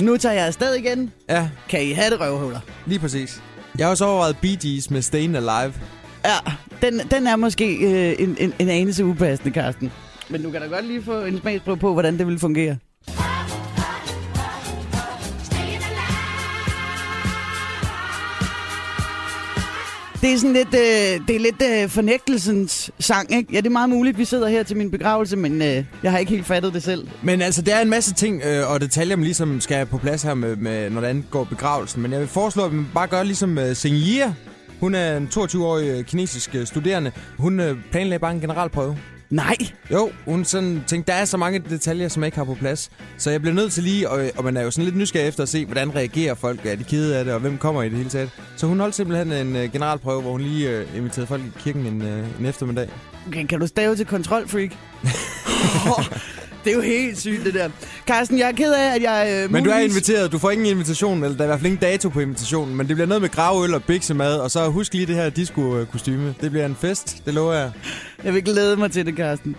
nu 0.05 0.17
tager 0.17 0.35
jeg 0.35 0.45
afsted 0.47 0.73
igen, 0.75 1.11
Ja, 1.29 1.49
kan 1.69 1.83
I 1.83 1.91
have 1.91 2.09
det 2.09 2.19
røvhuller? 2.19 2.59
lige 2.85 2.99
præcis. 2.99 3.41
Jeg 3.77 3.85
har 3.85 3.91
også 3.91 4.05
overvejet 4.05 4.37
Bee 4.41 4.57
Gees 4.61 4.89
med 4.91 5.01
Stayin' 5.01 5.35
Alive. 5.37 5.73
Ja, 6.25 6.51
den, 6.81 6.99
den 7.11 7.27
er 7.27 7.35
måske 7.35 7.75
øh, 7.75 8.15
en, 8.19 8.35
en, 8.39 8.53
en 8.59 8.69
anelse 8.69 9.05
upassende, 9.05 9.51
Karsten. 9.51 9.91
Men 10.29 10.43
du 10.43 10.51
kan 10.51 10.61
da 10.61 10.67
godt 10.67 10.87
lige 10.87 11.03
få 11.03 11.21
en 11.21 11.39
smagsprøve 11.41 11.77
på, 11.77 11.93
hvordan 11.93 12.17
det 12.17 12.27
vil 12.27 12.39
fungere. 12.39 12.77
Det 20.23 20.33
er 20.33 20.37
sådan 20.37 20.53
lidt, 20.53 20.73
øh, 20.73 21.27
det 21.27 21.35
er 21.35 21.39
lidt 21.39 21.61
øh, 21.61 21.89
fornægtelsens 21.89 22.91
sang, 22.99 23.33
ikke? 23.33 23.53
Ja, 23.53 23.57
det 23.57 23.65
er 23.65 23.69
meget 23.69 23.89
muligt, 23.89 24.17
vi 24.17 24.25
sidder 24.25 24.47
her 24.47 24.63
til 24.63 24.77
min 24.77 24.91
begravelse, 24.91 25.37
men 25.37 25.61
øh, 25.61 25.85
jeg 26.03 26.11
har 26.11 26.17
ikke 26.17 26.31
helt 26.31 26.45
fattet 26.45 26.73
det 26.73 26.83
selv. 26.83 27.07
Men 27.23 27.41
altså, 27.41 27.61
der 27.61 27.75
er 27.75 27.81
en 27.81 27.89
masse 27.89 28.13
ting 28.13 28.41
øh, 28.45 28.71
og 28.71 28.81
detaljer, 28.81 29.15
man 29.15 29.23
ligesom 29.23 29.61
skal 29.61 29.85
på 29.85 29.97
plads 29.97 30.23
her, 30.23 30.33
med, 30.33 30.55
med, 30.55 30.89
når 30.89 31.01
det 31.01 31.07
angår 31.07 31.43
begravelsen. 31.43 32.01
Men 32.01 32.11
jeg 32.11 32.19
vil 32.19 32.27
foreslå, 32.27 32.65
at 32.65 32.73
man 32.73 32.87
bare 32.93 33.07
gør 33.07 33.23
ligesom 33.23 33.57
øh, 33.57 33.75
Sing 33.75 33.95
Hun 34.79 34.95
er 34.95 35.17
en 35.17 35.29
22-årig 35.33 35.87
øh, 35.87 36.03
kinesisk 36.03 36.55
øh, 36.55 36.67
studerende. 36.67 37.11
Hun 37.37 37.59
øh, 37.59 37.77
planlagde 37.91 38.19
bare 38.19 38.31
en 38.31 38.41
generalprøve. 38.41 38.97
Nej, 39.33 39.55
Jo, 39.91 40.11
hun 40.25 40.45
sådan 40.45 40.83
tænkte, 40.87 41.11
der 41.11 41.17
er 41.17 41.25
så 41.25 41.37
mange 41.37 41.59
detaljer, 41.69 42.07
som 42.07 42.23
jeg 42.23 42.27
ikke 42.27 42.37
har 42.37 42.43
på 42.45 42.53
plads. 42.55 42.91
Så 43.17 43.31
jeg 43.31 43.41
bliver 43.41 43.53
nødt 43.55 43.73
til 43.73 43.83
lige, 43.83 44.09
og, 44.09 44.29
og 44.37 44.43
man 44.43 44.57
er 44.57 44.61
jo 44.61 44.71
sådan 44.71 44.83
lidt 44.85 44.97
nysgerrig 44.97 45.27
efter 45.27 45.43
at 45.43 45.49
se, 45.49 45.65
hvordan 45.65 45.95
reagerer 45.95 46.35
folk. 46.35 46.65
Er 46.65 46.75
de 46.75 46.83
kede 46.83 47.17
af 47.17 47.25
det, 47.25 47.33
og 47.33 47.39
hvem 47.39 47.57
kommer 47.57 47.83
i 47.83 47.89
det 47.89 47.97
hele 47.97 48.09
taget? 48.09 48.29
Så 48.57 48.67
hun 48.67 48.79
holdt 48.79 48.95
simpelthen 48.95 49.31
en 49.47 49.55
uh, 49.55 49.71
generalprøve, 49.71 50.21
hvor 50.21 50.31
hun 50.31 50.41
lige 50.41 50.81
uh, 50.91 50.97
inviterede 50.97 51.27
folk 51.27 51.41
i 51.43 51.51
kirken 51.59 51.85
en, 51.85 52.01
uh, 52.01 52.39
en 52.39 52.45
eftermiddag. 52.45 52.89
Okay, 53.27 53.45
kan 53.47 53.59
du 53.59 53.67
stave 53.67 53.95
til 53.95 54.05
kontrolfreak? 54.05 54.71
det 56.63 56.71
er 56.71 56.75
jo 56.75 56.81
helt 56.81 57.19
sygt, 57.19 57.45
det 57.45 57.53
der. 57.53 57.69
Carsten, 58.07 58.39
jeg 58.39 58.47
er 58.47 58.51
ked 58.51 58.73
af, 58.73 58.95
at 58.95 59.01
jeg... 59.01 59.27
Øh, 59.43 59.51
Men 59.51 59.63
du 59.63 59.69
er 59.69 59.73
muligvis- 59.75 59.83
inviteret. 59.91 60.31
Du 60.31 60.37
får 60.37 60.51
ingen 60.51 60.67
invitation, 60.67 61.23
eller 61.23 61.37
der 61.37 61.43
er 61.43 61.45
i 61.45 61.47
hvert 61.47 61.59
fald 61.59 61.65
ingen 61.71 61.81
dato 61.81 62.09
på 62.09 62.19
invitationen. 62.19 62.75
Men 62.75 62.87
det 62.87 62.95
bliver 62.95 63.07
noget 63.07 63.21
med 63.21 63.29
gravøl 63.29 63.73
og 63.73 63.83
biksemad, 63.83 64.35
og 64.37 64.51
så 64.51 64.69
husk 64.69 64.93
lige 64.93 65.05
det 65.05 65.15
her 65.15 65.29
disco-kostyme. 65.29 66.35
Det 66.41 66.51
bliver 66.51 66.65
en 66.65 66.75
fest, 66.75 67.25
det 67.25 67.33
lover 67.33 67.53
jeg. 67.53 67.71
Jeg 68.23 68.33
vil 68.33 68.43
glæde 68.43 68.77
mig 68.77 68.91
til 68.91 69.05
det, 69.05 69.15
Carsten. 69.15 69.55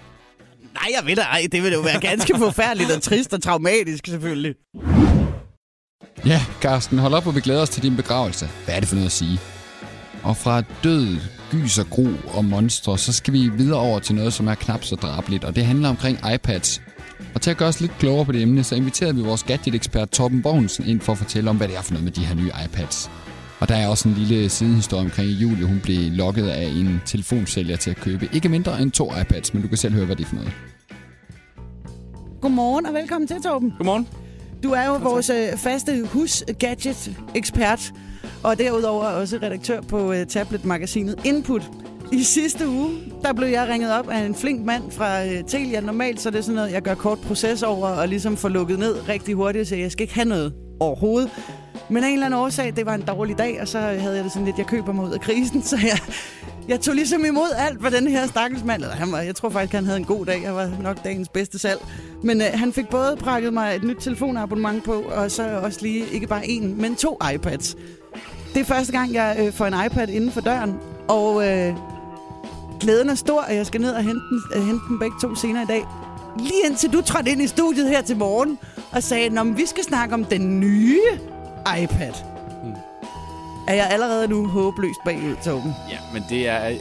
Nej, 0.74 0.88
jeg 0.98 1.06
ved 1.06 1.16
da 1.16 1.22
ej. 1.22 1.46
Det 1.52 1.62
vil 1.62 1.72
jo 1.72 1.80
være 1.80 2.00
ganske 2.00 2.38
forfærdeligt 2.44 2.90
og 2.90 3.02
trist 3.02 3.32
og 3.32 3.42
traumatisk, 3.42 4.06
selvfølgelig. 4.06 4.54
Ja, 6.26 6.40
Carsten, 6.60 6.98
hold 6.98 7.14
op, 7.14 7.26
og 7.26 7.34
vi 7.34 7.40
glæder 7.40 7.62
os 7.62 7.68
til 7.70 7.82
din 7.82 7.96
begravelse. 7.96 8.48
Hvad 8.64 8.74
er 8.74 8.80
det 8.80 8.88
for 8.88 8.94
noget 8.94 9.06
at 9.06 9.12
sige? 9.12 9.40
Og 10.22 10.36
fra 10.36 10.62
død, 10.84 11.16
gys 11.50 11.78
og 11.78 11.86
gro 11.90 12.06
og 12.34 12.44
monstre, 12.44 12.98
så 12.98 13.12
skal 13.12 13.32
vi 13.32 13.48
videre 13.48 13.80
over 13.80 13.98
til 13.98 14.14
noget, 14.14 14.32
som 14.32 14.48
er 14.48 14.54
knap 14.54 14.84
så 14.84 14.96
drabeligt, 14.96 15.44
og 15.44 15.56
det 15.56 15.66
handler 15.66 15.88
omkring 15.88 16.18
iPads. 16.34 16.82
Og 17.34 17.40
til 17.40 17.50
at 17.50 17.56
gøre 17.56 17.68
os 17.68 17.80
lidt 17.80 17.98
klogere 17.98 18.24
på 18.24 18.32
det 18.32 18.42
emne, 18.42 18.64
så 18.64 18.74
inviterede 18.74 19.14
vi 19.14 19.22
vores 19.22 19.42
gadget-ekspert 19.42 20.10
Torben 20.10 20.42
Bogensen 20.42 20.86
ind 20.86 21.00
for 21.00 21.12
at 21.12 21.18
fortælle 21.18 21.50
om, 21.50 21.56
hvad 21.56 21.68
det 21.68 21.76
er 21.76 21.82
for 21.82 21.92
noget 21.92 22.04
med 22.04 22.12
de 22.12 22.24
her 22.24 22.34
nye 22.34 22.50
iPads. 22.64 23.10
Og 23.60 23.68
der 23.68 23.74
er 23.74 23.88
også 23.88 24.08
en 24.08 24.14
lille 24.14 24.48
sidehistorie 24.48 25.04
omkring 25.04 25.30
Julie. 25.30 25.66
Hun 25.66 25.80
blev 25.82 26.12
lokket 26.12 26.48
af 26.48 26.64
en 26.64 27.00
telefonsælger 27.06 27.76
til 27.76 27.90
at 27.90 27.96
købe 27.96 28.28
ikke 28.32 28.48
mindre 28.48 28.82
end 28.82 28.90
to 28.90 29.12
iPads, 29.20 29.54
men 29.54 29.62
du 29.62 29.68
kan 29.68 29.76
selv 29.76 29.94
høre, 29.94 30.06
hvad 30.06 30.16
det 30.16 30.24
er 30.24 30.28
for 30.28 30.36
noget. 30.36 30.52
Godmorgen 32.40 32.86
og 32.86 32.94
velkommen 32.94 33.28
til, 33.28 33.42
Torben. 33.42 33.72
Godmorgen. 33.78 34.08
Du 34.62 34.70
er 34.70 34.86
jo 34.86 34.94
vores 34.94 35.30
øh, 35.30 35.56
faste 35.56 36.06
hus-gadget-ekspert, 36.06 37.92
og 38.42 38.58
derudover 38.58 39.04
også 39.04 39.38
redaktør 39.42 39.80
på 39.80 40.12
øh, 40.12 40.26
tablet-magasinet 40.26 41.20
Input. 41.24 41.62
I 42.12 42.22
sidste 42.22 42.68
uge, 42.68 42.90
der 43.22 43.32
blev 43.32 43.48
jeg 43.48 43.68
ringet 43.68 43.92
op 43.92 44.08
af 44.08 44.18
en 44.18 44.34
flink 44.34 44.64
mand 44.64 44.90
fra 44.90 45.24
øh, 45.24 45.44
Telia. 45.48 45.80
Normalt 45.80 46.20
så 46.20 46.28
er 46.28 46.30
det 46.30 46.44
sådan 46.44 46.54
noget, 46.54 46.72
jeg 46.72 46.82
gør 46.82 46.94
kort 46.94 47.18
proces 47.18 47.62
over 47.62 47.88
og 47.88 48.08
ligesom 48.08 48.36
får 48.36 48.48
lukket 48.48 48.78
ned 48.78 49.08
rigtig 49.08 49.34
hurtigt, 49.34 49.68
så 49.68 49.76
jeg 49.76 49.92
skal 49.92 50.02
ikke 50.02 50.14
have 50.14 50.28
noget 50.28 50.52
overhovedet. 50.80 51.30
Men 51.88 52.04
af 52.04 52.08
en 52.08 52.12
eller 52.12 52.26
anden 52.26 52.40
årsag, 52.40 52.72
det 52.76 52.86
var 52.86 52.94
en 52.94 53.02
dårlig 53.02 53.38
dag, 53.38 53.60
og 53.60 53.68
så 53.68 53.78
havde 53.78 54.16
jeg 54.16 54.24
det 54.24 54.32
sådan 54.32 54.44
lidt, 54.44 54.58
jeg 54.58 54.66
køber 54.66 54.92
mig 54.92 55.04
ud 55.04 55.10
af 55.10 55.20
krisen, 55.20 55.62
så 55.72 55.76
jeg, 55.82 55.98
jeg 56.68 56.80
tog 56.80 56.94
ligesom 56.94 57.24
imod 57.24 57.48
alt, 57.56 57.80
hvad 57.80 57.90
den 57.90 58.08
her 58.08 58.26
stakkels 58.26 58.64
mand, 58.64 58.82
eller 58.82 58.94
han 58.94 59.12
var, 59.12 59.20
jeg 59.20 59.34
tror 59.34 59.48
faktisk, 59.48 59.74
han 59.74 59.84
havde 59.84 59.98
en 59.98 60.04
god 60.04 60.26
dag, 60.26 60.42
jeg 60.42 60.54
var 60.54 60.70
nok 60.82 61.04
dagens 61.04 61.28
bedste 61.28 61.58
salg. 61.58 61.80
Men 62.22 62.40
øh, 62.40 62.46
han 62.54 62.72
fik 62.72 62.88
både 62.88 63.16
prakket 63.16 63.52
mig 63.52 63.76
et 63.76 63.84
nyt 63.84 63.96
telefonabonnement 64.00 64.84
på, 64.84 64.92
og 64.92 65.30
så 65.30 65.60
også 65.62 65.78
lige 65.82 66.04
ikke 66.12 66.26
bare 66.26 66.48
en, 66.48 66.80
men 66.80 66.96
to 66.96 67.18
iPads. 67.34 67.76
Det 68.54 68.60
er 68.60 68.64
første 68.64 68.92
gang, 68.92 69.12
jeg 69.14 69.36
øh, 69.40 69.52
får 69.52 69.66
en 69.66 69.86
iPad 69.86 70.08
inden 70.08 70.32
for 70.32 70.40
døren, 70.40 70.74
og 71.08 71.48
øh, 71.48 71.74
glæden 72.80 73.08
er 73.08 73.14
stor, 73.14 73.40
at 73.40 73.56
jeg 73.56 73.66
skal 73.66 73.80
ned 73.80 73.92
og 73.92 74.02
hente, 74.02 74.20
den, 74.30 74.42
øh, 74.54 74.66
hente 74.66 74.84
dem 74.88 74.98
begge 74.98 75.16
to 75.22 75.34
senere 75.34 75.62
i 75.62 75.66
dag. 75.66 75.84
Lige 76.38 76.66
indtil 76.66 76.92
du 76.92 77.00
trådte 77.00 77.30
ind 77.30 77.42
i 77.42 77.46
studiet 77.46 77.88
her 77.88 78.02
til 78.02 78.16
morgen 78.16 78.58
og 78.92 79.02
sagde, 79.02 79.40
at 79.40 79.56
vi 79.56 79.66
skal 79.66 79.84
snakke 79.84 80.14
om 80.14 80.24
den 80.24 80.60
nye 80.60 81.00
iPad. 81.82 82.12
Hmm. 82.62 82.72
Er 83.68 83.74
jeg 83.74 83.88
allerede 83.90 84.28
nu 84.28 84.46
håbløst 84.46 84.98
bagud, 85.04 85.36
Torben? 85.44 85.72
Ja, 85.90 85.98
men 86.12 86.24
det 86.28 86.48
er... 86.48 86.68
øh, 86.68 86.76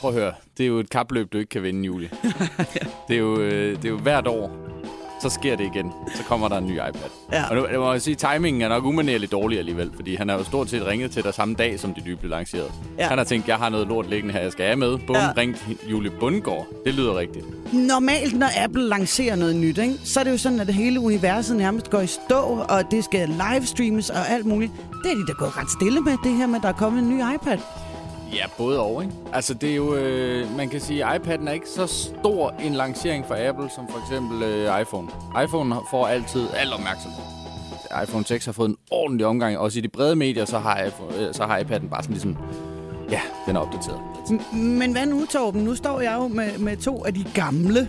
Prøv 0.00 0.10
at 0.10 0.16
høre. 0.16 0.32
Det 0.58 0.64
er 0.64 0.68
jo 0.68 0.78
et 0.78 0.90
kapløb, 0.90 1.32
du 1.32 1.38
ikke 1.38 1.48
kan 1.50 1.62
vinde, 1.62 1.84
Julie. 1.84 2.10
det, 3.08 3.14
er 3.14 3.20
jo, 3.20 3.40
øh, 3.40 3.76
det 3.76 3.84
er 3.84 3.88
jo 3.88 3.96
hvert 3.98 4.26
år, 4.26 4.50
så 5.22 5.28
sker 5.28 5.56
det 5.56 5.64
igen. 5.74 5.92
Så 6.14 6.22
kommer 6.22 6.48
der 6.48 6.58
en 6.58 6.66
ny 6.66 6.72
iPad. 6.72 7.10
Ja. 7.32 7.44
Og 7.50 7.56
nu 7.56 7.66
jeg 7.70 7.78
må 7.78 7.92
jeg 7.92 8.02
sige, 8.02 8.14
timingen 8.14 8.62
er 8.62 8.68
nok 8.68 8.84
umanerligt 8.84 9.32
dårlig 9.32 9.58
alligevel, 9.58 9.90
fordi 9.96 10.14
han 10.16 10.28
har 10.28 10.36
jo 10.38 10.44
stort 10.44 10.70
set 10.70 10.86
ringet 10.86 11.10
til 11.10 11.22
dig 11.24 11.34
samme 11.34 11.54
dag, 11.54 11.80
som 11.80 11.94
de 11.94 12.00
nye 12.06 12.16
blev 12.16 12.30
lanceret. 12.30 12.72
Ja. 12.98 13.08
Han 13.08 13.18
har 13.18 13.24
tænkt, 13.24 13.48
jeg 13.48 13.56
har 13.56 13.68
noget 13.68 13.86
lort 13.88 14.10
liggende 14.10 14.34
her, 14.34 14.40
jeg 14.40 14.52
skal 14.52 14.64
have 14.64 14.76
med. 14.76 14.98
Bum, 15.06 15.16
Ja. 15.16 15.28
ringt 15.36 15.66
Julie 15.90 16.10
Bundgaard. 16.20 16.66
Det 16.84 16.94
lyder 16.94 17.18
rigtigt. 17.18 17.44
Normalt, 17.72 18.38
når 18.38 18.64
Apple 18.64 18.88
lancerer 18.88 19.36
noget 19.36 19.56
nyt, 19.56 19.78
ikke, 19.78 19.94
så 20.04 20.20
er 20.20 20.24
det 20.24 20.30
jo 20.30 20.38
sådan, 20.38 20.60
at 20.60 20.66
det 20.66 20.74
hele 20.74 21.00
universet 21.00 21.56
nærmest 21.56 21.90
går 21.90 22.00
i 22.00 22.06
stå, 22.06 22.64
og 22.68 22.90
det 22.90 23.04
skal 23.04 23.28
livestreames 23.28 24.10
og 24.10 24.28
alt 24.30 24.46
muligt. 24.46 24.72
Det 25.04 25.10
er 25.12 25.16
de 25.16 25.26
da 25.26 25.32
gået 25.32 25.56
ret 25.58 25.70
stille 25.70 26.00
med, 26.00 26.16
det 26.24 26.32
her 26.32 26.46
med, 26.46 26.56
at 26.56 26.62
der 26.62 26.68
er 26.68 26.72
kommet 26.72 27.02
en 27.02 27.08
ny 27.08 27.20
iPad. 27.34 27.58
Ja, 28.32 28.44
både 28.58 28.80
og, 28.80 29.02
ikke? 29.02 29.14
Altså, 29.32 29.54
det 29.54 29.70
er 29.70 29.76
jo... 29.76 29.94
Øh, 29.94 30.56
man 30.56 30.68
kan 30.68 30.80
sige, 30.80 31.04
at 31.04 31.20
iPad'en 31.20 31.48
er 31.48 31.52
ikke 31.52 31.68
så 31.68 31.86
stor 31.86 32.50
en 32.50 32.74
lancering 32.74 33.26
for 33.26 33.36
Apple, 33.48 33.70
som 33.74 33.88
for 33.90 34.00
eksempel 34.00 34.42
øh, 34.42 34.80
iPhone. 34.80 35.08
iPhone 35.44 35.76
får 35.90 36.06
altid 36.06 36.46
al 36.56 36.72
opmærksomhed. 36.72 37.22
iPhone 38.02 38.24
6 38.24 38.44
har 38.44 38.52
fået 38.52 38.68
en 38.68 38.76
ordentlig 38.90 39.26
omgang. 39.26 39.58
Også 39.58 39.78
i 39.78 39.82
de 39.82 39.88
brede 39.88 40.16
medier, 40.16 40.44
så 40.44 40.58
har, 40.58 40.82
iPhone, 40.82 41.16
øh, 41.18 41.34
så 41.34 41.44
har 41.44 41.58
iPad'en 41.58 41.88
bare 41.88 42.02
sådan 42.02 42.12
ligesom... 42.14 42.36
Ja, 43.10 43.20
den 43.46 43.56
er 43.56 43.60
opdateret. 43.60 44.00
Men 44.52 44.92
hvad 44.92 45.06
nu, 45.06 45.26
Torben? 45.26 45.64
Nu 45.64 45.74
står 45.74 46.00
jeg 46.00 46.14
jo 46.18 46.28
med, 46.28 46.58
med 46.58 46.76
to 46.76 47.04
af 47.04 47.14
de 47.14 47.24
gamle 47.34 47.88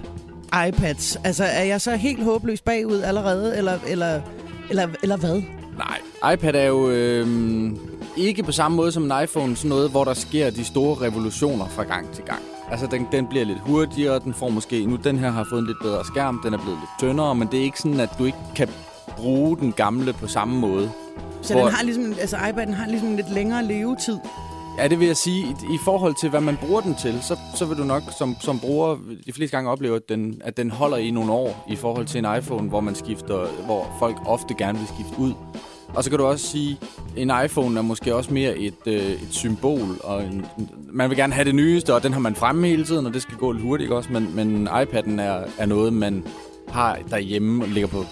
iPads. 0.67 1.15
Altså, 1.23 1.43
er 1.43 1.63
jeg 1.63 1.81
så 1.81 1.95
helt 1.95 2.23
håbløs 2.23 2.61
bagud 2.61 3.01
allerede, 3.01 3.57
eller, 3.57 3.79
eller, 3.87 4.21
eller, 4.69 4.87
eller 5.03 5.17
hvad? 5.17 5.41
Nej, 5.77 6.33
iPad 6.33 6.55
er 6.55 6.65
jo 6.65 6.89
øh, 6.89 7.27
ikke 8.17 8.43
på 8.43 8.51
samme 8.51 8.77
måde 8.77 8.91
som 8.91 9.03
en 9.11 9.23
iPhone 9.23 9.55
sådan 9.55 9.69
noget, 9.69 9.91
hvor 9.91 10.03
der 10.03 10.13
sker 10.13 10.49
de 10.49 10.65
store 10.65 10.95
revolutioner 11.07 11.67
fra 11.67 11.83
gang 11.83 12.11
til 12.11 12.23
gang. 12.23 12.41
Altså, 12.71 12.87
den, 12.87 13.07
den 13.11 13.27
bliver 13.27 13.45
lidt 13.45 13.59
hurtigere, 13.59 14.19
den 14.19 14.33
får 14.33 14.49
måske... 14.49 14.85
Nu, 14.85 14.95
den 14.95 15.17
her 15.17 15.29
har 15.31 15.47
fået 15.49 15.59
en 15.59 15.67
lidt 15.67 15.77
bedre 15.81 16.05
skærm, 16.05 16.39
den 16.43 16.53
er 16.53 16.57
blevet 16.57 16.77
lidt 16.79 16.89
tyndere, 16.99 17.35
men 17.35 17.47
det 17.51 17.59
er 17.59 17.63
ikke 17.63 17.79
sådan, 17.79 17.99
at 17.99 18.09
du 18.19 18.25
ikke 18.25 18.37
kan 18.55 18.69
bruge 19.17 19.57
den 19.57 19.71
gamle 19.71 20.13
på 20.13 20.27
samme 20.27 20.59
måde. 20.59 20.91
Så 21.41 21.53
Hvor- 21.53 21.63
den 21.63 21.71
har 21.73 21.83
ligesom, 21.83 22.13
altså 22.19 22.35
iPad'en 22.35 22.71
har 22.73 22.87
ligesom 22.87 23.09
en 23.09 23.15
lidt 23.15 23.31
længere 23.33 23.63
levetid. 23.65 24.17
Ja, 24.77 24.87
det 24.87 24.99
vil 24.99 25.07
jeg 25.07 25.17
sige. 25.17 25.41
I, 25.41 25.73
i 25.73 25.77
forhold 25.83 26.15
til, 26.21 26.29
hvad 26.29 26.41
man 26.41 26.57
bruger 26.57 26.81
den 26.81 26.95
til, 26.95 27.19
så, 27.21 27.37
så 27.55 27.65
vil 27.65 27.77
du 27.77 27.83
nok 27.83 28.03
som, 28.17 28.35
som 28.41 28.59
bruger 28.59 28.95
de 29.27 29.33
fleste 29.33 29.55
gange 29.57 29.71
opleve, 29.71 29.95
at 29.95 30.09
den, 30.09 30.41
at 30.43 30.57
den 30.57 30.71
holder 30.71 30.97
i 30.97 31.11
nogle 31.11 31.31
år 31.31 31.65
i 31.69 31.75
forhold 31.75 32.05
til 32.05 32.17
en 32.25 32.37
iPhone, 32.37 32.69
hvor 32.69 32.79
man 32.79 32.95
skifter, 32.95 33.47
hvor 33.65 33.95
folk 33.99 34.17
ofte 34.25 34.53
gerne 34.57 34.77
vil 34.79 34.87
skifte 34.87 35.19
ud. 35.19 35.33
Og 35.93 36.03
så 36.03 36.09
kan 36.09 36.19
du 36.19 36.25
også 36.25 36.47
sige, 36.47 36.77
en 37.17 37.31
iPhone 37.45 37.77
er 37.77 37.81
måske 37.81 38.15
også 38.15 38.33
mere 38.33 38.57
et, 38.57 38.73
øh, 38.85 39.11
et 39.11 39.27
symbol, 39.31 39.97
og 40.03 40.23
en, 40.23 40.45
man 40.91 41.09
vil 41.09 41.17
gerne 41.17 41.33
have 41.33 41.45
det 41.45 41.55
nyeste, 41.55 41.93
og 41.93 42.03
den 42.03 42.13
har 42.13 42.19
man 42.19 42.35
fremme 42.35 42.67
hele 42.67 42.85
tiden, 42.85 43.05
og 43.05 43.13
det 43.13 43.21
skal 43.21 43.37
gå 43.37 43.51
lidt 43.51 43.63
hurtigt 43.63 43.91
også, 43.91 44.11
men, 44.11 44.35
men 44.35 44.67
iPad'en 44.67 45.21
er, 45.21 45.43
er 45.57 45.65
noget, 45.65 45.93
man 45.93 46.23
har 46.67 46.97
derhjemme 47.09 47.63
og 47.63 47.69
ligger 47.69 47.87
på 47.87 48.05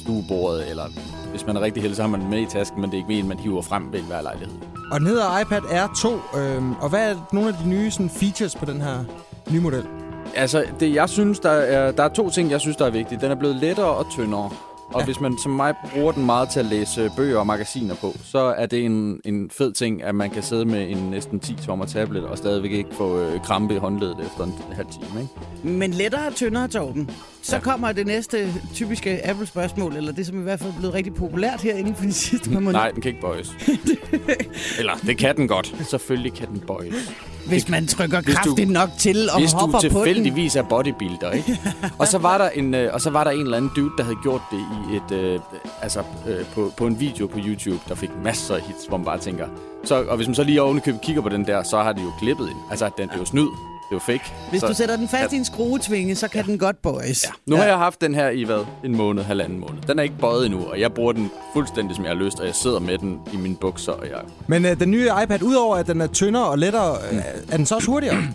stuebordet, 0.00 0.70
eller 0.70 0.84
hvis 1.30 1.46
man 1.46 1.56
er 1.56 1.60
rigtig 1.60 1.82
heldig, 1.82 1.96
så 1.96 2.02
har 2.02 2.08
man 2.08 2.20
den 2.20 2.30
med 2.30 2.40
i 2.40 2.46
tasken, 2.46 2.80
men 2.80 2.90
det 2.90 2.96
er 2.96 3.02
ikke 3.02 3.20
en, 3.20 3.28
man 3.28 3.38
hiver 3.38 3.62
frem 3.62 3.92
ved 3.92 4.00
hver 4.00 4.22
lejlighed. 4.22 4.54
Og 4.90 5.00
den 5.00 5.06
hedder 5.06 5.40
iPad 5.40 5.62
Air 5.70 5.86
2. 6.02 6.38
Øhm, 6.40 6.72
og 6.72 6.88
hvad 6.88 7.10
er 7.10 7.28
nogle 7.32 7.48
af 7.48 7.54
de 7.64 7.68
nye 7.68 7.90
sådan, 7.90 8.10
features 8.10 8.54
på 8.56 8.64
den 8.64 8.80
her 8.80 9.04
nye 9.50 9.60
model? 9.60 9.86
Altså, 10.34 10.64
det, 10.80 10.94
jeg 10.94 11.08
synes, 11.08 11.38
der 11.38 11.50
er, 11.50 11.92
der 11.92 12.02
er 12.02 12.08
to 12.08 12.30
ting, 12.30 12.50
jeg 12.50 12.60
synes, 12.60 12.76
der 12.76 12.86
er 12.86 12.90
vigtige. 12.90 13.20
Den 13.20 13.30
er 13.30 13.34
blevet 13.34 13.56
lettere 13.56 13.86
og 13.86 14.10
tyndere. 14.10 14.50
Og 14.94 15.00
ja. 15.00 15.04
hvis 15.04 15.20
man 15.20 15.38
som 15.38 15.52
mig 15.52 15.74
bruger 15.94 16.12
den 16.12 16.26
meget 16.26 16.48
til 16.48 16.60
at 16.60 16.66
læse 16.66 17.10
bøger 17.16 17.38
og 17.38 17.46
magasiner 17.46 17.94
på, 17.94 18.12
så 18.24 18.38
er 18.38 18.66
det 18.66 18.84
en, 18.84 19.20
en 19.24 19.50
fed 19.50 19.72
ting, 19.72 20.02
at 20.02 20.14
man 20.14 20.30
kan 20.30 20.42
sidde 20.42 20.64
med 20.64 20.90
en 20.90 20.96
næsten 20.96 21.40
10-tommer 21.44 21.86
tablet 21.86 22.24
og 22.24 22.38
stadigvæk 22.38 22.70
ikke 22.70 22.94
få 22.94 23.20
øh, 23.20 23.42
krampe 23.42 23.74
i 23.74 23.78
håndledet 23.78 24.16
efter 24.26 24.44
en 24.44 24.54
halv 24.72 24.88
time. 24.88 25.20
Ikke? 25.20 25.78
Men 25.78 25.90
lettere 25.90 26.26
og 26.26 26.34
tyndere, 26.34 26.68
Torben. 26.68 27.10
Så 27.42 27.58
kommer 27.58 27.92
det 27.92 28.06
næste 28.06 28.52
typiske 28.74 29.26
Apple-spørgsmål, 29.28 29.96
eller 29.96 30.12
det, 30.12 30.26
som 30.26 30.40
i 30.40 30.42
hvert 30.42 30.58
fald 30.60 30.70
er 30.72 30.76
blevet 30.78 30.94
rigtig 30.94 31.14
populært 31.14 31.60
her 31.60 31.74
inden 31.74 31.94
for 31.96 32.04
de 32.04 32.12
sidste 32.12 32.50
par 32.50 32.60
måneder. 32.60 32.72
Nej, 32.72 32.90
den 32.90 33.02
kan 33.02 33.08
ikke 33.08 33.20
bøjes. 33.20 33.52
Eller, 34.78 34.92
det 35.06 35.18
kan 35.18 35.36
den 35.36 35.48
godt. 35.48 35.74
Selvfølgelig 35.90 36.32
kan 36.32 36.48
den 36.48 36.60
bøjes. 36.60 37.12
Hvis 37.46 37.68
man 37.68 37.86
trykker 37.86 38.20
Hvis 38.20 38.34
du- 38.34 38.40
kraftigt 38.42 38.70
nok 38.70 38.88
til 38.98 39.28
og 39.34 39.40
Hvis 39.40 39.52
du 39.52 39.56
hopper 39.58 39.78
på 39.78 39.82
den. 39.82 39.90
tilfældigvis 40.04 40.56
er 40.56 40.62
bodybuilder, 40.62 41.30
ikke? 41.30 41.60
og, 41.98 42.08
så 42.08 42.18
var 42.18 42.38
der 42.38 42.48
en, 42.48 42.74
øh, 42.74 42.94
og 42.94 43.00
så 43.00 43.10
var 43.10 43.24
der 43.24 43.30
en 43.30 43.40
eller 43.40 43.56
anden 43.56 43.70
dude, 43.76 43.90
der 43.98 44.02
havde 44.04 44.16
gjort 44.22 44.42
det 44.50 44.58
i 44.92 44.96
et, 44.96 45.18
øh, 45.18 45.40
altså, 45.82 46.02
øh, 46.28 46.44
på, 46.54 46.72
på 46.76 46.86
en 46.86 47.00
video 47.00 47.26
på 47.26 47.38
YouTube, 47.46 47.80
der 47.88 47.94
fik 47.94 48.10
masser 48.24 48.54
af 48.54 48.60
hits, 48.62 48.86
hvor 48.88 48.96
man 48.96 49.04
bare 49.04 49.18
tænker... 49.18 49.46
Så, 49.84 50.02
og 50.04 50.16
hvis 50.16 50.28
man 50.28 50.34
så 50.34 50.44
lige 50.44 50.62
ovenikøbet 50.62 51.00
kigger 51.00 51.22
på 51.22 51.28
den 51.28 51.46
der, 51.46 51.62
så 51.62 51.78
har 51.82 51.92
det 51.92 52.02
jo 52.02 52.12
klippet 52.20 52.48
ind. 52.50 52.58
Altså, 52.70 52.90
den, 52.98 53.10
jo 53.18 53.24
snyd. 53.24 53.46
Det 53.90 53.96
er 53.96 54.00
jo 54.12 54.18
fake. 54.18 54.32
Hvis 54.50 54.60
så, 54.60 54.66
du 54.66 54.74
sætter 54.74 54.96
den 54.96 55.08
fast 55.08 55.32
i 55.32 55.36
en 55.36 55.44
skruetvinge, 55.44 56.14
så 56.14 56.28
kan 56.28 56.44
den 56.44 56.58
godt 56.58 56.82
bøjes. 56.82 57.24
Ja. 57.24 57.30
Nu 57.46 57.56
har 57.56 57.64
jeg 57.64 57.78
haft 57.78 58.00
den 58.00 58.14
her 58.14 58.28
i 58.28 58.42
hvad? 58.42 58.64
En 58.84 58.96
måned, 58.96 59.22
halvanden 59.22 59.58
måned. 59.58 59.82
Den 59.88 59.98
er 59.98 60.02
ikke 60.02 60.18
bøjet 60.20 60.46
endnu, 60.46 60.64
og 60.64 60.80
jeg 60.80 60.92
bruger 60.92 61.12
den 61.12 61.30
fuldstændig, 61.52 61.96
som 61.96 62.04
jeg 62.04 62.12
har 62.12 62.24
lyst, 62.24 62.40
og 62.40 62.46
jeg 62.46 62.54
sidder 62.54 62.78
med 62.78 62.98
den 62.98 63.18
i 63.32 63.36
mine 63.36 63.56
bukser, 63.56 63.92
og 63.92 64.06
jeg 64.06 64.20
Men 64.46 64.66
øh, 64.66 64.80
den 64.80 64.90
nye 64.90 65.10
iPad, 65.22 65.42
udover 65.42 65.76
at 65.76 65.86
den 65.86 66.00
er 66.00 66.06
tyndere 66.06 66.46
og 66.46 66.58
lettere, 66.58 66.96
øh, 67.12 67.18
er 67.50 67.56
den 67.56 67.66
så 67.66 67.74
også 67.74 67.90
hurtigere? 67.90 68.16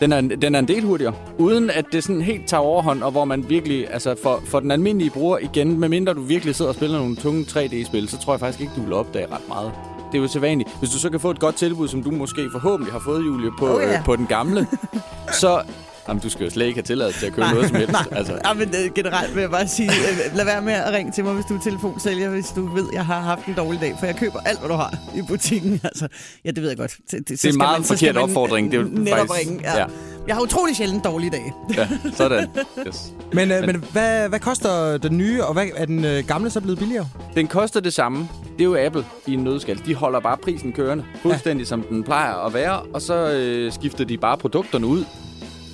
Den 0.00 0.12
er, 0.12 0.20
den 0.20 0.54
er 0.54 0.58
en 0.58 0.68
del 0.68 0.82
hurtigere, 0.84 1.14
uden 1.38 1.70
at 1.70 1.84
det 1.92 2.04
sådan 2.04 2.20
helt 2.22 2.46
tager 2.46 2.60
overhånd, 2.60 3.02
og 3.02 3.10
hvor 3.10 3.24
man 3.24 3.48
virkelig, 3.48 3.92
altså 3.92 4.16
for, 4.22 4.42
for 4.46 4.60
den 4.60 4.70
almindelige 4.70 5.10
bruger 5.10 5.38
igen, 5.38 5.80
medmindre 5.80 6.14
du 6.14 6.20
virkelig 6.20 6.54
sidder 6.54 6.68
og 6.68 6.74
spiller 6.74 6.98
nogle 6.98 7.16
tunge 7.16 7.42
3D-spil, 7.42 8.08
så 8.08 8.18
tror 8.18 8.32
jeg 8.32 8.40
faktisk 8.40 8.60
ikke, 8.60 8.72
du 8.76 8.82
vil 8.82 8.92
opdage 8.92 9.26
ret 9.26 9.48
meget. 9.48 9.72
Det 10.14 10.18
er 10.20 10.22
jo 10.22 10.28
sædvanligt. 10.28 10.76
Hvis 10.78 10.90
du 10.90 10.98
så 10.98 11.10
kan 11.10 11.20
få 11.20 11.30
et 11.30 11.40
godt 11.40 11.54
tilbud, 11.56 11.88
som 11.88 12.02
du 12.02 12.10
måske 12.10 12.48
forhåbentlig 12.52 12.92
har 12.92 12.98
fået, 13.00 13.26
Julie, 13.26 13.50
på, 13.58 13.66
Oh, 13.74 13.82
ja. 13.82 13.98
øh, 13.98 14.04
på 14.04 14.16
den 14.16 14.26
gamle, 14.26 14.66
så... 15.40 15.62
Jamen, 16.08 16.22
du 16.22 16.28
skal 16.30 16.44
jo 16.44 16.50
slet 16.50 16.66
ikke 16.66 16.76
have 16.76 16.82
tilladelse 16.84 17.18
til 17.20 17.26
at 17.26 17.32
købe 17.32 17.48
noget 17.48 17.66
som 17.68 17.76
helst. 17.76 17.92
Nej, 17.92 18.02
Altså, 18.12 18.38
ja, 18.44 18.52
men 18.54 18.68
øh, 18.68 18.94
generelt 18.94 19.34
vil 19.34 19.40
jeg 19.40 19.50
bare 19.50 19.68
sige, 19.68 19.90
øh, 19.90 20.36
lad 20.36 20.44
være 20.44 20.62
med 20.62 20.72
at 20.72 20.92
ringe 20.92 21.12
til 21.12 21.24
mig, 21.24 21.34
hvis 21.34 21.44
du 21.44 21.54
er 21.56 21.60
telefonsælger, 21.60 22.30
hvis 22.30 22.46
du 22.56 22.74
ved, 22.74 22.84
jeg 22.92 23.06
har 23.06 23.20
haft 23.20 23.46
en 23.46 23.54
dårlig 23.54 23.80
dag, 23.80 23.94
for 23.98 24.06
jeg 24.06 24.16
køber 24.16 24.38
alt, 24.46 24.58
hvad 24.58 24.68
du 24.68 24.74
har 24.74 24.94
i 25.16 25.22
butikken. 25.28 25.80
Altså, 25.94 26.08
ja, 26.44 26.50
det 26.50 26.62
ved 26.62 26.68
jeg 26.68 26.78
godt. 26.78 26.96
Det, 27.10 27.18
det, 27.18 27.28
Det 27.28 27.44
er 27.44 27.48
en 27.48 27.58
meget 27.58 27.84
forkert 27.84 28.16
opfordring. 28.16 28.70
Det 28.72 28.78
er 28.78 28.82
jo 28.82 28.88
netop 28.88 29.18
faktisk- 29.18 29.48
ringe. 29.50 29.60
Ja. 29.64 29.78
ja. 29.78 29.86
Jeg 30.26 30.34
har 30.36 30.42
utrolig 30.42 30.76
sjældent 30.76 31.04
dårlige 31.04 31.30
dage. 31.30 31.54
ja, 31.76 31.88
sådan. 32.16 32.48
Yes. 32.86 33.12
Men, 33.32 33.50
øh, 33.50 33.66
men 33.66 33.84
hvad, 33.92 34.28
hvad 34.28 34.40
koster 34.40 34.98
den 34.98 35.18
nye, 35.18 35.44
og 35.44 35.52
hvad, 35.52 35.66
er 35.76 35.84
den 35.86 36.04
øh, 36.04 36.24
gamle 36.26 36.50
så 36.50 36.60
blevet 36.60 36.78
billigere? 36.78 37.08
Den 37.34 37.46
koster 37.46 37.80
det 37.80 37.92
samme. 37.92 38.28
Det 38.58 38.60
er 38.60 38.64
jo 38.64 38.76
Apple 38.86 39.04
i 39.26 39.34
en 39.34 39.44
nødskal. 39.44 39.80
De 39.86 39.94
holder 39.94 40.20
bare 40.20 40.36
prisen 40.36 40.72
kørende, 40.72 41.04
fuldstændig 41.22 41.64
ja. 41.64 41.68
som 41.68 41.82
den 41.82 42.02
plejer 42.04 42.46
at 42.46 42.54
være, 42.54 42.80
og 42.80 43.02
så 43.02 43.14
øh, 43.32 43.72
skifter 43.72 44.04
de 44.04 44.18
bare 44.18 44.36
produkterne 44.36 44.86
ud, 44.86 45.04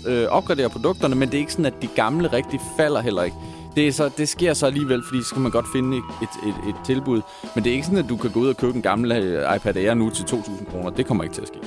øh, 0.06 0.26
opgraderer 0.28 0.68
produkterne, 0.68 1.14
men 1.14 1.28
det 1.28 1.34
er 1.34 1.38
ikke 1.38 1.52
sådan, 1.52 1.66
at 1.66 1.82
de 1.82 1.86
gamle 1.86 2.32
rigtig 2.32 2.60
falder 2.76 3.00
heller 3.00 3.22
ikke. 3.22 3.36
Det, 3.76 3.88
er 3.88 3.92
så, 3.92 4.10
det 4.18 4.28
sker 4.28 4.54
så 4.54 4.66
alligevel, 4.66 5.02
fordi 5.08 5.22
så 5.22 5.34
kan 5.34 5.42
man 5.42 5.52
godt 5.52 5.66
finde 5.72 5.96
et, 5.96 6.02
et, 6.22 6.68
et, 6.68 6.74
tilbud. 6.84 7.20
Men 7.54 7.64
det 7.64 7.70
er 7.70 7.74
ikke 7.74 7.86
sådan, 7.86 8.04
at 8.04 8.08
du 8.08 8.16
kan 8.16 8.30
gå 8.30 8.40
ud 8.40 8.48
og 8.48 8.56
købe 8.56 8.76
en 8.76 8.82
gammel 8.82 9.12
øh, 9.12 9.56
iPad 9.56 9.76
Air 9.76 9.94
nu 9.94 10.10
til 10.10 10.22
2.000 10.22 10.70
kroner. 10.70 10.90
Det 10.90 11.06
kommer 11.06 11.24
ikke 11.24 11.34
til 11.34 11.42
at 11.42 11.48
ske. 11.48 11.58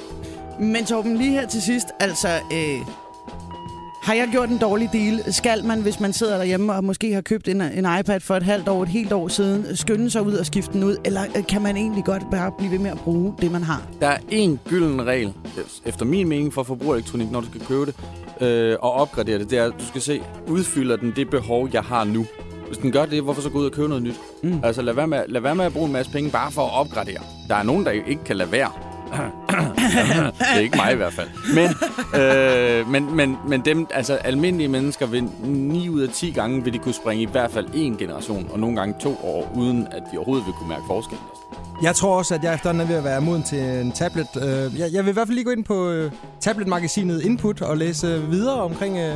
Men 0.59 0.85
Torben, 0.85 1.17
lige 1.17 1.31
her 1.31 1.47
til 1.47 1.61
sidst, 1.61 1.87
altså... 1.99 2.27
Øh, 2.53 3.02
har 4.03 4.13
jeg 4.13 4.27
gjort 4.31 4.49
en 4.49 4.57
dårlig 4.57 4.89
deal? 4.93 5.33
Skal 5.33 5.65
man, 5.65 5.81
hvis 5.81 5.99
man 5.99 6.13
sidder 6.13 6.37
derhjemme 6.37 6.73
og 6.73 6.83
måske 6.83 7.13
har 7.13 7.21
købt 7.21 7.47
en, 7.47 7.61
en 7.61 7.87
iPad 7.99 8.19
for 8.19 8.35
et 8.35 8.43
halvt 8.43 8.67
år, 8.67 8.83
et 8.83 8.89
helt 8.89 9.11
år 9.11 9.27
siden, 9.27 9.75
skynde 9.75 10.09
sig 10.09 10.21
ud 10.21 10.33
og 10.33 10.45
skifte 10.45 10.73
den 10.73 10.83
ud? 10.83 10.97
Eller 11.05 11.21
øh, 11.37 11.47
kan 11.47 11.61
man 11.61 11.77
egentlig 11.77 12.05
godt 12.05 12.23
bare 12.31 12.51
blive 12.57 12.71
ved 12.71 12.79
med 12.79 12.91
at 12.91 12.99
bruge 12.99 13.33
det, 13.41 13.51
man 13.51 13.63
har? 13.63 13.81
Der 14.01 14.07
er 14.07 14.17
en 14.29 14.59
gylden 14.69 15.05
regel, 15.05 15.33
efter 15.85 16.05
min 16.05 16.27
mening, 16.27 16.53
for 16.53 16.63
forbrugerelektronik, 16.63 17.31
når 17.31 17.41
du 17.41 17.47
skal 17.47 17.61
købe 17.65 17.85
det 17.85 17.95
øh, 18.41 18.77
og 18.79 18.91
opgradere 18.91 19.39
det. 19.39 19.49
Det 19.49 19.57
er, 19.57 19.65
at 19.65 19.73
du 19.79 19.85
skal 19.85 20.01
se, 20.01 20.21
udfylder 20.47 20.95
den 20.95 21.13
det 21.15 21.29
behov, 21.29 21.69
jeg 21.73 21.81
har 21.81 22.03
nu? 22.03 22.25
Hvis 22.67 22.77
den 22.77 22.91
gør 22.91 23.05
det, 23.05 23.23
hvorfor 23.23 23.41
så 23.41 23.49
gå 23.49 23.59
ud 23.59 23.65
og 23.65 23.71
købe 23.71 23.87
noget 23.87 24.03
nyt? 24.03 24.19
Mm. 24.43 24.59
Altså 24.63 24.81
lad 24.81 24.93
være, 24.93 25.07
med, 25.07 25.23
lad 25.27 25.41
være 25.41 25.55
med 25.55 25.65
at 25.65 25.73
bruge 25.73 25.87
en 25.87 25.93
masse 25.93 26.11
penge 26.11 26.31
bare 26.31 26.51
for 26.51 26.61
at 26.61 26.73
opgradere. 26.73 27.21
Der 27.47 27.55
er 27.55 27.63
nogen, 27.63 27.85
der 27.85 27.91
ikke 27.91 28.23
kan 28.25 28.35
lade 28.35 28.51
være. 28.51 28.71
det 29.59 30.47
er 30.55 30.59
ikke 30.59 30.77
mig 30.77 30.93
i 30.93 30.95
hvert 30.95 31.13
fald. 31.13 31.29
Men, 31.55 31.69
øh, 32.21 32.89
men, 32.89 33.15
men, 33.15 33.37
men 33.47 33.61
dem, 33.61 33.87
altså 33.91 34.13
almindelige 34.13 34.67
mennesker 34.67 35.05
vil 35.05 35.23
9 35.43 35.89
ud 35.89 36.01
af 36.01 36.09
10 36.09 36.31
gange 36.31 36.63
vil 36.63 36.73
de 36.73 36.79
kunne 36.79 36.93
springe 36.93 37.23
i 37.23 37.27
hvert 37.31 37.51
fald 37.51 37.67
en 37.73 37.97
generation, 37.97 38.49
og 38.51 38.59
nogle 38.59 38.75
gange 38.75 38.95
to 38.99 39.17
år, 39.23 39.51
uden 39.55 39.87
at 39.91 40.03
de 40.11 40.17
overhovedet 40.17 40.45
vil 40.45 40.53
kunne 40.53 40.69
mærke 40.69 40.83
forskel. 40.87 41.17
Jeg 41.81 41.95
tror 41.95 42.17
også, 42.17 42.35
at 42.35 42.43
jeg 42.43 42.53
efterhånden 42.53 42.81
er 42.83 42.87
ved 42.87 42.95
at 42.95 43.03
være 43.03 43.21
moden 43.21 43.43
til 43.43 43.59
en 43.59 43.91
tablet. 43.91 44.27
Øh, 44.35 44.79
jeg, 44.79 44.93
jeg 44.93 45.03
vil 45.03 45.09
i 45.09 45.13
hvert 45.13 45.27
fald 45.27 45.35
lige 45.35 45.45
gå 45.45 45.51
ind 45.51 45.63
på 45.63 45.89
øh, 45.89 46.11
tabletmagasinet 46.39 47.21
Input 47.21 47.61
og 47.61 47.77
læse 47.77 48.21
videre 48.29 48.61
omkring 48.61 48.97
øh, 48.97 49.15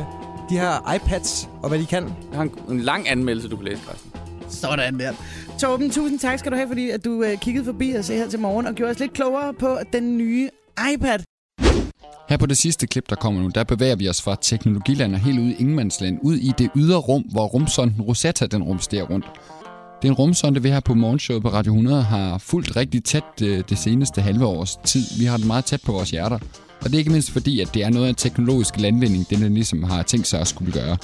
de 0.50 0.58
her 0.58 0.94
iPads 0.94 1.48
og 1.62 1.68
hvad 1.68 1.78
de 1.78 1.86
kan. 1.86 2.04
Jeg 2.04 2.36
har 2.36 2.42
en, 2.42 2.52
en 2.68 2.80
lang 2.80 3.08
anmeldelse, 3.10 3.48
du 3.48 3.56
kan 3.56 3.64
læse, 3.64 3.82
Carsten. 3.86 4.10
Sådan 4.48 4.98
der. 4.98 5.12
Torben, 5.58 5.90
tusind 5.90 6.18
tak 6.18 6.38
skal 6.38 6.52
du 6.52 6.56
have, 6.56 6.68
fordi 6.68 6.90
at 6.90 7.04
du 7.04 7.22
øh, 7.22 7.38
kiggede 7.38 7.64
forbi 7.64 7.96
os 7.96 8.08
her 8.08 8.28
til 8.28 8.38
morgen 8.38 8.66
og 8.66 8.74
gjorde 8.74 8.90
os 8.90 8.98
lidt 8.98 9.12
klogere 9.12 9.54
på 9.54 9.78
den 9.92 10.18
nye 10.18 10.48
iPad. 10.94 11.18
Her 12.28 12.36
på 12.36 12.46
det 12.46 12.58
sidste 12.58 12.86
klip, 12.86 13.10
der 13.10 13.16
kommer 13.16 13.42
nu, 13.42 13.48
der 13.54 13.64
bevæger 13.64 13.96
vi 13.96 14.08
os 14.08 14.22
fra 14.22 14.36
teknologiland 14.40 15.14
og 15.14 15.20
helt 15.20 15.38
ud 15.38 15.46
i 15.46 15.54
ingenmandsland, 15.58 16.18
ud 16.22 16.36
i 16.36 16.52
det 16.58 16.70
ydre 16.76 16.96
rum, 16.96 17.22
hvor 17.22 17.46
rumsonden 17.46 18.02
Rosetta 18.02 18.46
den 18.46 18.62
rumsterer 18.62 19.04
rundt. 19.04 19.26
Det 20.02 20.08
er 20.08 20.12
en 20.12 20.16
rumsonde, 20.16 20.62
vi 20.62 20.68
her 20.68 20.80
på 20.80 20.94
morgenshowet 20.94 21.42
på 21.42 21.48
Radio 21.48 21.72
100 21.72 22.02
har 22.02 22.38
fulgt 22.38 22.76
rigtig 22.76 23.04
tæt 23.04 23.42
øh, 23.42 23.64
det 23.68 23.78
seneste 23.78 24.22
halve 24.22 24.46
års 24.46 24.76
tid. 24.76 25.02
Vi 25.18 25.24
har 25.24 25.36
den 25.36 25.46
meget 25.46 25.64
tæt 25.64 25.80
på 25.84 25.92
vores 25.92 26.10
hjerter. 26.10 26.38
Og 26.80 26.84
det 26.84 26.94
er 26.94 26.98
ikke 26.98 27.12
mindst 27.12 27.30
fordi, 27.30 27.60
at 27.60 27.74
det 27.74 27.84
er 27.84 27.90
noget 27.90 28.06
af 28.06 28.10
en 28.10 28.14
teknologisk 28.14 28.80
landvinding, 28.80 29.30
den 29.30 29.42
den 29.42 29.54
ligesom 29.54 29.82
har 29.82 30.02
tænkt 30.02 30.26
sig 30.26 30.40
at 30.40 30.48
skulle 30.48 30.72
gøre. 30.72 30.96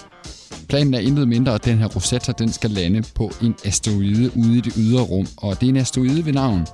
Planen 0.74 0.94
er 0.94 0.98
intet 0.98 1.28
mindre, 1.28 1.54
at 1.54 1.64
den 1.64 1.78
her 1.78 1.86
Rosetta 1.86 2.32
den 2.32 2.52
skal 2.52 2.70
lande 2.70 3.02
på 3.14 3.30
en 3.42 3.54
asteroide 3.64 4.30
ude 4.36 4.58
i 4.58 4.60
det 4.60 4.72
ydre 4.76 5.02
rum. 5.02 5.26
Og 5.36 5.60
det 5.60 5.66
er 5.66 5.70
en 5.70 5.76
asteroide 5.76 6.26
ved 6.26 6.32
navn 6.32 6.66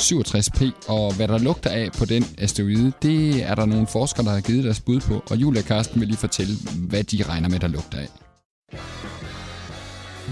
67P, 0.00 0.70
og 0.88 1.14
hvad 1.14 1.28
der 1.28 1.38
lugter 1.38 1.70
af 1.70 1.92
på 1.98 2.04
den 2.04 2.24
asteroide, 2.38 2.92
det 3.02 3.42
er 3.42 3.54
der 3.54 3.66
nogle 3.66 3.86
forskere, 3.86 4.26
der 4.26 4.32
har 4.32 4.40
givet 4.40 4.64
deres 4.64 4.80
bud 4.80 5.00
på. 5.00 5.22
Og 5.30 5.36
Julia 5.36 5.62
Karsten 5.62 6.00
vil 6.00 6.08
lige 6.08 6.18
fortælle, 6.18 6.54
hvad 6.88 7.04
de 7.04 7.22
regner 7.22 7.48
med, 7.48 7.58
der 7.58 7.68
lugter 7.68 7.98
af. 7.98 8.08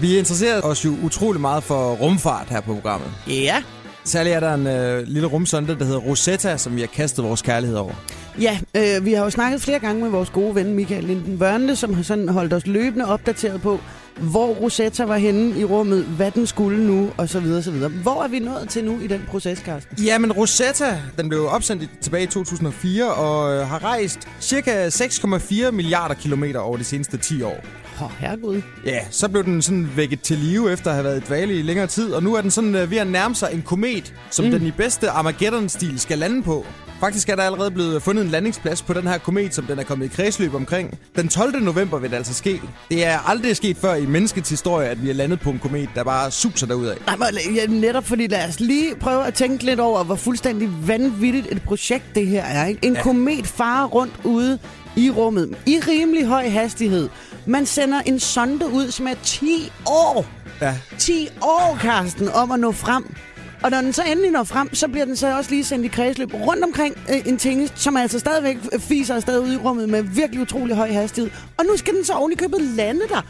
Vi 0.01 0.17
interesserer 0.17 0.61
os 0.61 0.85
jo 0.85 0.95
utrolig 1.03 1.41
meget 1.41 1.63
for 1.63 1.95
rumfart 1.95 2.49
her 2.49 2.61
på 2.61 2.73
programmet. 2.73 3.11
Ja. 3.27 3.63
Særligt 4.03 4.35
er 4.35 4.39
der 4.39 4.53
en 4.53 4.67
øh, 4.67 5.07
lille 5.07 5.27
rumsonde, 5.27 5.79
der 5.79 5.85
hedder 5.85 5.99
Rosetta, 5.99 6.57
som 6.57 6.75
vi 6.75 6.79
har 6.79 6.87
kastet 6.87 7.25
vores 7.25 7.41
kærlighed 7.41 7.77
over. 7.77 7.93
Ja, 8.41 8.59
øh, 8.75 9.05
vi 9.05 9.13
har 9.13 9.23
jo 9.23 9.29
snakket 9.29 9.61
flere 9.61 9.79
gange 9.79 10.01
med 10.01 10.09
vores 10.09 10.29
gode 10.29 10.55
ven 10.55 10.73
Michael 10.73 11.03
Linden 11.03 11.39
Børnle, 11.39 11.75
som 11.75 11.93
har 11.93 12.03
sådan 12.03 12.29
holdt 12.29 12.53
os 12.53 12.67
løbende 12.67 13.05
opdateret 13.05 13.61
på, 13.61 13.79
hvor 14.19 14.47
Rosetta 14.47 15.05
var 15.05 15.17
henne 15.17 15.59
i 15.59 15.65
rummet, 15.65 16.03
hvad 16.03 16.31
den 16.31 16.47
skulle 16.47 16.83
nu, 16.87 17.09
og 17.17 17.29
så 17.29 17.39
videre, 17.39 17.63
så 17.63 17.71
videre. 17.71 17.89
Hvor 17.89 18.23
er 18.23 18.27
vi 18.27 18.39
nået 18.39 18.69
til 18.69 18.85
nu 18.85 18.99
i 18.99 19.07
den 19.07 19.23
proces, 19.27 19.59
Carsten? 19.59 19.97
Ja, 20.03 20.17
men 20.17 20.31
Rosetta, 20.31 21.01
den 21.17 21.29
blev 21.29 21.47
opsendt 21.49 21.89
tilbage 22.01 22.23
i 22.23 22.27
2004 22.27 23.13
og 23.13 23.53
øh, 23.53 23.67
har 23.67 23.83
rejst 23.83 24.27
cirka 24.39 24.87
6,4 24.87 25.71
milliarder 25.71 26.15
kilometer 26.15 26.59
over 26.59 26.77
de 26.77 26.83
seneste 26.83 27.17
10 27.17 27.41
år. 27.41 27.65
Åh, 28.01 28.05
oh, 28.05 28.11
herregud. 28.19 28.61
Ja, 28.85 28.99
så 29.09 29.29
blev 29.29 29.43
den 29.43 29.61
sådan 29.61 29.89
vækket 29.95 30.21
til 30.21 30.37
live 30.37 30.71
efter 30.71 30.89
at 30.89 30.95
have 30.95 31.03
været 31.03 31.17
i 31.17 31.25
dvale 31.27 31.59
i 31.59 31.61
længere 31.61 31.87
tid, 31.87 32.13
og 32.13 32.23
nu 32.23 32.35
er 32.35 32.41
den 32.41 32.51
sådan 32.51 32.75
øh, 32.75 32.91
ved 32.91 32.97
at 32.97 33.07
nærme 33.07 33.35
sig 33.35 33.49
en 33.53 33.61
komet, 33.61 34.13
som 34.29 34.45
mm. 34.45 34.51
den 34.51 34.65
i 34.65 34.71
bedste 34.71 35.09
Armageddon-stil 35.09 35.99
skal 35.99 36.17
lande 36.17 36.43
på. 36.43 36.65
Faktisk 36.99 37.29
er 37.29 37.35
der 37.35 37.43
allerede 37.43 37.71
blevet 37.71 38.03
fundet 38.03 38.23
en 38.25 38.31
landingsplads 38.31 38.81
på 38.81 38.93
den 38.93 39.07
her 39.07 39.17
komet, 39.17 39.53
som 39.53 39.65
den 39.65 39.79
er 39.79 39.83
kommet 39.83 40.05
i 40.05 40.09
kredsløb 40.09 40.53
omkring. 40.53 40.99
Den 41.15 41.27
12. 41.27 41.63
november 41.63 41.99
vil 41.99 42.09
det 42.09 42.17
altså 42.17 42.33
ske. 42.33 42.61
Det 42.89 43.05
er 43.05 43.29
aldrig 43.29 43.55
sket 43.55 43.77
før 43.77 43.93
i 43.93 44.05
menneskets 44.05 44.49
historie, 44.49 44.89
at 44.89 45.03
vi 45.03 45.09
er 45.09 45.13
landet 45.13 45.39
på 45.39 45.49
en 45.49 45.59
komet, 45.59 45.89
der 45.95 46.03
bare 46.03 46.31
suser 46.31 46.67
derudad. 46.67 46.95
Nej, 47.05 47.15
men, 47.15 47.55
ja, 47.55 47.65
netop 47.65 48.05
fordi 48.05 48.27
lad 48.27 48.49
os 48.49 48.59
lige 48.59 48.95
prøve 48.95 49.25
at 49.27 49.33
tænke 49.33 49.63
lidt 49.63 49.79
over, 49.79 50.03
hvor 50.03 50.15
fuldstændig 50.15 50.69
vanvittigt 50.87 51.47
et 51.51 51.61
projekt 51.61 52.05
det 52.15 52.27
her 52.27 52.43
er. 52.43 52.65
Ikke? 52.65 52.85
En 52.85 52.93
ja. 52.93 53.03
komet 53.03 53.47
farer 53.47 53.87
rundt 53.87 54.13
ude 54.23 54.59
i 54.95 55.09
rummet 55.09 55.57
i 55.65 55.79
rimelig 55.87 56.25
høj 56.25 56.49
hastighed. 56.49 57.09
Man 57.45 57.65
sender 57.65 58.01
en 58.05 58.19
sonde 58.19 58.69
ud, 58.69 58.91
som 58.91 59.07
er 59.07 59.13
10 59.23 59.71
år 59.87 60.25
Ja. 60.61 60.75
10 60.99 61.27
år, 61.41 61.77
Karsten, 61.81 62.29
om 62.29 62.51
at 62.51 62.59
nå 62.59 62.71
frem. 62.71 63.15
Og 63.63 63.71
når 63.71 63.81
den 63.81 63.93
så 63.93 64.03
endelig 64.03 64.31
når 64.31 64.43
frem, 64.43 64.75
så 64.75 64.87
bliver 64.87 65.05
den 65.05 65.15
så 65.15 65.37
også 65.37 65.49
lige 65.51 65.63
sendt 65.63 65.85
i 65.85 65.87
kredsløb 65.87 66.33
rundt 66.33 66.63
omkring 66.63 66.95
øh, 67.09 67.15
en 67.25 67.37
ting, 67.37 67.69
som 67.75 67.97
altså 67.97 68.19
stadigvæk 68.19 68.57
fiser 68.79 69.15
afsted 69.15 69.39
ude 69.39 69.53
i 69.53 69.57
rummet 69.57 69.89
med 69.89 70.03
virkelig 70.03 70.41
utrolig 70.41 70.75
høj 70.75 70.91
hastighed. 70.91 71.31
Og 71.57 71.65
nu 71.65 71.77
skal 71.77 71.93
den 71.95 72.05
så 72.05 72.13
oven 72.13 72.31
i 72.31 72.35
købet 72.35 72.61
lande 72.61 73.01
der. 73.09 73.21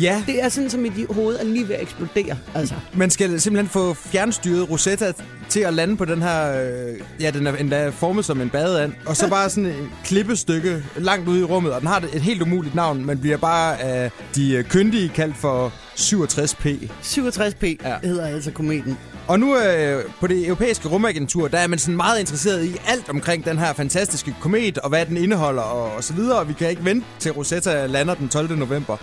Ja, 0.00 0.22
Det 0.26 0.42
er 0.42 0.48
sådan, 0.48 0.70
som 0.70 0.80
mit 0.80 0.92
hoved 1.10 1.36
er 1.40 1.44
lige 1.44 1.68
ved 1.68 1.74
at 1.74 1.82
eksplodere. 1.82 2.36
Altså. 2.54 2.74
man 2.94 3.10
skal 3.10 3.40
simpelthen 3.40 3.68
få 3.68 3.94
fjernstyret 3.94 4.70
Rosetta 4.70 5.12
til 5.48 5.60
at 5.60 5.74
lande 5.74 5.96
på 5.96 6.04
den 6.04 6.22
her... 6.22 6.62
Øh, 6.62 7.00
ja, 7.20 7.30
den 7.30 7.46
er 7.46 7.56
endda 7.56 7.88
formet 7.88 8.24
som 8.24 8.40
en 8.40 8.50
badeand. 8.50 8.92
Og 9.06 9.16
så 9.16 9.28
bare 9.28 9.50
sådan 9.50 9.66
et 9.66 9.88
klippestykke 10.04 10.82
langt 10.96 11.28
ude 11.28 11.40
i 11.40 11.44
rummet. 11.44 11.72
Og 11.72 11.80
den 11.80 11.88
har 11.88 12.02
et 12.14 12.22
helt 12.22 12.42
umuligt 12.42 12.74
navn. 12.74 13.06
Man 13.06 13.18
bliver 13.18 13.36
bare 13.36 13.80
af 13.80 14.10
de 14.34 14.52
øh, 14.54 14.64
kyndige 14.64 15.08
kaldt 15.08 15.36
for 15.36 15.72
67P. 15.96 16.66
67P 17.02 17.66
Ja. 17.82 17.88
ja. 17.88 17.96
hedder 18.02 18.26
altså 18.26 18.50
kometen. 18.50 18.98
Og 19.28 19.40
nu 19.40 19.56
øh, 19.58 20.04
på 20.20 20.26
det 20.26 20.46
europæiske 20.46 20.88
rumagentur, 20.88 21.48
der 21.48 21.58
er 21.58 21.66
man 21.66 21.78
sådan 21.78 21.96
meget 21.96 22.20
interesseret 22.20 22.64
i 22.64 22.76
alt 22.86 23.08
omkring 23.08 23.44
den 23.44 23.58
her 23.58 23.72
fantastiske 23.72 24.34
komet, 24.40 24.78
og 24.78 24.88
hvad 24.88 25.06
den 25.06 25.16
indeholder, 25.16 25.62
og, 25.62 25.92
og 25.92 26.04
så 26.04 26.14
videre. 26.14 26.38
Og 26.38 26.48
vi 26.48 26.52
kan 26.52 26.70
ikke 26.70 26.84
vente 26.84 27.06
til 27.18 27.32
Rosetta 27.32 27.86
lander 27.86 28.14
den 28.14 28.28
12. 28.28 28.58
november. 28.58 28.96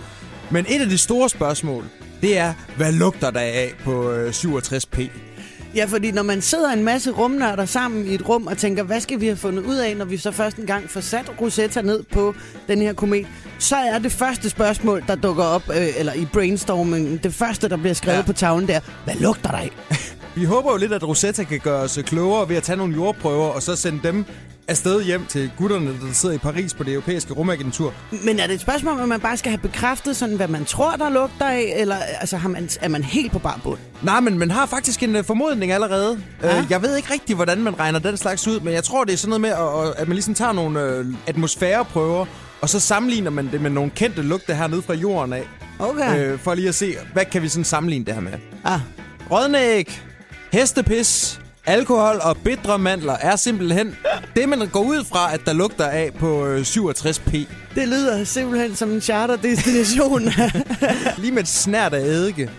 Men 0.50 0.66
et 0.68 0.80
af 0.80 0.88
de 0.88 0.98
store 0.98 1.28
spørgsmål, 1.28 1.84
det 2.22 2.38
er, 2.38 2.54
hvad 2.76 2.92
lugter 2.92 3.30
der 3.30 3.40
af 3.40 3.74
på 3.84 4.10
øh, 4.10 4.30
67P? 4.30 5.27
Ja, 5.74 5.84
fordi 5.84 6.10
når 6.10 6.22
man 6.22 6.42
sidder 6.42 6.70
en 6.72 6.84
masse 6.84 7.10
rumnørder 7.10 7.64
sammen 7.64 8.06
i 8.06 8.14
et 8.14 8.28
rum 8.28 8.46
og 8.46 8.58
tænker, 8.58 8.82
hvad 8.82 9.00
skal 9.00 9.20
vi 9.20 9.26
have 9.26 9.36
fundet 9.36 9.64
ud 9.64 9.76
af, 9.76 9.96
når 9.96 10.04
vi 10.04 10.16
så 10.16 10.30
først 10.32 10.56
en 10.56 10.66
gang 10.66 10.90
får 10.90 11.00
sat 11.00 11.32
Rosetta 11.40 11.82
ned 11.82 12.02
på 12.12 12.34
den 12.68 12.82
her 12.82 12.92
komet, 12.92 13.26
så 13.58 13.76
er 13.76 13.98
det 13.98 14.12
første 14.12 14.50
spørgsmål, 14.50 15.04
der 15.06 15.14
dukker 15.14 15.44
op, 15.44 15.62
øh, 15.70 15.86
eller 15.98 16.12
i 16.12 16.26
brainstorming, 16.32 17.22
det 17.22 17.34
første, 17.34 17.68
der 17.68 17.76
bliver 17.76 17.94
skrevet 17.94 18.18
Ja. 18.18 18.22
på 18.22 18.32
tavlen 18.32 18.68
der, 18.68 18.80
hvad 19.04 19.14
lugter 19.14 19.50
der 19.50 19.58
af? 19.58 19.70
Vi 20.36 20.44
håber 20.44 20.70
jo 20.72 20.76
lidt, 20.76 20.92
at 20.92 21.08
Rosetta 21.08 21.44
kan 21.44 21.60
gøre 21.60 21.80
os 21.82 21.98
klogere 22.06 22.48
ved 22.48 22.56
at 22.56 22.62
tage 22.62 22.76
nogle 22.76 22.94
jordprøver, 22.94 23.46
og 23.48 23.62
så 23.62 23.76
sende 23.76 24.00
dem 24.02 24.24
afsted 24.68 25.02
hjem 25.02 25.26
til 25.26 25.50
gutterne, 25.56 25.86
der 25.86 26.12
sidder 26.12 26.34
i 26.34 26.38
Paris 26.38 26.74
på 26.74 26.84
det 26.84 26.92
europæiske 26.92 27.32
rumagentur. 27.32 27.94
Men 28.24 28.40
er 28.40 28.46
det 28.46 28.54
et 28.54 28.60
spørgsmål, 28.60 29.00
om 29.00 29.08
man 29.08 29.20
bare 29.20 29.36
skal 29.36 29.50
have 29.50 29.58
bekræftet, 29.58 30.16
sådan, 30.16 30.36
hvad 30.36 30.48
man 30.48 30.64
tror, 30.64 30.96
der 30.96 31.08
lugter 31.08 31.46
af, 31.46 31.74
eller 31.76 31.96
altså, 31.96 32.36
har 32.36 32.48
man, 32.48 32.68
er 32.80 32.88
man 32.88 33.04
helt 33.04 33.32
på 33.32 33.38
bar 33.38 33.60
bund? 33.64 33.78
Nej, 34.02 34.20
men 34.20 34.38
man 34.38 34.50
har 34.50 34.66
faktisk 34.66 35.02
en 35.02 35.16
uh, 35.16 35.24
formodning 35.24 35.72
allerede. 35.72 36.22
Ja. 36.42 36.54
Ja. 36.54 36.62
Uh, 36.62 36.70
jeg 36.70 36.82
ved 36.82 36.96
ikke 36.96 37.12
rigtig, 37.12 37.36
hvordan 37.36 37.62
man 37.62 37.78
regner 37.78 37.98
den 37.98 38.16
slags 38.16 38.48
ud, 38.48 38.60
men 38.60 38.74
jeg 38.74 38.84
tror, 38.84 39.04
det 39.04 39.12
er 39.12 39.16
sådan 39.16 39.28
noget 39.28 39.40
med, 39.40 39.50
at, 39.50 40.02
at 40.02 40.08
man 40.08 40.14
ligesom 40.14 40.34
tager 40.34 40.52
nogle 40.52 41.00
uh, 41.00 41.06
atmosfæreprøver, 41.26 42.26
og 42.60 42.68
så 42.68 42.80
sammenligner 42.80 43.30
man 43.30 43.48
det 43.52 43.60
med 43.60 43.70
nogle 43.70 43.90
kendte 43.90 44.22
lugte 44.22 44.54
hernede 44.54 44.82
fra 44.82 44.94
jorden 44.94 45.32
af. 45.32 45.48
Okay. 45.78 46.32
Uh, 46.32 46.40
for 46.40 46.54
lige 46.54 46.68
at 46.68 46.74
se, 46.74 46.94
hvad 47.12 47.24
kan 47.24 47.42
vi 47.42 47.48
sådan 47.48 47.64
sammenligne 47.64 48.04
det 48.04 48.14
her 48.14 48.20
med. 48.20 48.32
Ah, 48.64 48.80
Rødnæg, 49.30 50.02
hestepis, 50.52 51.40
alkohol 51.68 52.20
og 52.22 52.36
bitre 52.36 52.78
mandler 52.78 53.16
er 53.20 53.36
simpelthen 53.36 53.96
det, 54.36 54.48
man 54.48 54.68
går 54.68 54.80
ud 54.80 55.04
fra, 55.04 55.34
at 55.34 55.40
der 55.46 55.52
lugter 55.52 55.86
af 55.86 56.12
på 56.18 56.46
øh, 56.46 56.60
67p. 56.60 57.30
det 57.74 57.88
lyder 57.88 58.24
simpelthen 58.24 58.76
som 58.76 58.90
en 58.90 59.00
charterdestination. 59.00 60.22
Lige 61.18 61.32
med 61.32 61.42
et 61.42 61.48
snært 61.48 61.94
af 61.94 62.00
eddike. 62.00 62.50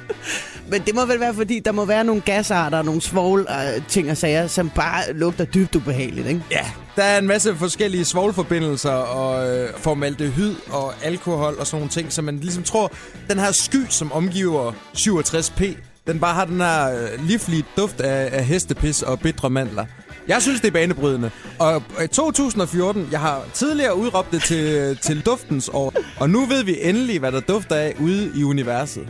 Men 0.68 0.82
det 0.82 0.96
må 0.96 1.06
vel 1.06 1.20
være, 1.20 1.34
fordi 1.34 1.60
der 1.60 1.72
må 1.72 1.86
være 1.86 2.04
nogle 2.04 2.22
gasarter, 2.22 2.82
nogle 2.82 3.02
svovl 3.02 3.48
øh, 3.50 3.82
ting 3.88 4.12
og 4.12 4.18
sager, 4.18 4.48
som 4.48 4.70
bare 4.70 5.14
lugter 5.14 5.46
dybt 5.46 5.76
ubehageligt, 5.76 6.28
ikke? 6.28 6.42
Ja, 6.52 6.66
der 6.96 7.04
er 7.04 7.18
en 7.18 7.28
masse 7.28 7.56
forskellige 7.56 8.06
svovlforbindelser 8.06 8.92
og 8.92 9.50
øh, 9.50 9.70
formaldehyd 9.78 10.56
og 10.70 10.94
alkohol 11.04 11.56
og 11.60 11.68
sådan 11.68 11.80
nogle 11.80 11.90
ting, 11.92 12.14
så 12.14 12.22
man 12.22 12.40
ligesom 12.40 12.64
tror, 12.64 12.92
den 13.30 13.40
her 13.40 13.52
sky, 13.52 13.86
som 13.90 14.12
omgiver 14.12 14.72
67p, 14.98 15.76
den 16.10 16.20
bare 16.20 16.34
har 16.34 16.46
den 16.46 16.62
her 16.62 16.92
øh, 17.04 17.28
livlige 17.28 17.66
duft 17.78 18.02
af, 18.02 18.30
af 18.40 18.46
hestepis 18.46 19.02
og 19.02 19.20
bitre 19.20 19.50
mandler. 19.50 19.86
Jeg 20.28 20.42
synes, 20.42 20.62
det 20.62 20.68
er 20.68 20.72
banebrydende. 20.72 21.32
Og 21.60 21.84
i 22.04 22.08
2014, 22.08 23.08
jeg 23.12 23.20
har 23.20 23.42
tidligere 23.54 23.96
udråbt 23.98 24.32
det 24.32 24.44
til, 24.44 24.98
til 25.02 25.22
duftens 25.22 25.70
år, 25.74 25.94
og 26.20 26.30
nu 26.30 26.46
ved 26.46 26.64
vi 26.64 26.78
endelig, 26.82 27.20
hvad 27.20 27.32
der 27.32 27.40
dufter 27.40 27.76
af 27.76 27.96
ude 28.00 28.32
i 28.36 28.44
universet. 28.44 29.08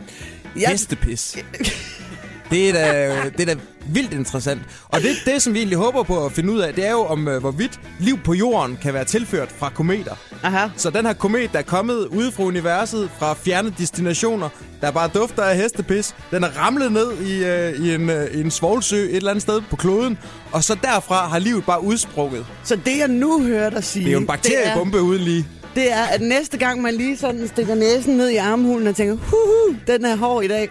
Jeg- 0.60 0.70
Hestepis. 0.70 1.36
Det 2.50 2.68
er 2.68 2.72
da, 2.72 3.14
det 3.38 3.48
er 3.48 3.54
da 3.54 3.60
vildt 3.86 4.12
interessant. 4.12 4.60
Og 4.88 5.00
det, 5.00 5.10
det, 5.24 5.42
som 5.42 5.54
vi 5.54 5.58
egentlig 5.58 5.78
håber 5.78 6.02
på 6.02 6.24
at 6.26 6.32
finde 6.32 6.52
ud 6.52 6.58
af, 6.58 6.74
det 6.74 6.86
er 6.86 6.90
jo, 6.90 7.00
om 7.00 7.28
øh, 7.28 7.40
hvorvidt 7.40 7.80
liv 7.98 8.18
på 8.24 8.34
jorden 8.34 8.78
kan 8.82 8.94
være 8.94 9.04
tilført 9.04 9.52
fra 9.58 9.70
kometer. 9.74 10.14
Aha. 10.42 10.68
Så 10.76 10.90
den 10.90 11.06
her 11.06 11.12
komet, 11.12 11.52
der 11.52 11.58
er 11.58 11.62
kommet 11.62 12.06
ude 12.06 12.32
fra 12.32 12.42
universet, 12.42 13.10
fra 13.18 13.34
fjerne 13.34 13.74
destinationer, 13.78 14.48
der 14.80 14.90
bare 14.90 15.08
dufter 15.14 15.42
af 15.42 15.56
hestepis, 15.56 16.14
den 16.30 16.44
er 16.44 16.48
ramlet 16.48 16.92
ned 16.92 17.12
i, 17.26 17.44
øh, 17.44 17.86
i, 17.86 17.94
en, 17.94 18.10
øh, 18.10 18.34
i 18.34 18.40
en 18.40 18.50
svovlsø 18.50 18.96
et 18.96 19.16
eller 19.16 19.30
andet 19.30 19.42
sted 19.42 19.60
på 19.70 19.76
kloden, 19.76 20.18
og 20.52 20.64
så 20.64 20.76
derfra 20.82 21.28
har 21.28 21.38
livet 21.38 21.64
bare 21.64 21.84
udsprunget. 21.84 22.46
Så 22.64 22.76
det, 22.76 22.98
jeg 22.98 23.08
nu 23.08 23.42
hører 23.42 23.70
dig 23.70 23.84
sige... 23.84 24.04
Det 24.04 24.08
er 24.08 24.12
jo 24.12 24.18
en 24.18 24.26
bakteriebombe 24.26 25.02
uden 25.02 25.22
lige. 25.22 25.46
det 25.74 25.92
er, 25.92 26.02
at 26.02 26.20
næste 26.20 26.58
gang 26.58 26.82
man 26.82 26.94
lige 26.94 27.16
sådan 27.16 27.48
stikker 27.48 27.74
næsen 27.74 28.16
ned 28.16 28.28
i 28.28 28.36
armhulen 28.36 28.86
og 28.86 28.96
tænker, 28.96 29.14
huhu, 29.14 29.76
den 29.86 30.04
er 30.04 30.16
hård 30.16 30.44
i 30.44 30.48
dag, 30.48 30.68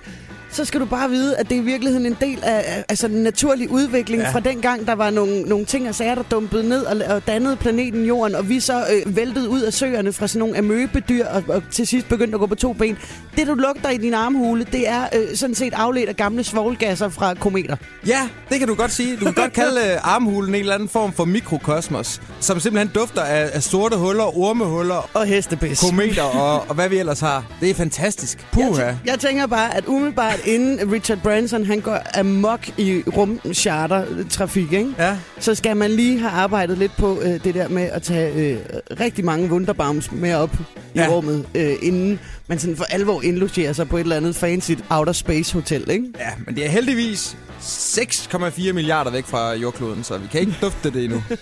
så 0.51 0.65
skal 0.65 0.79
du 0.79 0.85
bare 0.85 1.09
vide, 1.09 1.37
at 1.37 1.49
det 1.49 1.57
er 1.57 1.61
i 1.61 1.63
virkeligheden 1.63 2.05
en 2.05 2.17
del 2.21 2.39
af, 2.43 2.83
altså 2.89 3.07
den 3.07 3.23
naturlige 3.23 3.69
udvikling 3.71 4.21
Ja. 4.21 4.29
fra 4.29 4.39
den 4.39 4.61
gang, 4.61 4.87
der 4.87 4.93
var 4.95 5.09
nogle, 5.09 5.41
nogle 5.41 5.65
ting 5.65 5.89
og 5.89 5.95
sager, 5.95 6.15
der 6.15 6.23
dumpede 6.31 6.69
ned 6.69 6.81
og, 6.83 7.15
og 7.15 7.27
dannede 7.27 7.55
planeten 7.55 8.05
Jorden, 8.05 8.35
og 8.35 8.49
vi 8.49 8.59
så 8.59 8.79
øh, 8.79 9.15
væltede 9.15 9.49
ud 9.49 9.61
af 9.61 9.73
søerne 9.73 10.13
fra 10.13 10.27
sådan 10.27 10.39
nogle 10.39 10.57
amøbedyr 10.57 11.25
og, 11.25 11.43
og 11.47 11.63
til 11.71 11.87
sidst 11.87 12.09
begyndte 12.09 12.33
at 12.35 12.39
gå 12.39 12.45
på 12.45 12.55
to 12.55 12.73
ben. 12.73 12.97
Det, 13.37 13.47
du 13.47 13.53
lugter 13.53 13.89
i 13.89 13.97
din 13.97 14.13
armhule, 14.13 14.65
det 14.71 14.89
er 14.89 15.01
øh, 15.15 15.35
sådan 15.37 15.55
set 15.55 15.73
afledt 15.73 16.09
af 16.09 16.15
gamle 16.15 16.43
svovlgasser 16.43 17.09
fra 17.09 17.33
kometer. 17.33 17.75
Ja, 18.07 18.29
det 18.49 18.59
kan 18.59 18.67
du 18.67 18.75
godt 18.75 18.91
sige. 18.91 19.15
Du 19.15 19.25
kan 19.25 19.33
godt 19.33 19.53
kalde 19.53 19.79
øh, 19.93 19.97
armhulen 20.15 20.55
en 20.55 20.59
eller 20.59 20.73
anden 20.73 20.89
form 20.89 21.13
for 21.13 21.25
mikrokosmos, 21.25 22.21
som 22.39 22.59
simpelthen 22.59 22.91
dufter 22.95 23.21
af, 23.21 23.49
af 23.53 23.63
sorte 23.63 23.97
huller, 23.97 24.37
ormehuller, 24.37 25.09
Og 25.13 25.25
hestepis. 25.25 25.79
kometer 25.89 26.23
og, 26.23 26.65
og 26.69 26.75
hvad 26.75 26.89
vi 26.89 26.97
ellers 26.97 27.19
har. 27.19 27.43
Det 27.61 27.69
er 27.69 27.73
fantastisk. 27.73 28.45
Puha. 28.51 28.83
Jeg, 28.83 28.97
jeg 29.05 29.19
tænker 29.19 29.45
bare, 29.47 29.75
at 29.77 29.83
umiddelbart 29.87 30.38
inden 30.45 30.91
Richard 30.91 31.17
Branson 31.23 31.65
han 31.65 31.79
går 31.79 32.19
amok 32.19 32.67
i 32.77 33.03
rumcharter-trafik, 33.17 34.73
ikke? 34.73 34.89
Ja. 34.99 35.17
så 35.39 35.55
skal 35.55 35.77
man 35.77 35.91
lige 35.91 36.19
have 36.19 36.31
arbejdet 36.31 36.77
lidt 36.77 36.91
på 36.97 37.21
øh, 37.21 37.43
det 37.43 37.55
der 37.55 37.67
med 37.67 37.83
at 37.83 38.01
tage 38.01 38.33
øh, 38.33 38.57
rigtig 38.99 39.25
mange 39.25 39.49
Wunderbaums 39.51 40.11
med 40.11 40.33
op 40.33 40.53
i 40.53 40.99
Ja. 40.99 41.07
rummet, 41.09 41.45
øh, 41.55 41.73
inden 41.81 42.19
man 42.47 42.59
sådan 42.59 42.75
for 42.77 42.83
alvor 42.89 43.21
indlogerer 43.21 43.73
sig 43.73 43.89
på 43.89 43.97
et 43.97 44.01
eller 44.01 44.15
andet 44.15 44.35
fancy 44.35 44.71
outer 44.89 45.13
space 45.13 45.53
hotel, 45.53 45.89
ikke? 45.89 46.05
Ja, 46.19 46.29
men 46.45 46.55
det 46.55 46.65
er 46.65 46.69
heldigvis 46.69 47.37
6,4 47.61 48.71
milliarder 48.73 49.11
væk 49.11 49.25
fra 49.25 49.53
jordkloden, 49.53 50.03
så 50.03 50.17
vi 50.17 50.27
kan 50.31 50.39
ikke 50.39 50.53
dufte 50.61 50.91
det 50.91 51.03
endnu. 51.03 51.23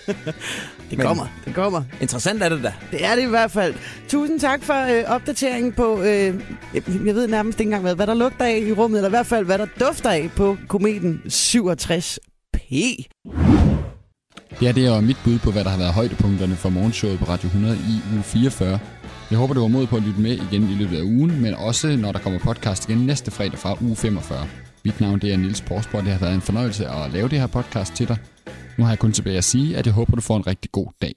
Det 0.90 0.98
Men- 0.98 1.06
kommer, 1.06 1.26
det 1.44 1.54
kommer. 1.54 1.82
Interessant 2.00 2.42
er 2.42 2.48
det 2.48 2.62
da. 2.62 2.72
Det 2.90 3.04
er 3.04 3.14
det 3.14 3.22
i 3.22 3.26
hvert 3.26 3.50
fald. 3.50 3.74
Tusind 4.08 4.40
tak 4.40 4.62
for 4.62 4.98
øh, 4.98 5.04
opdateringen 5.14 5.72
på, 5.72 6.00
øh, 6.02 6.06
jeg, 6.74 6.82
jeg 7.06 7.14
ved 7.14 7.26
nærmest 7.28 7.60
ikke 7.60 7.68
engang, 7.68 7.82
hvad, 7.82 7.94
hvad 7.94 8.06
der 8.06 8.14
lugter 8.14 8.44
af 8.44 8.62
i 8.68 8.72
rummet, 8.72 8.98
eller 8.98 9.08
i 9.08 9.10
hvert 9.10 9.26
fald, 9.26 9.44
hvad 9.44 9.58
der 9.58 9.66
dufter 9.86 10.10
af 10.10 10.30
på 10.36 10.56
kometen 10.68 11.22
67P. 11.26 12.72
Ja, 14.62 14.72
det 14.72 14.86
er 14.86 15.00
mit 15.00 15.16
bud 15.24 15.38
på, 15.38 15.50
hvad 15.50 15.64
der 15.64 15.70
har 15.70 15.78
været 15.78 15.92
højdepunkterne 15.94 16.56
for 16.56 16.68
morgenshowet 16.68 17.18
på 17.18 17.24
Radio 17.24 17.46
100 17.46 17.76
i 17.76 18.14
uge 18.14 18.22
44. 18.22 18.78
Jeg 19.30 19.38
håber, 19.38 19.54
du 19.54 19.60
var 19.60 19.68
mod 19.68 19.86
på 19.86 19.96
at 19.96 20.02
lytte 20.02 20.20
med 20.20 20.30
igen 20.32 20.62
i 20.70 20.74
løbet 20.74 20.96
af 20.98 21.02
ugen, 21.02 21.40
men 21.42 21.54
også 21.54 21.96
når 21.96 22.12
der 22.12 22.18
kommer 22.18 22.38
podcast 22.38 22.88
igen 22.88 22.98
næste 22.98 23.30
fredag 23.30 23.58
fra 23.58 23.76
uge 23.80 23.96
45. 23.96 24.46
Mit 24.84 25.00
navn 25.00 25.18
det 25.18 25.32
er 25.32 25.36
Nils 25.36 25.60
Porsborg. 25.60 26.04
Det 26.04 26.12
har 26.12 26.18
været 26.18 26.34
en 26.34 26.40
fornøjelse 26.40 26.86
at 26.88 27.12
lave 27.12 27.28
det 27.28 27.40
her 27.40 27.46
podcast 27.46 27.94
til 27.94 28.08
dig. 28.08 28.16
Nu 28.78 28.84
har 28.84 28.90
jeg 28.90 28.98
kun 28.98 29.12
tilbage 29.12 29.38
at 29.38 29.44
sige, 29.44 29.76
at 29.76 29.86
jeg 29.86 29.94
håber, 29.94 30.16
du 30.16 30.20
får 30.20 30.36
en 30.36 30.46
rigtig 30.46 30.72
god 30.72 30.86
dag. 31.02 31.14